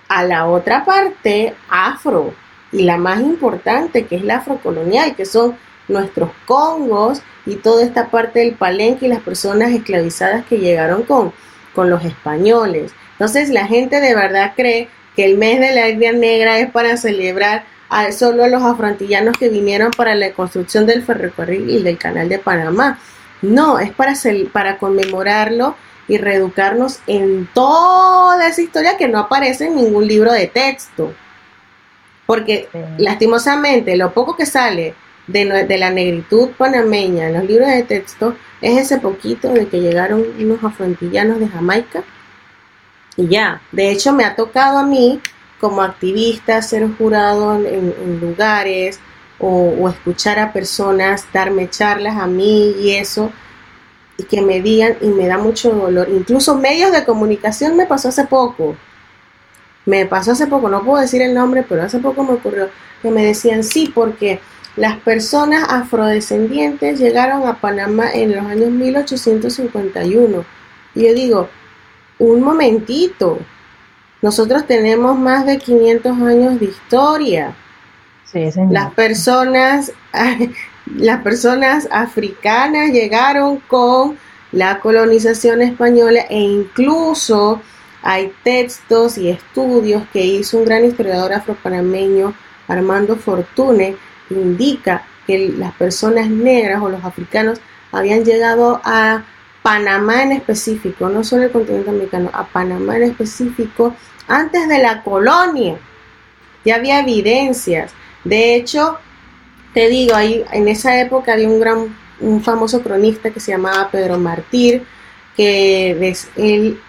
a 0.08 0.24
la 0.24 0.46
otra 0.46 0.84
parte 0.84 1.54
afro 1.68 2.34
y 2.72 2.82
la 2.82 2.98
más 2.98 3.20
importante 3.20 4.06
que 4.06 4.16
es 4.16 4.22
la 4.22 4.36
afrocolonial, 4.36 5.16
que 5.16 5.24
son 5.24 5.56
nuestros 5.88 6.30
congos 6.44 7.22
y 7.46 7.56
toda 7.56 7.84
esta 7.84 8.08
parte 8.10 8.40
del 8.40 8.54
palenque 8.54 9.06
y 9.06 9.08
las 9.08 9.20
personas 9.20 9.70
esclavizadas 9.72 10.44
que 10.44 10.58
llegaron 10.58 11.04
con, 11.04 11.32
con 11.74 11.88
los 11.88 12.04
españoles. 12.04 12.92
Entonces 13.12 13.48
la 13.50 13.66
gente 13.66 14.00
de 14.00 14.14
verdad 14.14 14.52
cree 14.54 14.88
que 15.16 15.24
el 15.24 15.38
mes 15.38 15.58
de 15.58 15.74
la 15.74 15.88
etnia 15.88 16.12
negra 16.12 16.58
es 16.58 16.70
para 16.70 16.96
celebrar 16.98 17.64
a 17.88 18.12
solo 18.12 18.44
a 18.44 18.48
los 18.48 18.62
afrontillanos 18.62 19.36
que 19.38 19.48
vinieron 19.48 19.90
para 19.90 20.14
la 20.14 20.32
construcción 20.32 20.86
del 20.86 21.02
ferrocarril 21.02 21.70
y 21.70 21.82
del 21.82 21.98
canal 21.98 22.28
de 22.28 22.38
Panamá. 22.38 22.98
No, 23.42 23.78
es 23.78 23.90
para, 23.92 24.14
para 24.52 24.78
conmemorarlo 24.78 25.76
y 26.08 26.18
reeducarnos 26.18 27.00
en 27.06 27.48
toda 27.52 28.46
esa 28.46 28.60
historia 28.60 28.96
que 28.96 29.08
no 29.08 29.18
aparece 29.18 29.66
en 29.66 29.76
ningún 29.76 30.06
libro 30.06 30.32
de 30.32 30.46
texto. 30.46 31.12
Porque 32.26 32.68
lastimosamente 32.98 33.96
lo 33.96 34.12
poco 34.12 34.36
que 34.36 34.46
sale 34.46 34.94
de, 35.26 35.64
de, 35.64 35.78
la 35.78 35.90
negritud 35.90 36.50
panameña 36.58 37.28
en 37.28 37.34
los 37.34 37.44
libros 37.44 37.68
de 37.68 37.82
texto 37.82 38.36
es 38.60 38.78
ese 38.78 38.98
poquito 38.98 39.50
de 39.50 39.68
que 39.68 39.80
llegaron 39.80 40.24
unos 40.38 40.62
afrontillanos 40.62 41.38
de 41.38 41.48
Jamaica 41.48 42.02
y 43.16 43.28
ya, 43.28 43.62
de 43.72 43.90
hecho 43.90 44.12
me 44.12 44.24
ha 44.24 44.36
tocado 44.36 44.78
a 44.78 44.82
mí 44.82 45.20
como 45.60 45.82
activista 45.82 46.60
ser 46.60 46.86
jurado 46.96 47.54
en, 47.54 48.20
lugares 48.20 49.00
o, 49.38 49.88
escuchar 49.88 50.38
a 50.38 50.52
personas 50.52 51.26
darme 51.32 51.68
charlas 51.70 52.16
a 52.16 52.26
mí 52.26 52.74
y 52.78 52.92
eso 52.92 53.30
y 54.18 54.24
que 54.24 54.40
me 54.40 54.60
digan 54.60 54.96
y 55.00 55.08
me 55.08 55.26
da 55.26 55.38
mucho 55.38 55.70
dolor. 55.70 56.08
Incluso 56.10 56.56
medios 56.56 56.92
de 56.92 57.04
comunicación 57.04 57.76
me 57.76 57.86
pasó 57.86 58.08
hace 58.08 58.24
poco. 58.24 58.76
Me 59.84 60.06
pasó 60.06 60.32
hace 60.32 60.46
poco, 60.46 60.68
no 60.68 60.82
puedo 60.82 61.00
decir 61.00 61.22
el 61.22 61.34
nombre, 61.34 61.62
pero 61.62 61.82
hace 61.82 61.98
poco 61.98 62.24
me 62.24 62.32
ocurrió 62.34 62.70
que 63.02 63.10
me 63.10 63.24
decían 63.24 63.62
sí, 63.62 63.92
porque 63.94 64.40
las 64.74 64.96
personas 64.98 65.66
afrodescendientes 65.68 66.98
llegaron 66.98 67.46
a 67.46 67.60
Panamá 67.60 68.10
en 68.12 68.34
los 68.34 68.44
años 68.44 68.70
1851. 68.70 70.44
Y 70.94 71.02
yo 71.02 71.14
digo, 71.14 71.48
un 72.18 72.42
momentito, 72.42 73.38
nosotros 74.22 74.66
tenemos 74.66 75.18
más 75.18 75.46
de 75.46 75.58
500 75.58 76.12
años 76.22 76.60
de 76.60 76.66
historia. 76.66 77.54
las 78.70 78.92
personas, 78.94 79.92
las 80.96 81.22
personas 81.22 81.88
africanas 81.90 82.90
llegaron 82.90 83.58
con 83.68 84.18
la 84.52 84.80
colonización 84.80 85.62
española 85.62 86.20
e 86.30 86.40
incluso 86.40 87.60
hay 88.02 88.32
textos 88.44 89.18
y 89.18 89.28
estudios 89.28 90.04
que 90.12 90.24
hizo 90.24 90.58
un 90.58 90.64
gran 90.64 90.84
historiador 90.84 91.32
afropanameño, 91.32 92.34
Armando 92.68 93.16
Fortune, 93.16 93.96
que 94.28 94.34
indica 94.34 95.02
que 95.26 95.52
las 95.56 95.72
personas 95.74 96.28
negras 96.28 96.80
o 96.82 96.88
los 96.88 97.04
africanos 97.04 97.60
habían 97.90 98.24
llegado 98.24 98.80
a 98.84 99.24
Panamá 99.66 100.22
en 100.22 100.30
específico, 100.30 101.08
no 101.08 101.24
solo 101.24 101.42
el 101.42 101.50
continente 101.50 101.90
americano, 101.90 102.30
a 102.32 102.46
Panamá 102.46 102.98
en 102.98 103.02
específico, 103.02 103.96
antes 104.28 104.68
de 104.68 104.78
la 104.78 105.02
colonia. 105.02 105.76
Ya 106.64 106.76
había 106.76 107.00
evidencias. 107.00 107.92
De 108.22 108.54
hecho, 108.54 108.96
te 109.74 109.88
digo, 109.88 110.14
ahí, 110.14 110.44
en 110.52 110.68
esa 110.68 111.00
época 111.00 111.32
había 111.32 111.48
un 111.48 111.58
gran, 111.58 111.96
un 112.20 112.44
famoso 112.44 112.80
cronista 112.80 113.32
que 113.32 113.40
se 113.40 113.50
llamaba 113.50 113.90
Pedro 113.90 114.20
Martir, 114.20 114.84
que 115.36 116.14
él 116.36 116.80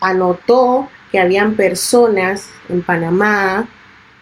anotó 0.00 0.88
que 1.12 1.20
habían 1.20 1.54
personas 1.54 2.48
en 2.68 2.82
Panamá 2.82 3.68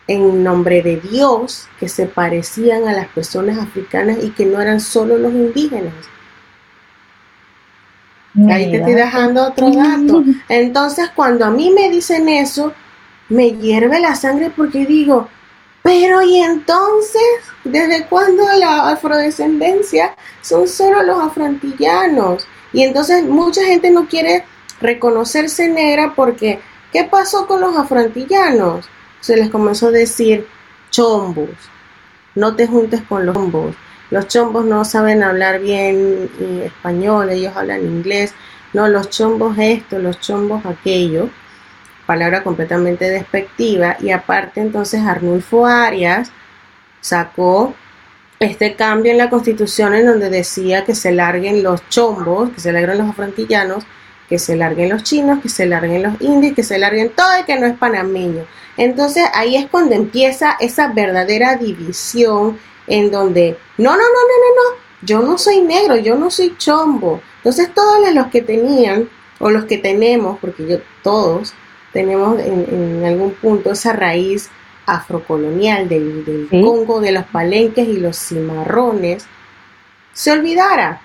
en 0.06 0.44
nombre 0.44 0.82
de 0.82 1.00
Dios 1.00 1.66
que 1.80 1.88
se 1.88 2.04
parecían 2.04 2.86
a 2.86 2.92
las 2.92 3.08
personas 3.08 3.56
africanas 3.56 4.18
y 4.22 4.32
que 4.32 4.44
no 4.44 4.60
eran 4.60 4.80
solo 4.80 5.16
los 5.16 5.32
indígenas. 5.32 6.11
Ahí 8.50 8.70
te 8.70 8.78
estoy 8.78 8.94
dejando 8.94 9.48
otro 9.48 9.70
dato. 9.70 10.24
Entonces, 10.48 11.10
cuando 11.14 11.44
a 11.44 11.50
mí 11.50 11.70
me 11.70 11.90
dicen 11.90 12.28
eso, 12.28 12.72
me 13.28 13.52
hierve 13.52 14.00
la 14.00 14.14
sangre 14.14 14.50
porque 14.54 14.86
digo, 14.86 15.28
pero 15.82 16.22
y 16.22 16.38
entonces, 16.38 17.22
¿desde 17.64 18.06
cuándo 18.06 18.44
la 18.58 18.90
afrodescendencia 18.90 20.14
son 20.40 20.68
solo 20.68 21.02
los 21.02 21.18
afrontillanos? 21.18 22.46
Y 22.72 22.82
entonces 22.82 23.24
mucha 23.24 23.64
gente 23.64 23.90
no 23.90 24.06
quiere 24.06 24.44
reconocerse 24.80 25.68
negra 25.68 26.14
porque, 26.14 26.60
¿qué 26.92 27.04
pasó 27.04 27.46
con 27.46 27.60
los 27.60 27.76
afrontillanos? 27.76 28.86
Se 29.20 29.36
les 29.36 29.50
comenzó 29.50 29.88
a 29.88 29.92
decir 29.92 30.46
chombos, 30.90 31.50
no 32.34 32.54
te 32.54 32.66
juntes 32.66 33.02
con 33.02 33.26
los 33.26 33.34
chombos. 33.34 33.74
Los 34.12 34.28
chombos 34.28 34.66
no 34.66 34.84
saben 34.84 35.22
hablar 35.22 35.58
bien 35.58 36.28
eh, 36.38 36.64
español, 36.66 37.30
ellos 37.30 37.56
hablan 37.56 37.80
inglés. 37.80 38.34
No, 38.74 38.86
los 38.86 39.08
chombos 39.08 39.56
esto, 39.58 39.98
los 39.98 40.20
chombos 40.20 40.66
aquello. 40.66 41.30
Palabra 42.04 42.44
completamente 42.44 43.08
despectiva. 43.08 43.96
Y 44.00 44.10
aparte 44.10 44.60
entonces 44.60 45.00
Arnulfo 45.00 45.64
Arias 45.66 46.30
sacó 47.00 47.74
este 48.38 48.74
cambio 48.74 49.12
en 49.12 49.16
la 49.16 49.30
constitución 49.30 49.94
en 49.94 50.04
donde 50.04 50.28
decía 50.28 50.84
que 50.84 50.94
se 50.94 51.12
larguen 51.12 51.62
los 51.62 51.88
chombos, 51.88 52.50
que 52.50 52.60
se 52.60 52.70
larguen 52.70 52.98
los 52.98 53.08
afrontillanos, 53.08 53.84
que 54.28 54.38
se 54.38 54.56
larguen 54.56 54.90
los 54.90 55.04
chinos, 55.04 55.40
que 55.40 55.48
se 55.48 55.64
larguen 55.64 56.02
los 56.02 56.20
indios, 56.20 56.54
que 56.54 56.64
se 56.64 56.78
larguen 56.78 57.08
todo 57.16 57.32
el 57.38 57.46
que 57.46 57.58
no 57.58 57.66
es 57.66 57.78
panameño. 57.78 58.44
Entonces 58.76 59.24
ahí 59.32 59.56
es 59.56 59.68
cuando 59.70 59.94
empieza 59.94 60.58
esa 60.60 60.88
verdadera 60.88 61.56
división 61.56 62.58
en 62.86 63.10
donde, 63.10 63.56
no, 63.78 63.90
no, 63.90 63.96
no, 63.96 64.02
no, 64.02 64.04
no, 64.04 64.54
no, 64.56 64.82
yo 65.02 65.20
no 65.20 65.38
soy 65.38 65.60
negro, 65.60 65.96
yo 65.96 66.16
no 66.16 66.30
soy 66.30 66.56
chombo. 66.56 67.20
Entonces 67.38 67.72
todos 67.74 67.98
los 68.14 68.26
que 68.28 68.42
tenían, 68.42 69.08
o 69.38 69.50
los 69.50 69.64
que 69.64 69.78
tenemos, 69.78 70.38
porque 70.38 70.66
yo 70.66 70.78
todos 71.02 71.52
tenemos 71.92 72.38
en, 72.40 73.04
algún 73.04 73.32
punto 73.32 73.72
esa 73.72 73.92
raíz 73.92 74.48
afrocolonial 74.86 75.88
del, 75.88 76.24
del 76.24 76.48
Congo, 76.48 77.00
de 77.00 77.12
los 77.12 77.24
palenques 77.24 77.86
y 77.86 77.98
los 77.98 78.16
cimarrones, 78.16 79.26
se 80.12 80.30
olvidara, 80.30 81.00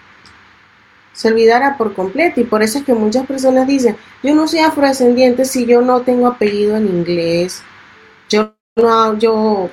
se 1.13 1.29
olvidara 1.29 1.77
por 1.77 1.93
completo. 1.93 2.39
Y 2.39 2.43
por 2.43 2.61
eso 2.63 2.79
es 2.79 2.85
que 2.85 2.93
muchas 2.93 3.25
personas 3.25 3.67
dicen, 3.67 3.97
yo 4.23 4.35
no 4.35 4.47
soy 4.47 4.59
afrodescendiente 4.59 5.45
si 5.45 5.65
yo 5.65 5.81
no 5.81 6.01
tengo 6.01 6.27
apellido 6.27 6.77
en 6.77 6.87
inglés, 6.87 7.63
yo 8.29 8.53
no, 8.75 9.17
yo, 9.17 9.69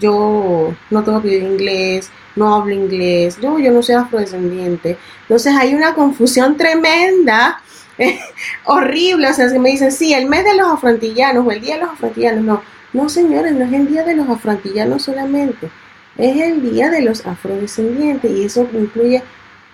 yo 0.00 0.74
no 0.90 1.04
tengo 1.04 1.18
apellido 1.18 1.46
en 1.46 1.52
inglés, 1.52 2.10
no 2.36 2.54
hablo 2.54 2.72
inglés, 2.72 3.38
yo, 3.40 3.58
yo 3.58 3.72
no 3.72 3.82
soy 3.82 3.96
afrodescendiente. 3.96 4.96
Entonces 5.22 5.54
hay 5.56 5.74
una 5.74 5.94
confusión 5.94 6.56
tremenda 6.56 7.60
horrible. 8.64 9.28
O 9.28 9.34
sea, 9.34 9.48
si 9.48 9.58
me 9.58 9.70
dicen, 9.70 9.92
sí, 9.92 10.14
el 10.14 10.26
mes 10.26 10.44
de 10.44 10.54
los 10.54 10.68
afrontillanos 10.68 11.46
o 11.46 11.50
el 11.50 11.60
día 11.60 11.74
de 11.76 11.82
los 11.82 11.90
afrontillanos, 11.90 12.44
no, 12.44 12.62
no, 12.92 13.08
señores, 13.08 13.52
no 13.52 13.64
es 13.64 13.72
el 13.72 13.88
día 13.88 14.04
de 14.04 14.16
los 14.16 14.28
afrontillanos 14.28 15.02
solamente, 15.02 15.70
es 16.16 16.36
el 16.40 16.62
día 16.70 16.90
de 16.90 17.02
los 17.02 17.26
afrodescendientes 17.26 18.30
y 18.30 18.44
eso 18.44 18.68
incluye 18.72 19.22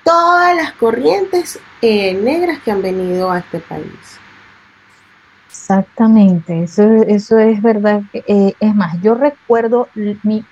todas 0.02 0.54
las 0.56 0.72
corrientes 0.72 1.58
eh, 1.80 2.14
negras 2.14 2.58
que 2.62 2.70
han 2.70 2.82
venido 2.82 3.30
a 3.30 3.38
este 3.38 3.60
país. 3.60 4.18
Exactamente, 5.54 6.64
eso, 6.64 6.82
eso 6.82 7.38
es 7.38 7.62
verdad. 7.62 8.02
Eh, 8.12 8.54
es 8.58 8.74
más, 8.74 9.00
yo 9.02 9.14
recuerdo 9.14 9.88
mi, 10.24 10.44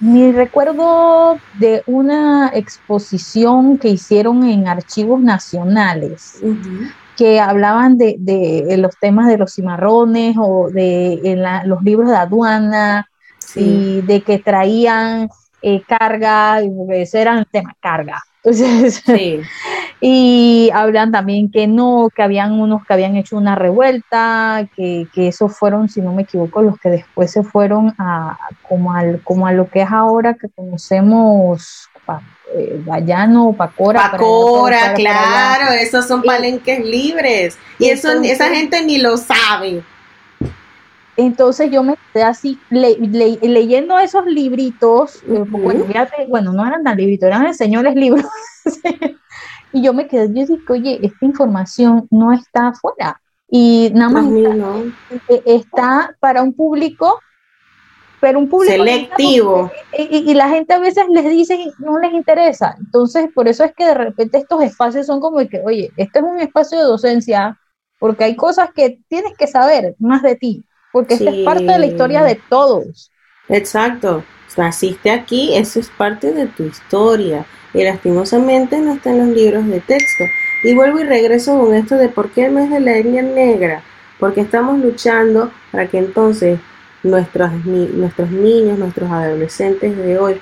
mi 0.00 0.32
recuerdo 0.32 1.38
de 1.58 1.82
una 1.86 2.50
exposición 2.54 3.76
que 3.76 3.90
hicieron 3.90 4.42
en 4.44 4.66
archivos 4.68 5.20
nacionales 5.20 6.42
que 7.14 7.40
hablaban 7.40 7.98
de, 7.98 8.16
de, 8.18 8.74
los 8.78 8.96
temas 8.98 9.28
de 9.28 9.36
los 9.36 9.52
cimarrones 9.52 10.34
o 10.40 10.70
de 10.70 11.62
los 11.66 11.82
libros 11.82 12.08
de 12.08 12.16
aduana 12.16 13.06
y 13.54 14.00
de 14.00 14.22
que 14.22 14.38
traían 14.38 15.28
eh, 15.60 15.82
carga, 15.86 16.62
y 16.62 16.70
ese 16.92 17.20
eran 17.20 17.44
temas 17.52 17.74
carga. 17.80 18.22
Entonces, 18.42 19.02
y 20.00 20.70
hablan 20.72 21.12
también 21.12 21.50
que 21.50 21.66
no, 21.66 22.08
que 22.14 22.22
habían 22.22 22.52
unos 22.52 22.86
que 22.86 22.92
habían 22.94 23.16
hecho 23.16 23.36
una 23.36 23.54
revuelta, 23.54 24.66
que, 24.74 25.06
que 25.12 25.28
esos 25.28 25.56
fueron, 25.56 25.88
si 25.88 26.00
no 26.00 26.12
me 26.12 26.22
equivoco, 26.22 26.62
los 26.62 26.78
que 26.78 26.88
después 26.88 27.30
se 27.30 27.42
fueron 27.42 27.94
a 27.98 28.38
como, 28.66 28.94
al, 28.94 29.20
como 29.22 29.46
a 29.46 29.52
lo 29.52 29.68
que 29.68 29.82
es 29.82 29.90
ahora 29.90 30.34
que 30.34 30.48
conocemos 30.48 31.88
eh, 32.54 32.82
Bayano, 32.84 33.52
Pacora. 33.56 34.10
Pacora, 34.10 34.94
claro, 34.94 35.72
esos 35.72 36.06
son 36.06 36.22
palenques 36.22 36.84
libres. 36.84 37.58
Y 37.78 37.90
eso, 37.90 38.10
esa 38.22 38.48
gente 38.48 38.84
ni 38.84 38.98
lo 38.98 39.16
sabe. 39.16 39.82
Entonces 41.16 41.70
yo 41.70 41.82
me 41.82 41.96
quedé 42.12 42.24
así 42.24 42.58
leyendo 42.70 43.98
esos 43.98 44.24
libritos, 44.24 45.22
eh, 45.28 45.44
bueno, 46.28 46.52
no 46.52 46.66
eran 46.66 46.82
tan 46.82 46.96
libritos, 46.96 47.26
eran 47.26 47.52
señores 47.54 47.94
libros. 47.94 48.24
y 49.72 49.82
yo 49.82 49.92
me 49.92 50.06
quedé, 50.06 50.28
yo 50.28 50.46
dije, 50.46 50.58
oye, 50.68 51.00
esta 51.02 51.24
información 51.24 52.06
no 52.10 52.32
está 52.32 52.68
afuera. 52.68 53.20
Y 53.48 53.90
nada 53.94 54.10
más 54.10 54.26
e, 55.28 55.42
está 55.44 56.16
para 56.20 56.42
un 56.42 56.52
público 56.52 57.18
pero 58.20 58.38
un 58.38 58.48
público 58.48 58.74
selectivo. 58.74 59.70
Y, 59.96 60.34
la 60.34 60.48
gente 60.50 60.74
a 60.74 60.78
veces 60.78 61.06
les 61.08 61.24
dice 61.24 61.72
no 61.78 61.98
les 61.98 62.12
interesa. 62.12 62.76
Entonces, 62.78 63.30
por 63.34 63.48
eso 63.48 63.64
es 63.64 63.72
que 63.74 63.86
de 63.86 63.94
repente 63.94 64.38
estos 64.38 64.62
espacios 64.62 65.06
son 65.06 65.20
como 65.20 65.38
que, 65.48 65.62
oye, 65.64 65.90
este 65.96 66.18
es 66.18 66.24
un 66.24 66.38
espacio 66.38 66.78
de 66.78 66.84
docencia, 66.84 67.58
porque 67.98 68.24
hay 68.24 68.36
cosas 68.36 68.70
que 68.74 69.00
tienes 69.08 69.32
que 69.38 69.46
saber 69.46 69.96
más 69.98 70.22
de 70.22 70.36
ti, 70.36 70.64
porque 70.92 71.14
esta 71.14 71.30
es 71.30 71.44
parte 71.44 71.64
de 71.64 71.78
la 71.78 71.86
historia 71.86 72.22
de 72.22 72.38
todos. 72.48 73.10
Exacto. 73.48 74.22
Naciste 74.56 75.10
aquí, 75.10 75.56
eso 75.56 75.80
es 75.80 75.88
parte 75.90 76.32
de 76.32 76.46
tu 76.46 76.64
historia. 76.64 77.46
Y 77.72 77.84
lastimosamente 77.84 78.78
no 78.78 78.94
está 78.94 79.10
en 79.10 79.18
los 79.18 79.36
libros 79.36 79.66
de 79.66 79.80
texto. 79.80 80.24
Y 80.64 80.74
vuelvo 80.74 81.00
y 81.00 81.04
regreso 81.04 81.58
con 81.58 81.74
esto 81.74 81.96
de 81.96 82.08
por 82.08 82.30
qué 82.30 82.46
el 82.46 82.52
mes 82.52 82.70
de 82.70 82.80
la 82.80 82.96
etnia 82.96 83.22
negra. 83.22 83.82
Porque 84.18 84.42
estamos 84.42 84.78
luchando 84.80 85.50
para 85.70 85.86
que 85.86 85.98
entonces 85.98 86.58
nuestros, 87.02 87.50
nuestros 87.64 88.30
niños, 88.30 88.78
nuestros 88.78 89.10
adolescentes 89.10 89.96
de 89.96 90.18
hoy 90.18 90.40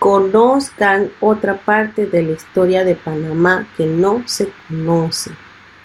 conozcan 0.00 1.10
otra 1.20 1.58
parte 1.58 2.06
de 2.06 2.22
la 2.22 2.32
historia 2.32 2.84
de 2.84 2.96
Panamá 2.96 3.68
que 3.76 3.86
no 3.86 4.22
se 4.26 4.50
conoce. 4.66 5.30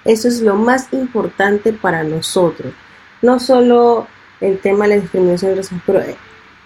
Eso 0.05 0.27
es 0.27 0.41
lo 0.41 0.55
más 0.55 0.87
importante 0.93 1.73
para 1.73 2.03
nosotros. 2.03 2.73
No 3.21 3.39
solo 3.39 4.07
el 4.39 4.59
tema 4.59 4.87
de 4.87 4.95
la 4.95 5.01
discriminación 5.01 5.59
pero 5.85 6.01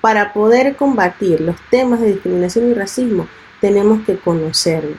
para 0.02 0.34
poder 0.34 0.76
combatir 0.76 1.42
los 1.42 1.56
temas 1.70 2.00
de 2.00 2.14
discriminación 2.14 2.70
y 2.70 2.74
racismo 2.74 3.28
tenemos 3.60 4.06
que 4.06 4.18
conocerlos. 4.18 4.98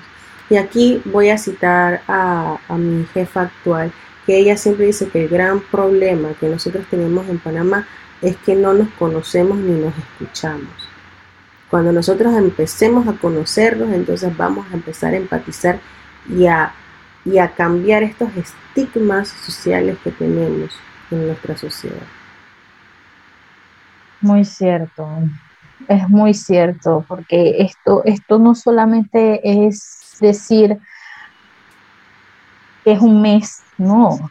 Y 0.51 0.57
aquí 0.57 1.01
voy 1.05 1.31
a 1.31 1.39
citar 1.39 2.03
a, 2.09 2.59
mi 2.77 3.05
jefa 3.15 3.43
actual, 3.43 3.93
que 4.27 4.37
ella 4.37 4.57
siempre 4.57 4.87
dice 4.87 5.09
que 5.09 5.25
el 5.25 5.29
gran 5.29 5.61
problema 5.61 6.31
que 6.39 6.49
nosotros 6.49 6.85
tenemos 6.91 7.29
en 7.29 7.39
Panamá 7.39 7.87
es 8.21 8.37
que 8.39 8.55
no 8.55 8.75
nos 8.75 8.89
conocemos 8.99 9.59
ni 9.59 9.81
nos 9.81 9.95
escuchamos. 9.97 10.69
Cuando 11.71 11.93
nosotros 11.93 12.35
empecemos 12.35 13.07
a 13.07 13.13
conocernos, 13.13 13.93
entonces 13.93 14.37
vamos 14.37 14.67
a 14.71 14.75
empezar 14.75 15.15
a 15.15 15.19
empatizar 15.19 15.79
y 16.29 16.47
a 16.47 17.55
cambiar 17.57 18.03
estos 18.03 18.29
estigmas 18.37 19.29
sociales 19.29 19.97
que 20.03 20.11
tenemos 20.11 20.71
en 21.13 21.29
nuestra 21.29 21.57
sociedad. 21.57 22.20
Muy 24.21 24.45
cierto, 24.45 25.09
es 25.89 26.09
muy 26.09 26.35
cierto, 26.35 27.05
porque 27.09 27.63
esto, 27.63 28.03
esto 28.05 28.39
no 28.39 28.55
solamente 28.55 29.67
es 29.67 30.17
decir 30.21 30.79
que 32.85 32.93
es 32.93 33.01
un 33.01 33.23
mes, 33.23 33.63
no, 33.79 34.31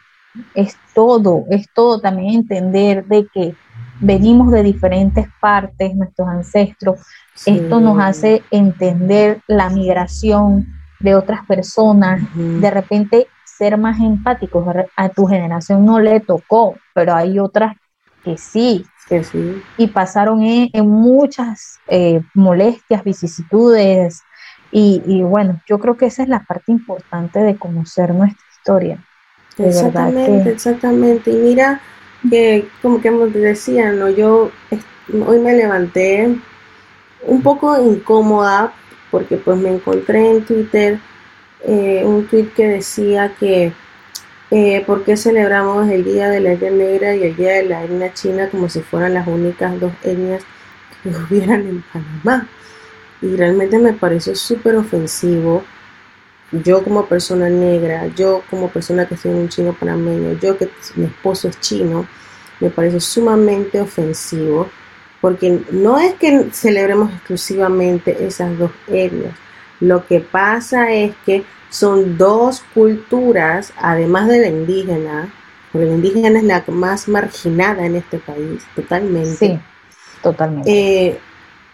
es 0.54 0.76
todo, 0.94 1.44
es 1.50 1.68
todo 1.74 2.00
también 2.00 2.34
entender 2.34 3.04
de 3.06 3.26
que 3.32 3.54
venimos 4.00 4.50
de 4.50 4.62
diferentes 4.62 5.26
partes, 5.40 5.94
nuestros 5.94 6.28
ancestros. 6.28 7.00
Esto 7.46 7.80
nos 7.80 7.98
hace 8.00 8.42
entender 8.50 9.40
la 9.46 9.70
migración 9.70 10.66
de 11.00 11.14
otras 11.14 11.44
personas, 11.46 12.22
de 12.34 12.70
repente 12.70 13.26
ser 13.44 13.76
más 13.76 14.00
empáticos. 14.00 14.64
A 14.96 15.08
tu 15.08 15.26
generación 15.26 15.84
no 15.84 16.00
le 16.00 16.20
tocó, 16.20 16.76
pero 16.94 17.14
hay 17.14 17.38
otras 17.38 17.76
que 18.24 18.36
sí. 18.36 18.84
Y 19.76 19.88
pasaron 19.88 20.42
en, 20.42 20.88
muchas 20.88 21.78
eh, 21.88 22.20
molestias, 22.34 23.04
vicisitudes. 23.04 24.22
Y, 24.72 25.22
bueno, 25.22 25.60
yo 25.66 25.78
creo 25.80 25.96
que 25.96 26.06
esa 26.06 26.22
es 26.22 26.28
la 26.28 26.44
parte 26.44 26.70
importante 26.70 27.40
de 27.40 27.56
conocer 27.56 28.14
nuestra 28.14 28.46
historia. 28.56 29.04
exactamente, 29.58 30.50
exactamente. 30.50 31.30
Y 31.30 31.36
mira, 31.36 31.80
que 32.28 32.68
como 32.82 33.00
que 33.00 33.10
decía, 33.10 33.92
¿no? 33.92 34.08
Yo 34.10 34.50
hoy 35.26 35.38
me 35.40 35.54
levanté 35.54 36.36
un 37.22 37.42
poco 37.42 37.80
incómoda 37.80 38.72
porque 39.10 39.36
pues 39.36 39.58
me 39.58 39.70
encontré 39.70 40.30
en 40.30 40.44
Twitter 40.44 41.00
eh, 41.64 42.02
un 42.04 42.26
tweet 42.26 42.50
que 42.54 42.68
decía 42.68 43.32
que 43.38 43.72
eh, 44.50 44.82
por 44.86 45.04
qué 45.04 45.16
celebramos 45.16 45.88
el 45.90 46.04
Día 46.04 46.28
de 46.28 46.40
la 46.40 46.52
Etnia 46.52 46.70
Negra 46.70 47.14
y 47.14 47.22
el 47.22 47.36
Día 47.36 47.52
de 47.52 47.66
la 47.66 47.84
Etnia 47.84 48.12
China 48.12 48.48
como 48.50 48.68
si 48.68 48.80
fueran 48.80 49.14
las 49.14 49.26
únicas 49.26 49.78
dos 49.78 49.92
etnias 50.02 50.42
que 51.02 51.08
hubieran 51.30 51.60
en 51.60 51.82
Panamá. 51.92 52.48
Y 53.22 53.36
realmente 53.36 53.78
me 53.78 53.92
pareció 53.92 54.34
súper 54.34 54.76
ofensivo. 54.76 55.62
Yo 56.52 56.82
como 56.82 57.06
persona 57.06 57.48
negra, 57.48 58.08
yo 58.08 58.42
como 58.50 58.68
persona 58.70 59.06
que 59.06 59.16
soy 59.16 59.32
un 59.32 59.48
chino 59.48 59.72
panameño, 59.72 60.32
yo 60.40 60.58
que 60.58 60.68
mi 60.96 61.04
esposo 61.04 61.46
es 61.46 61.60
chino, 61.60 62.08
me 62.58 62.70
parece 62.70 62.98
sumamente 62.98 63.80
ofensivo 63.80 64.68
porque 65.20 65.60
no 65.70 65.98
es 65.98 66.14
que 66.14 66.48
celebremos 66.52 67.12
exclusivamente 67.12 68.26
esas 68.26 68.56
dos 68.58 68.72
etnias. 68.88 69.34
Lo 69.80 70.06
que 70.06 70.20
pasa 70.20 70.92
es 70.92 71.14
que 71.24 71.44
son 71.70 72.18
dos 72.18 72.62
culturas, 72.74 73.72
además 73.76 74.28
de 74.28 74.40
la 74.40 74.48
indígena, 74.48 75.32
porque 75.72 75.86
la 75.86 75.94
indígena 75.94 76.38
es 76.38 76.44
la 76.44 76.64
más 76.68 77.08
marginada 77.08 77.86
en 77.86 77.96
este 77.96 78.18
país, 78.18 78.62
totalmente. 78.74 79.36
Sí, 79.36 79.58
totalmente. 80.22 80.70
Eh, 80.70 81.18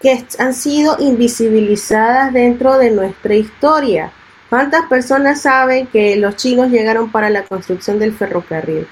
que 0.00 0.24
han 0.38 0.54
sido 0.54 0.96
invisibilizadas 1.00 2.32
dentro 2.32 2.78
de 2.78 2.90
nuestra 2.90 3.34
historia. 3.34 4.12
¿Cuántas 4.50 4.86
personas 4.86 5.40
saben 5.40 5.86
que 5.86 6.16
los 6.16 6.36
chinos 6.36 6.70
llegaron 6.70 7.10
para 7.10 7.30
la 7.30 7.44
construcción 7.44 7.98
del 7.98 8.12
ferrocarril? 8.12 8.86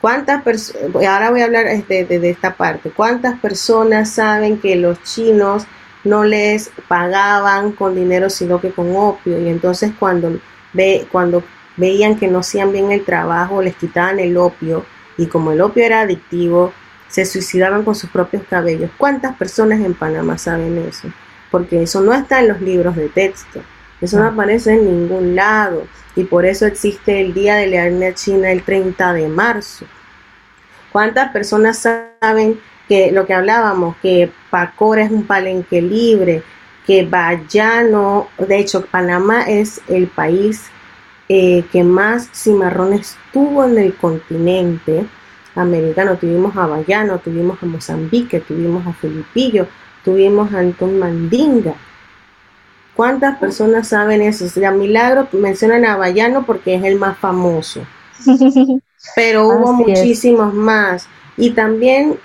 ¿Cuántas 0.00 0.42
personas, 0.42 0.94
ahora 0.94 1.30
voy 1.30 1.40
a 1.40 1.46
hablar 1.46 1.66
este, 1.68 2.04
de, 2.04 2.30
esta 2.30 2.54
parte, 2.54 2.90
cuántas 2.90 3.38
personas 3.40 4.10
saben 4.10 4.58
que 4.58 4.76
los 4.76 5.02
chinos 5.04 5.64
no 6.06 6.24
les 6.24 6.70
pagaban 6.88 7.72
con 7.72 7.94
dinero 7.94 8.30
sino 8.30 8.60
que 8.60 8.70
con 8.70 8.94
opio 8.96 9.38
y 9.40 9.48
entonces 9.48 9.92
cuando, 9.98 10.38
ve, 10.72 11.06
cuando 11.12 11.42
veían 11.76 12.18
que 12.18 12.28
no 12.28 12.38
hacían 12.38 12.72
bien 12.72 12.90
el 12.90 13.04
trabajo 13.04 13.60
les 13.60 13.76
quitaban 13.76 14.18
el 14.18 14.36
opio 14.36 14.86
y 15.18 15.26
como 15.26 15.52
el 15.52 15.60
opio 15.60 15.84
era 15.84 16.00
adictivo 16.00 16.72
se 17.08 17.24
suicidaban 17.24 17.84
con 17.84 17.94
sus 17.94 18.10
propios 18.10 18.42
cabellos. 18.48 18.90
¿Cuántas 18.96 19.36
personas 19.36 19.80
en 19.80 19.94
Panamá 19.94 20.38
saben 20.38 20.76
eso? 20.78 21.08
Porque 21.50 21.82
eso 21.82 22.00
no 22.00 22.12
está 22.12 22.40
en 22.40 22.48
los 22.48 22.60
libros 22.60 22.96
de 22.96 23.08
texto, 23.08 23.62
eso 24.00 24.18
no 24.18 24.24
ah. 24.24 24.28
aparece 24.28 24.74
en 24.74 24.84
ningún 24.84 25.34
lado 25.34 25.86
y 26.14 26.24
por 26.24 26.44
eso 26.44 26.66
existe 26.66 27.20
el 27.20 27.32
Día 27.32 27.54
de 27.56 27.68
la 27.68 27.86
Etnia 27.86 28.14
China 28.14 28.50
el 28.50 28.62
30 28.62 29.12
de 29.12 29.28
marzo. 29.28 29.86
¿Cuántas 30.92 31.30
personas 31.30 31.78
saben 31.78 32.60
que 32.88 33.12
lo 33.12 33.26
que 33.26 33.34
hablábamos, 33.34 33.96
que 33.98 34.30
Pacora 34.56 35.04
es 35.04 35.10
un 35.10 35.24
palenque 35.24 35.82
libre, 35.82 36.42
que 36.86 37.04
Bayano, 37.04 38.28
de 38.38 38.58
hecho 38.58 38.86
Panamá 38.86 39.42
es 39.42 39.82
el 39.86 40.06
país 40.06 40.70
eh, 41.28 41.62
que 41.70 41.84
más 41.84 42.30
cimarrones 42.32 43.18
tuvo 43.34 43.66
en 43.66 43.76
el 43.76 43.94
continente 43.96 45.04
americano. 45.54 46.16
Tuvimos 46.16 46.56
a 46.56 46.66
Bayano, 46.66 47.18
tuvimos 47.18 47.62
a 47.62 47.66
Mozambique, 47.66 48.40
tuvimos 48.40 48.86
a 48.86 48.94
Filipillo, 48.94 49.66
tuvimos 50.02 50.54
a 50.54 50.60
Antón 50.60 50.98
Mandinga. 50.98 51.74
¿Cuántas 52.94 53.36
personas 53.36 53.88
saben 53.88 54.22
eso? 54.22 54.46
O 54.46 54.48
sea, 54.48 54.70
Milagro 54.70 55.28
mencionan 55.32 55.84
a 55.84 55.98
Bayano 55.98 56.46
porque 56.46 56.76
es 56.76 56.82
el 56.82 56.96
más 56.96 57.18
famoso. 57.18 57.82
Pero 59.14 59.48
hubo 59.48 59.74
muchísimos 59.74 60.54
más. 60.54 61.06
Y 61.36 61.50
también 61.50 62.18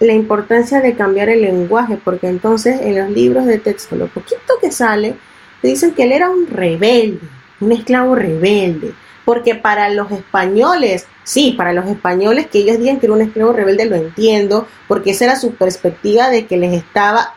la 0.00 0.12
importancia 0.12 0.80
de 0.80 0.94
cambiar 0.94 1.28
el 1.28 1.42
lenguaje, 1.42 1.98
porque 2.02 2.28
entonces 2.28 2.80
en 2.80 2.98
los 2.98 3.10
libros 3.10 3.46
de 3.46 3.58
texto, 3.58 3.96
lo 3.96 4.08
poquito 4.08 4.54
que 4.60 4.70
sale, 4.70 5.14
te 5.62 5.68
dicen 5.68 5.92
que 5.92 6.04
él 6.04 6.12
era 6.12 6.30
un 6.30 6.46
rebelde, 6.46 7.20
un 7.60 7.72
esclavo 7.72 8.14
rebelde. 8.14 8.92
Porque 9.24 9.54
para 9.54 9.88
los 9.88 10.10
españoles, 10.10 11.06
sí, 11.22 11.54
para 11.56 11.72
los 11.72 11.86
españoles 11.86 12.46
que 12.48 12.58
ellos 12.58 12.78
digan 12.78 13.00
que 13.00 13.06
era 13.06 13.14
un 13.14 13.22
esclavo 13.22 13.54
rebelde, 13.54 13.86
lo 13.86 13.96
entiendo, 13.96 14.68
porque 14.86 15.12
esa 15.12 15.24
era 15.24 15.36
su 15.36 15.54
perspectiva 15.54 16.28
de 16.28 16.44
que 16.46 16.58
les 16.58 16.74
estaba 16.74 17.34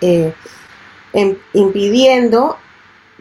eh, 0.00 0.32
impidiendo 1.52 2.56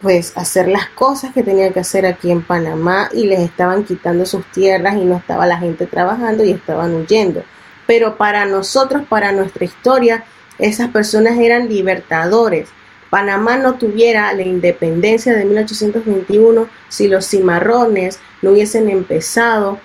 pues 0.01 0.37
hacer 0.37 0.67
las 0.67 0.89
cosas 0.89 1.33
que 1.33 1.41
tenían 1.41 1.73
que 1.73 1.79
hacer 1.79 2.05
aquí 2.05 2.29
en 2.29 2.43
Panamá 2.43 3.09
y 3.11 3.25
les 3.25 3.39
estaban 3.39 3.83
quitando 3.83 4.27
sus 4.27 4.45
tierras 4.51 4.95
y 4.95 5.03
no 5.03 5.17
estaba 5.17 5.47
la 5.47 5.57
gente 5.57 5.87
trabajando 5.87 6.43
y 6.43 6.51
estaban 6.51 6.93
huyendo. 6.93 7.43
Pero 7.87 8.17
para 8.17 8.45
nosotros, 8.45 9.03
para 9.07 9.31
nuestra 9.31 9.65
historia, 9.65 10.25
esas 10.59 10.89
personas 10.89 11.37
eran 11.39 11.69
libertadores. 11.69 12.69
Panamá 13.09 13.57
no 13.57 13.75
tuviera 13.75 14.33
la 14.33 14.41
independencia 14.41 15.33
de 15.33 15.45
1821 15.45 16.67
si 16.89 17.07
los 17.07 17.27
cimarrones 17.27 18.19
no 18.41 18.51
hubiesen 18.51 18.89
empezado 18.89 19.79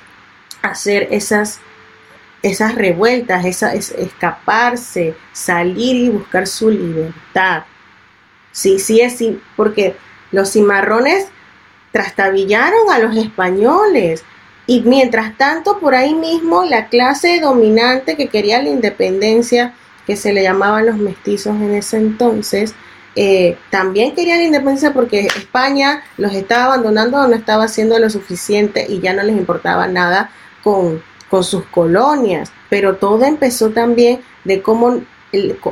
a 0.60 0.68
hacer 0.68 1.08
esas, 1.10 1.60
esas 2.42 2.74
revueltas, 2.74 3.44
esa, 3.44 3.74
escaparse, 3.74 5.14
salir 5.32 5.96
y 5.96 6.08
buscar 6.08 6.46
su 6.46 6.70
libertad. 6.70 7.64
Sí, 8.50 8.78
sí 8.78 9.00
es, 9.00 9.16
sí, 9.16 9.40
porque 9.56 9.96
los 10.32 10.50
cimarrones 10.52 11.28
trastabillaron 11.92 12.90
a 12.90 12.98
los 12.98 13.16
españoles. 13.16 14.24
Y 14.66 14.82
mientras 14.82 15.36
tanto, 15.36 15.78
por 15.78 15.94
ahí 15.94 16.14
mismo, 16.14 16.64
la 16.64 16.88
clase 16.88 17.40
dominante 17.40 18.16
que 18.16 18.28
quería 18.28 18.62
la 18.62 18.68
independencia, 18.68 19.74
que 20.06 20.16
se 20.16 20.32
le 20.32 20.42
llamaban 20.42 20.86
los 20.86 20.96
mestizos 20.96 21.56
en 21.56 21.74
ese 21.74 21.96
entonces, 21.96 22.74
eh, 23.14 23.58
también 23.70 24.14
querían 24.14 24.38
la 24.38 24.44
independencia 24.44 24.94
porque 24.94 25.26
España 25.26 26.02
los 26.16 26.32
estaba 26.32 26.64
abandonando, 26.64 27.26
no 27.28 27.34
estaba 27.34 27.64
haciendo 27.64 27.98
lo 27.98 28.08
suficiente 28.08 28.86
y 28.88 29.00
ya 29.00 29.12
no 29.12 29.22
les 29.22 29.36
importaba 29.36 29.86
nada 29.86 30.30
con, 30.62 31.02
con 31.28 31.44
sus 31.44 31.64
colonias. 31.66 32.52
Pero 32.70 32.96
todo 32.96 33.24
empezó 33.24 33.70
también 33.70 34.20
de 34.44 34.62
cómo 34.62 35.02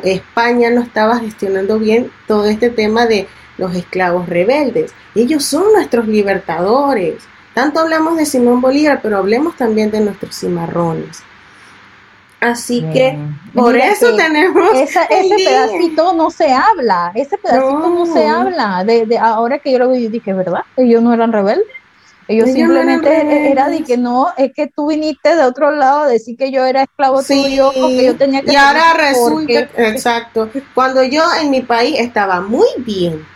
España 0.03 0.71
no 0.71 0.83
estaba 0.83 1.19
gestionando 1.19 1.79
bien 1.79 2.11
todo 2.27 2.47
este 2.47 2.71
tema 2.71 3.07
de 3.07 3.27
los 3.57 3.75
esclavos 3.75 4.29
rebeldes. 4.29 4.93
Ellos 5.15 5.45
son 5.45 5.73
nuestros 5.73 6.09
libertadores. 6.09 7.23
Tanto 7.55 7.81
hablamos 7.81 8.17
de 8.17 8.27
Simón 8.27 8.61
Bolívar, 8.61 9.01
pero 9.03 9.19
hablemos 9.19 9.57
también 9.57 9.91
de 9.91 10.01
nuestros 10.01 10.39
cimarrones. 10.39 11.23
Así 12.41 12.83
que 12.93 13.19
por 13.53 13.77
eso 13.77 14.17
tenemos 14.17 14.73
ese 14.75 15.01
pedacito 15.11 16.15
no 16.15 16.31
se 16.31 16.51
habla, 16.53 17.13
ese 17.15 17.37
pedacito 17.37 17.91
no, 17.91 18.07
se 18.07 18.27
habla. 18.27 18.83
De, 18.83 19.05
de, 19.05 19.19
ahora 19.19 19.59
que 19.59 19.73
yo 19.73 19.79
lo 19.79 19.91
vi, 19.91 20.09
dije, 20.09 20.33
¿verdad? 20.33 20.63
Ellos 20.77 21.03
no 21.03 21.13
eran 21.13 21.33
rebeldes. 21.33 21.67
Ellos, 22.29 22.51
simplemente 22.51 23.51
era 23.51 23.69
de 23.69 23.83
que 23.83 23.97
no, 23.97 24.29
es 24.37 24.53
que 24.55 24.69
tú 24.69 24.87
viniste 24.87 25.35
de 25.35 25.43
otro 25.43 25.73
lado 25.73 26.03
a 26.03 26.07
decir 26.07 26.37
que 26.37 26.53
yo 26.53 26.65
era 26.65 26.85
esclavo 26.85 27.25
tuyo 27.25 27.73
porque 27.75 28.05
yo 28.07 28.17
tenía 28.17 28.41
que... 28.43 28.53
Y 28.53 28.57
ahora 28.57 28.95
resulta, 28.95 29.69
exacto, 29.77 30.49
cuando 30.73 31.03
yo 31.03 31.25
en 31.43 31.51
mi 31.51 31.61
país 31.63 31.99
estaba 31.99 32.41
muy 32.41 32.69
bien, 32.79 33.27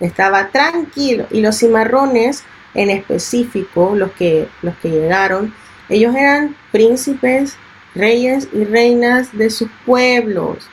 estaba 0.00 0.48
tranquilo 0.48 1.26
y 1.30 1.42
los 1.42 1.58
cimarrones 1.58 2.42
en 2.74 2.90
específico, 2.90 3.94
los 3.96 4.12
que, 4.12 4.48
los 4.62 4.74
que 4.76 4.90
llegaron, 4.90 5.54
ellos 5.88 6.14
eran 6.14 6.56
príncipes, 6.70 7.56
reyes 7.94 8.48
y 8.52 8.64
reinas 8.64 9.36
de 9.36 9.50
sus 9.50 9.68
pueblos 9.84 10.68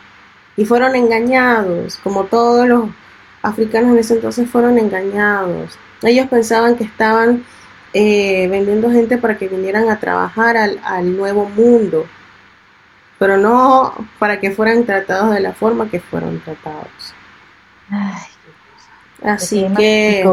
y 0.56 0.66
fueron 0.66 0.96
engañados, 0.96 1.98
como 1.98 2.26
todos 2.26 2.68
los 2.68 2.90
africanos 3.42 3.92
en 3.92 4.00
ese 4.00 4.16
entonces 4.16 4.50
fueron 4.50 4.78
engañados 4.78 5.78
ellos 6.04 6.28
pensaban 6.28 6.78
que 6.78 6.86
estaban 6.86 7.44
eh, 7.94 8.48
vendiendo 8.50 8.92
gente 8.92 9.18
para 9.18 9.38
que 9.38 9.48
vinieran 9.48 9.90
a 9.90 10.00
trabajar 10.00 10.56
al, 10.58 11.18
nuevo 11.18 11.50
mundo, 11.50 12.06
pero 13.18 13.38
no 13.38 13.94
para 14.18 14.40
que 14.40 14.52
fueran 14.52 14.86
tratados 14.86 15.34
de 15.34 15.42
la 15.42 15.54
forma 15.54 15.90
que 15.90 16.00
fueron 16.00 16.40
tratados. 16.40 17.14
Así 19.22 19.66
que 19.76 20.26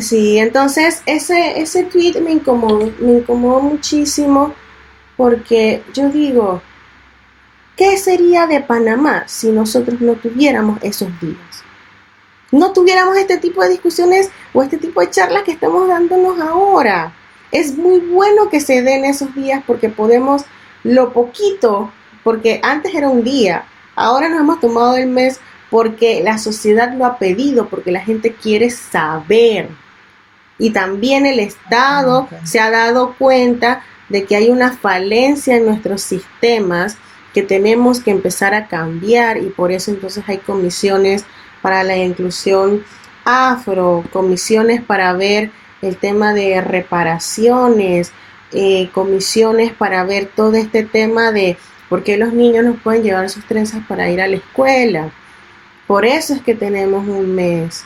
sí, 0.00 0.38
entonces 0.38 1.02
ese 1.06 1.60
ese 1.60 1.84
tweet 1.84 2.20
me 2.20 2.32
incomodó, 2.32 2.92
me 2.98 3.18
incomodó 3.18 3.60
muchísimo 3.60 4.54
porque 5.16 5.82
yo 5.94 6.10
digo, 6.10 6.60
¿qué 7.76 7.96
sería 7.96 8.46
de 8.46 8.60
Panamá 8.60 9.24
si 9.26 9.50
nosotros 9.50 10.00
no 10.00 10.14
tuviéramos 10.14 10.78
esos 10.82 11.08
días? 11.20 11.64
No 12.52 12.72
tuviéramos 12.72 13.16
este 13.16 13.38
tipo 13.38 13.62
de 13.62 13.70
discusiones 13.70 14.30
o 14.52 14.62
este 14.62 14.76
tipo 14.76 15.00
de 15.00 15.10
charlas 15.10 15.42
que 15.42 15.52
estamos 15.52 15.88
dándonos 15.88 16.38
ahora. 16.40 17.14
Es 17.50 17.76
muy 17.76 18.00
bueno 18.00 18.48
que 18.50 18.60
se 18.60 18.82
den 18.82 19.04
esos 19.04 19.34
días 19.34 19.62
porque 19.66 19.88
podemos 19.88 20.44
lo 20.84 21.12
poquito, 21.12 21.90
porque 22.22 22.60
antes 22.62 22.94
era 22.94 23.08
un 23.08 23.24
día, 23.24 23.64
ahora 23.96 24.28
nos 24.28 24.40
hemos 24.40 24.60
tomado 24.60 24.96
el 24.96 25.08
mes 25.08 25.40
porque 25.70 26.22
la 26.22 26.38
sociedad 26.38 26.92
lo 26.94 27.04
ha 27.04 27.18
pedido, 27.18 27.68
porque 27.68 27.92
la 27.92 28.00
gente 28.00 28.32
quiere 28.32 28.70
saber. 28.70 29.68
Y 30.58 30.70
también 30.70 31.26
el 31.26 31.38
Estado 31.38 32.28
se 32.44 32.58
ha 32.58 32.70
dado 32.70 33.14
cuenta 33.18 33.82
de 34.08 34.24
que 34.24 34.36
hay 34.36 34.50
una 34.50 34.72
falencia 34.72 35.56
en 35.56 35.66
nuestros 35.66 36.02
sistemas 36.02 36.96
que 37.34 37.42
tenemos 37.42 38.00
que 38.00 38.10
empezar 38.10 38.54
a 38.54 38.66
cambiar 38.66 39.36
y 39.36 39.50
por 39.50 39.70
eso 39.70 39.90
entonces 39.90 40.24
hay 40.26 40.38
comisiones 40.38 41.24
para 41.62 41.84
la 41.84 41.96
inclusión 41.96 42.82
afro, 43.24 44.04
comisiones 44.12 44.82
para 44.82 45.12
ver 45.12 45.50
el 45.82 45.96
tema 45.96 46.32
de 46.32 46.60
reparaciones, 46.60 48.12
eh, 48.52 48.88
comisiones 48.92 49.72
para 49.72 50.02
ver 50.04 50.30
todo 50.34 50.54
este 50.54 50.82
tema 50.84 51.30
de 51.30 51.58
por 51.88 52.02
qué 52.02 52.16
los 52.16 52.32
niños 52.32 52.64
no 52.64 52.74
pueden 52.74 53.02
llevar 53.02 53.28
sus 53.28 53.44
trenzas 53.44 53.82
para 53.86 54.10
ir 54.10 54.20
a 54.20 54.26
la 54.26 54.36
escuela. 54.36 55.12
Por 55.88 56.04
eso 56.04 56.34
es 56.34 56.42
que 56.42 56.54
tenemos 56.54 57.08
un 57.08 57.34
mes, 57.34 57.82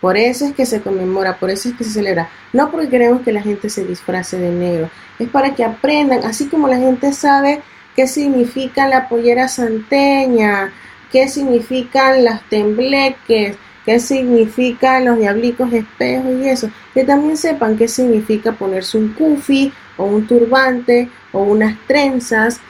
por 0.00 0.16
eso 0.16 0.46
es 0.46 0.54
que 0.54 0.64
se 0.64 0.80
conmemora, 0.80 1.36
por 1.36 1.50
eso 1.50 1.68
es 1.68 1.74
que 1.74 1.82
se 1.82 1.90
celebra. 1.90 2.30
No 2.52 2.70
porque 2.70 2.88
queremos 2.88 3.22
que 3.22 3.32
la 3.32 3.42
gente 3.42 3.68
se 3.68 3.84
disfrace 3.84 4.38
de 4.38 4.52
negro, 4.52 4.88
es 5.18 5.28
para 5.28 5.54
que 5.54 5.64
aprendan, 5.64 6.24
así 6.24 6.46
como 6.46 6.68
la 6.68 6.78
gente 6.78 7.12
sabe 7.12 7.60
qué 7.96 8.06
significa 8.06 8.86
la 8.86 9.08
pollera 9.08 9.48
santeña, 9.48 10.72
qué 11.10 11.26
significan 11.26 12.22
las 12.22 12.40
tembleques, 12.48 13.56
qué 13.84 13.98
significan 13.98 15.04
los 15.04 15.18
diablicos 15.18 15.72
espejos 15.72 16.32
y 16.40 16.48
eso, 16.48 16.70
que 16.94 17.02
también 17.02 17.36
sepan 17.36 17.76
qué 17.76 17.88
significa 17.88 18.52
ponerse 18.52 18.96
un 18.96 19.12
kufi 19.14 19.72
o 19.96 20.04
un 20.04 20.24
turbante 20.24 21.08
o 21.32 21.42
unas 21.42 21.76
trenzas 21.88 22.60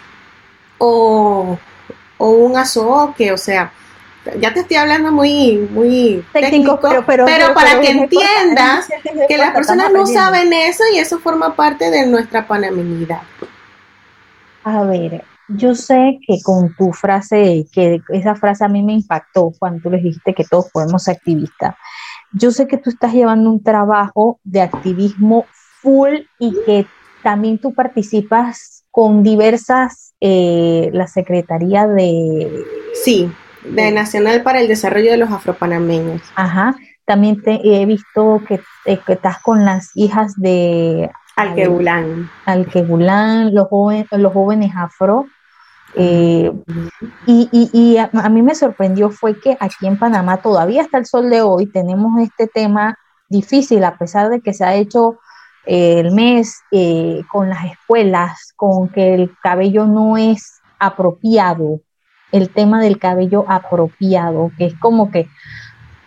o, 0.78 1.58
o 2.16 2.30
un 2.30 2.56
azoque, 2.56 3.30
o 3.30 3.36
sea, 3.36 3.72
ya 4.38 4.52
te 4.52 4.60
estoy 4.60 4.76
hablando 4.76 5.12
muy, 5.12 5.68
muy 5.72 6.24
técnico, 6.32 6.78
pero, 6.80 7.04
pero, 7.06 7.54
para 7.54 7.80
que 7.80 7.90
entiendas 7.90 8.88
que 9.28 9.38
las 9.38 9.52
personas 9.52 9.92
no 9.92 10.06
saben 10.06 10.52
eso 10.52 10.84
y 10.94 10.98
eso 10.98 11.18
forma 11.18 11.56
parte 11.56 11.90
de 11.90 12.06
nuestra 12.06 12.46
panaminidad. 12.46 13.22
A 14.62 14.84
ver, 14.84 15.24
yo 15.48 15.74
sé 15.74 16.18
que 16.26 16.40
con 16.42 16.74
tu 16.76 16.92
frase, 16.92 17.66
que 17.72 18.02
esa 18.10 18.34
frase 18.34 18.64
a 18.64 18.68
mí 18.68 18.82
me 18.82 18.92
impactó 18.92 19.52
cuando 19.58 19.82
tú 19.82 19.90
les 19.90 20.02
dijiste 20.02 20.34
que 20.34 20.44
todos 20.44 20.70
podemos 20.70 21.04
ser 21.04 21.16
activistas. 21.16 21.74
Yo 22.32 22.50
sé 22.50 22.66
que 22.66 22.76
tú 22.76 22.90
estás 22.90 23.12
llevando 23.12 23.50
un 23.50 23.62
trabajo 23.62 24.38
de 24.44 24.60
activismo 24.60 25.46
full 25.80 26.20
y 26.38 26.54
que 26.64 26.86
también 27.22 27.58
tú 27.58 27.72
participas 27.72 28.84
con 28.90 29.22
diversas, 29.22 30.14
eh, 30.20 30.90
la 30.92 31.06
Secretaría 31.06 31.86
de... 31.86 32.64
Sí, 33.02 33.30
de 33.64 33.92
Nacional 33.92 34.42
para 34.42 34.60
el 34.60 34.68
Desarrollo 34.68 35.10
de 35.10 35.16
los 35.16 35.30
Afropanameños. 35.30 36.22
Ajá, 36.34 36.74
también 37.04 37.42
te, 37.42 37.60
he 37.64 37.86
visto 37.86 38.40
que, 38.46 38.60
eh, 38.84 39.00
que 39.04 39.14
estás 39.14 39.38
con 39.40 39.64
las 39.64 39.90
hijas 39.94 40.34
de... 40.36 41.10
Alquebulán. 41.36 42.30
Alquebulán, 42.44 43.54
los, 43.54 43.68
jóvenes, 43.68 44.06
los 44.12 44.32
jóvenes 44.32 44.72
afro. 44.76 45.26
Eh, 45.94 46.52
y, 47.26 47.48
y, 47.50 47.70
y 47.72 47.96
a, 47.96 48.10
mí 48.28 48.42
me 48.42 48.54
sorprendió 48.54 49.10
fue 49.10 49.40
que 49.40 49.56
aquí 49.58 49.86
en 49.86 49.98
Panamá 49.98 50.36
todavía 50.36 50.82
hasta 50.82 50.98
el 50.98 51.06
sol 51.06 51.30
de 51.30 51.42
hoy 51.42 51.66
tenemos 51.66 52.20
este 52.22 52.46
tema 52.46 52.96
difícil, 53.28 53.82
a 53.82 53.96
pesar 53.96 54.28
de 54.28 54.40
que 54.40 54.52
se 54.54 54.64
ha 54.64 54.74
hecho 54.74 55.18
eh, 55.66 55.98
el 55.98 56.12
mes 56.12 56.60
con 57.28 57.48
las 57.48 57.64
escuelas, 57.64 58.52
con 58.54 58.88
que 58.88 59.14
el 59.14 59.36
cabello 59.42 59.86
no 59.86 60.16
es 60.16 60.60
apropiado 60.78 61.80
el 62.32 62.50
tema 62.50 62.80
del 62.80 62.98
cabello 62.98 63.44
apropiado, 63.48 64.50
que 64.56 64.66
es 64.66 64.74
como 64.74 65.10
que, 65.10 65.28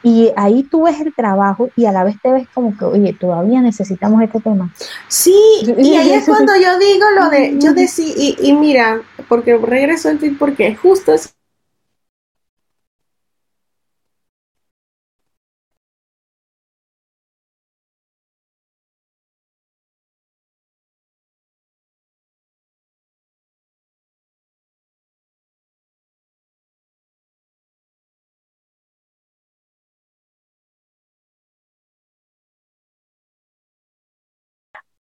Y 0.02 0.32
ahí 0.34 0.62
tú 0.62 0.84
ves 0.84 0.98
el 1.00 1.14
trabajo 1.14 1.68
y 1.76 1.84
a 1.84 1.92
la 1.92 2.04
vez 2.04 2.16
te 2.22 2.30
ves 2.30 2.48
como 2.54 2.74
que, 2.76 2.86
oye, 2.86 3.12
todavía 3.12 3.60
necesitamos 3.60 4.22
este 4.22 4.40
tema. 4.40 4.72
Sí, 5.08 5.36
y 5.76 5.94
ahí 5.96 6.12
es 6.12 6.24
cuando 6.24 6.54
yo 6.56 6.78
digo 6.78 7.04
lo 7.18 7.28
de, 7.28 7.58
yo 7.58 7.74
decía, 7.74 8.14
y, 8.16 8.34
y 8.40 8.54
mira, 8.54 9.02
porque 9.28 9.58
regreso 9.58 10.08
al 10.08 10.18
tweet 10.18 10.36
porque 10.38 10.74
justo 10.74 11.12
es 11.12 11.34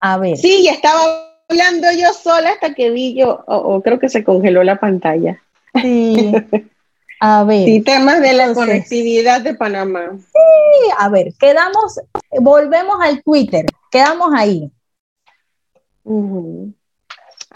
A 0.06 0.20
ver. 0.20 0.38
Sí, 0.38 0.68
estaba 0.68 1.02
hablando 1.50 1.88
yo 2.00 2.14
sola 2.14 2.52
hasta 2.52 2.76
que 2.76 2.92
vi 2.92 3.16
yo, 3.16 3.44
o 3.48 3.82
creo 3.82 3.98
que 3.98 4.08
se 4.08 4.24
congeló 4.24 4.64
la 4.64 4.80
pantalla. 4.80 5.42
Sí. 5.82 6.32
A 7.20 7.44
ver. 7.44 7.66
Sí, 7.66 7.82
temas 7.82 8.22
de 8.22 8.34
la 8.34 8.54
conectividad 8.54 9.42
de 9.42 9.56
Panamá. 9.56 10.12
Sí, 10.20 10.92
a 11.00 11.10
ver, 11.10 11.34
quedamos, 11.40 12.00
volvemos 12.40 12.98
al 13.02 13.24
Twitter, 13.24 13.66
quedamos 13.90 14.30
ahí. 14.36 14.70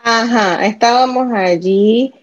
Ajá, 0.01 0.65
estábamos 0.65 1.31
allí 1.33 2.13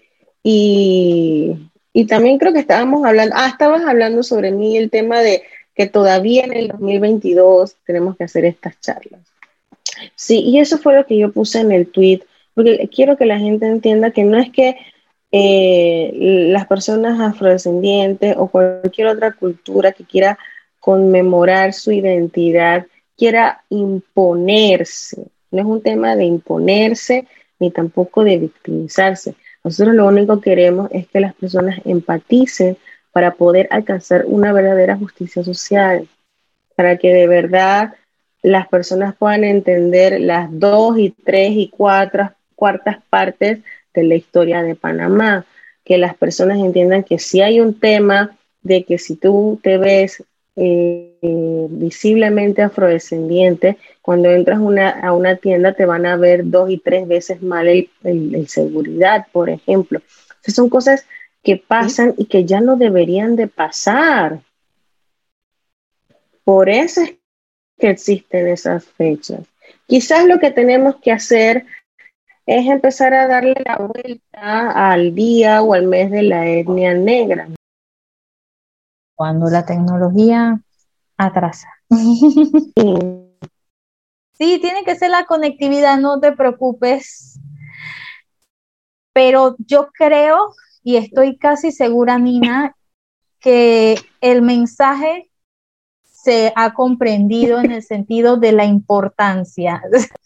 y, 0.43 1.69
y 1.93 2.05
también 2.07 2.39
creo 2.39 2.51
que 2.51 2.59
estábamos 2.59 3.05
hablando, 3.05 3.35
ah, 3.37 3.47
estabas 3.47 3.83
hablando 3.85 4.23
sobre 4.23 4.51
mí 4.51 4.75
el 4.75 4.89
tema 4.89 5.21
de 5.21 5.43
que 5.75 5.85
todavía 5.85 6.43
en 6.43 6.53
el 6.53 6.67
2022 6.69 7.77
tenemos 7.85 8.17
que 8.17 8.23
hacer 8.25 8.43
estas 8.43 8.77
charlas. 8.81 9.21
Sí, 10.15 10.41
y 10.41 10.59
eso 10.59 10.77
fue 10.77 10.95
lo 10.95 11.05
que 11.05 11.17
yo 11.17 11.31
puse 11.31 11.59
en 11.59 11.71
el 11.71 11.87
tweet, 11.87 12.21
porque 12.53 12.89
quiero 12.93 13.17
que 13.17 13.25
la 13.25 13.39
gente 13.39 13.67
entienda 13.67 14.11
que 14.11 14.23
no 14.23 14.37
es 14.37 14.51
que 14.51 14.77
eh, 15.31 16.11
las 16.51 16.67
personas 16.67 17.19
afrodescendientes 17.19 18.35
o 18.37 18.47
cualquier 18.47 19.07
otra 19.07 19.33
cultura 19.33 19.91
que 19.91 20.05
quiera 20.05 20.37
conmemorar 20.79 21.73
su 21.73 21.91
identidad 21.91 22.85
quiera 23.17 23.63
imponerse. 23.69 25.27
No 25.51 25.59
es 25.61 25.65
un 25.65 25.81
tema 25.81 26.15
de 26.15 26.25
imponerse 26.25 27.27
ni 27.59 27.71
tampoco 27.71 28.23
de 28.23 28.37
victimizarse. 28.37 29.35
Nosotros 29.63 29.95
lo 29.95 30.07
único 30.07 30.39
que 30.39 30.51
queremos 30.51 30.89
es 30.91 31.07
que 31.07 31.19
las 31.19 31.33
personas 31.33 31.79
empaticen 31.83 32.77
para 33.11 33.33
poder 33.33 33.67
alcanzar 33.71 34.25
una 34.27 34.53
verdadera 34.53 34.95
justicia 34.95 35.43
social, 35.43 36.07
para 36.75 36.97
que 36.97 37.13
de 37.13 37.27
verdad 37.27 37.93
las 38.47 38.67
personas 38.67 39.15
puedan 39.15 39.43
entender 39.43 40.19
las 40.21 40.47
dos 40.51 40.97
y 40.97 41.11
tres 41.11 41.51
y 41.51 41.69
cuatro, 41.69 42.31
cuartas 42.55 42.97
partes 43.09 43.59
de 43.93 44.03
la 44.03 44.15
historia 44.15 44.63
de 44.63 44.75
Panamá, 44.75 45.45
que 45.83 45.97
las 45.97 46.15
personas 46.15 46.59
entiendan 46.59 47.03
que 47.03 47.19
si 47.19 47.41
hay 47.41 47.59
un 47.59 47.79
tema 47.79 48.37
de 48.61 48.83
que 48.83 48.97
si 48.97 49.15
tú 49.15 49.59
te 49.61 49.77
ves 49.77 50.23
eh, 50.55 51.67
visiblemente 51.69 52.61
afrodescendiente, 52.61 53.77
cuando 54.01 54.29
entras 54.31 54.59
a 54.59 55.11
una 55.13 55.35
tienda 55.35 55.73
te 55.73 55.85
van 55.85 56.05
a 56.05 56.15
ver 56.15 56.49
dos 56.49 56.69
y 56.69 56.77
tres 56.77 57.07
veces 57.07 57.41
mal 57.41 57.67
el, 57.67 58.47
seguridad, 58.47 59.27
por 59.31 59.49
ejemplo. 59.49 60.01
son 60.47 60.69
cosas 60.69 61.05
que 61.43 61.57
pasan 61.57 62.15
y 62.17 62.25
que 62.25 62.45
ya 62.45 62.61
no 62.61 62.75
deberían 62.75 63.35
de 63.35 63.47
pasar. 63.47 64.39
Por 66.43 66.69
eso 66.69 67.01
es 67.01 67.15
que 67.77 67.89
existen 67.89 68.47
esas 68.47 68.85
fechas. 68.85 69.41
Quizás 69.85 70.25
lo 70.25 70.39
que 70.39 70.51
tenemos 70.51 70.97
que 70.97 71.11
hacer 71.11 71.65
es 72.45 72.65
empezar 72.67 73.13
a 73.13 73.27
darle 73.27 73.55
la 73.65 73.77
vuelta 73.77 74.91
al 74.91 75.13
día 75.13 75.61
o 75.61 75.73
al 75.73 75.87
mes 75.87 76.11
de 76.11 76.23
la 76.23 76.47
etnia 76.47 76.93
negra. 76.93 77.49
Cuando 79.15 79.49
la 79.49 79.65
tecnología 79.65 80.59
atrasa. 81.17 81.69
Sí, 84.39 84.59
tiene 84.61 84.83
que 84.83 84.95
ser 84.95 85.09
la 85.09 85.25
conectividad, 85.25 85.97
no 85.97 86.19
te 86.19 86.31
preocupes. 86.31 87.39
Pero 89.11 89.55
yo 89.57 89.89
creo 89.91 90.53
y 90.83 90.97
estoy 90.97 91.37
casi 91.37 91.71
segura, 91.71 92.19
Nina, 92.19 92.75
que 93.39 93.95
el 94.21 94.41
mensaje 94.41 95.31
se 96.27 96.51
ha 96.57 96.73
comprendido 96.73 97.61
en 97.61 97.71
el 97.71 97.81
sentido 97.81 98.35
de 98.35 98.51
la 98.51 98.65
importancia. 98.65 99.81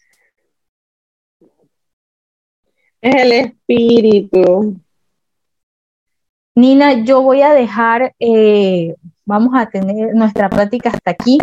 Es 3.00 3.16
el 3.16 3.32
espíritu. 3.32 4.80
Nina, 6.54 7.02
yo 7.02 7.20
voy 7.20 7.42
a 7.42 7.52
dejar, 7.52 8.14
eh, 8.20 8.94
vamos 9.24 9.54
a 9.56 9.68
tener 9.70 10.14
nuestra 10.14 10.48
práctica 10.48 10.90
hasta 10.90 11.10
aquí, 11.10 11.38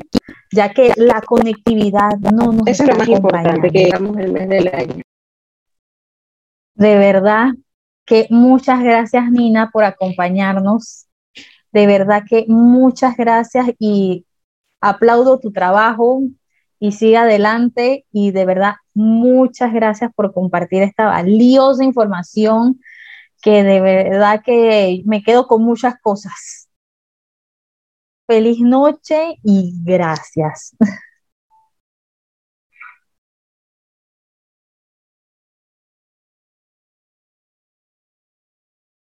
ya 0.53 0.69
que 0.71 0.93
la 0.95 1.19
conectividad 1.19 2.17
no 2.17 2.53
nos 2.53 2.65
Eso 2.65 2.83
es 2.83 2.89
lo 2.89 2.95
más 2.95 3.09
importante, 3.09 3.71
que 3.71 3.83
llegamos 3.83 4.17
el 4.17 4.31
mes 4.31 4.47
del 4.47 4.67
año. 4.73 5.01
De 6.75 6.97
verdad 6.97 7.49
que 8.05 8.27
muchas 8.29 8.81
gracias, 8.81 9.29
Nina, 9.29 9.69
por 9.69 9.83
acompañarnos. 9.83 11.07
De 11.73 11.87
verdad 11.87 12.23
que 12.25 12.45
muchas 12.47 13.17
gracias 13.17 13.67
y 13.79 14.25
aplaudo 14.81 15.39
tu 15.39 15.51
trabajo 15.51 16.21
y 16.79 16.93
sigue 16.93 17.17
adelante 17.17 18.05
y 18.11 18.31
de 18.31 18.45
verdad 18.45 18.75
muchas 18.93 19.73
gracias 19.73 20.11
por 20.15 20.33
compartir 20.33 20.83
esta 20.83 21.05
valiosa 21.05 21.83
información 21.83 22.79
que 23.41 23.63
de 23.63 23.81
verdad 23.81 24.41
que 24.45 25.01
me 25.05 25.23
quedo 25.23 25.47
con 25.47 25.63
muchas 25.63 25.95
cosas. 26.01 26.69
Feliz 28.27 28.59
noche 28.61 29.35
y 29.43 29.73
gracias. 29.83 30.75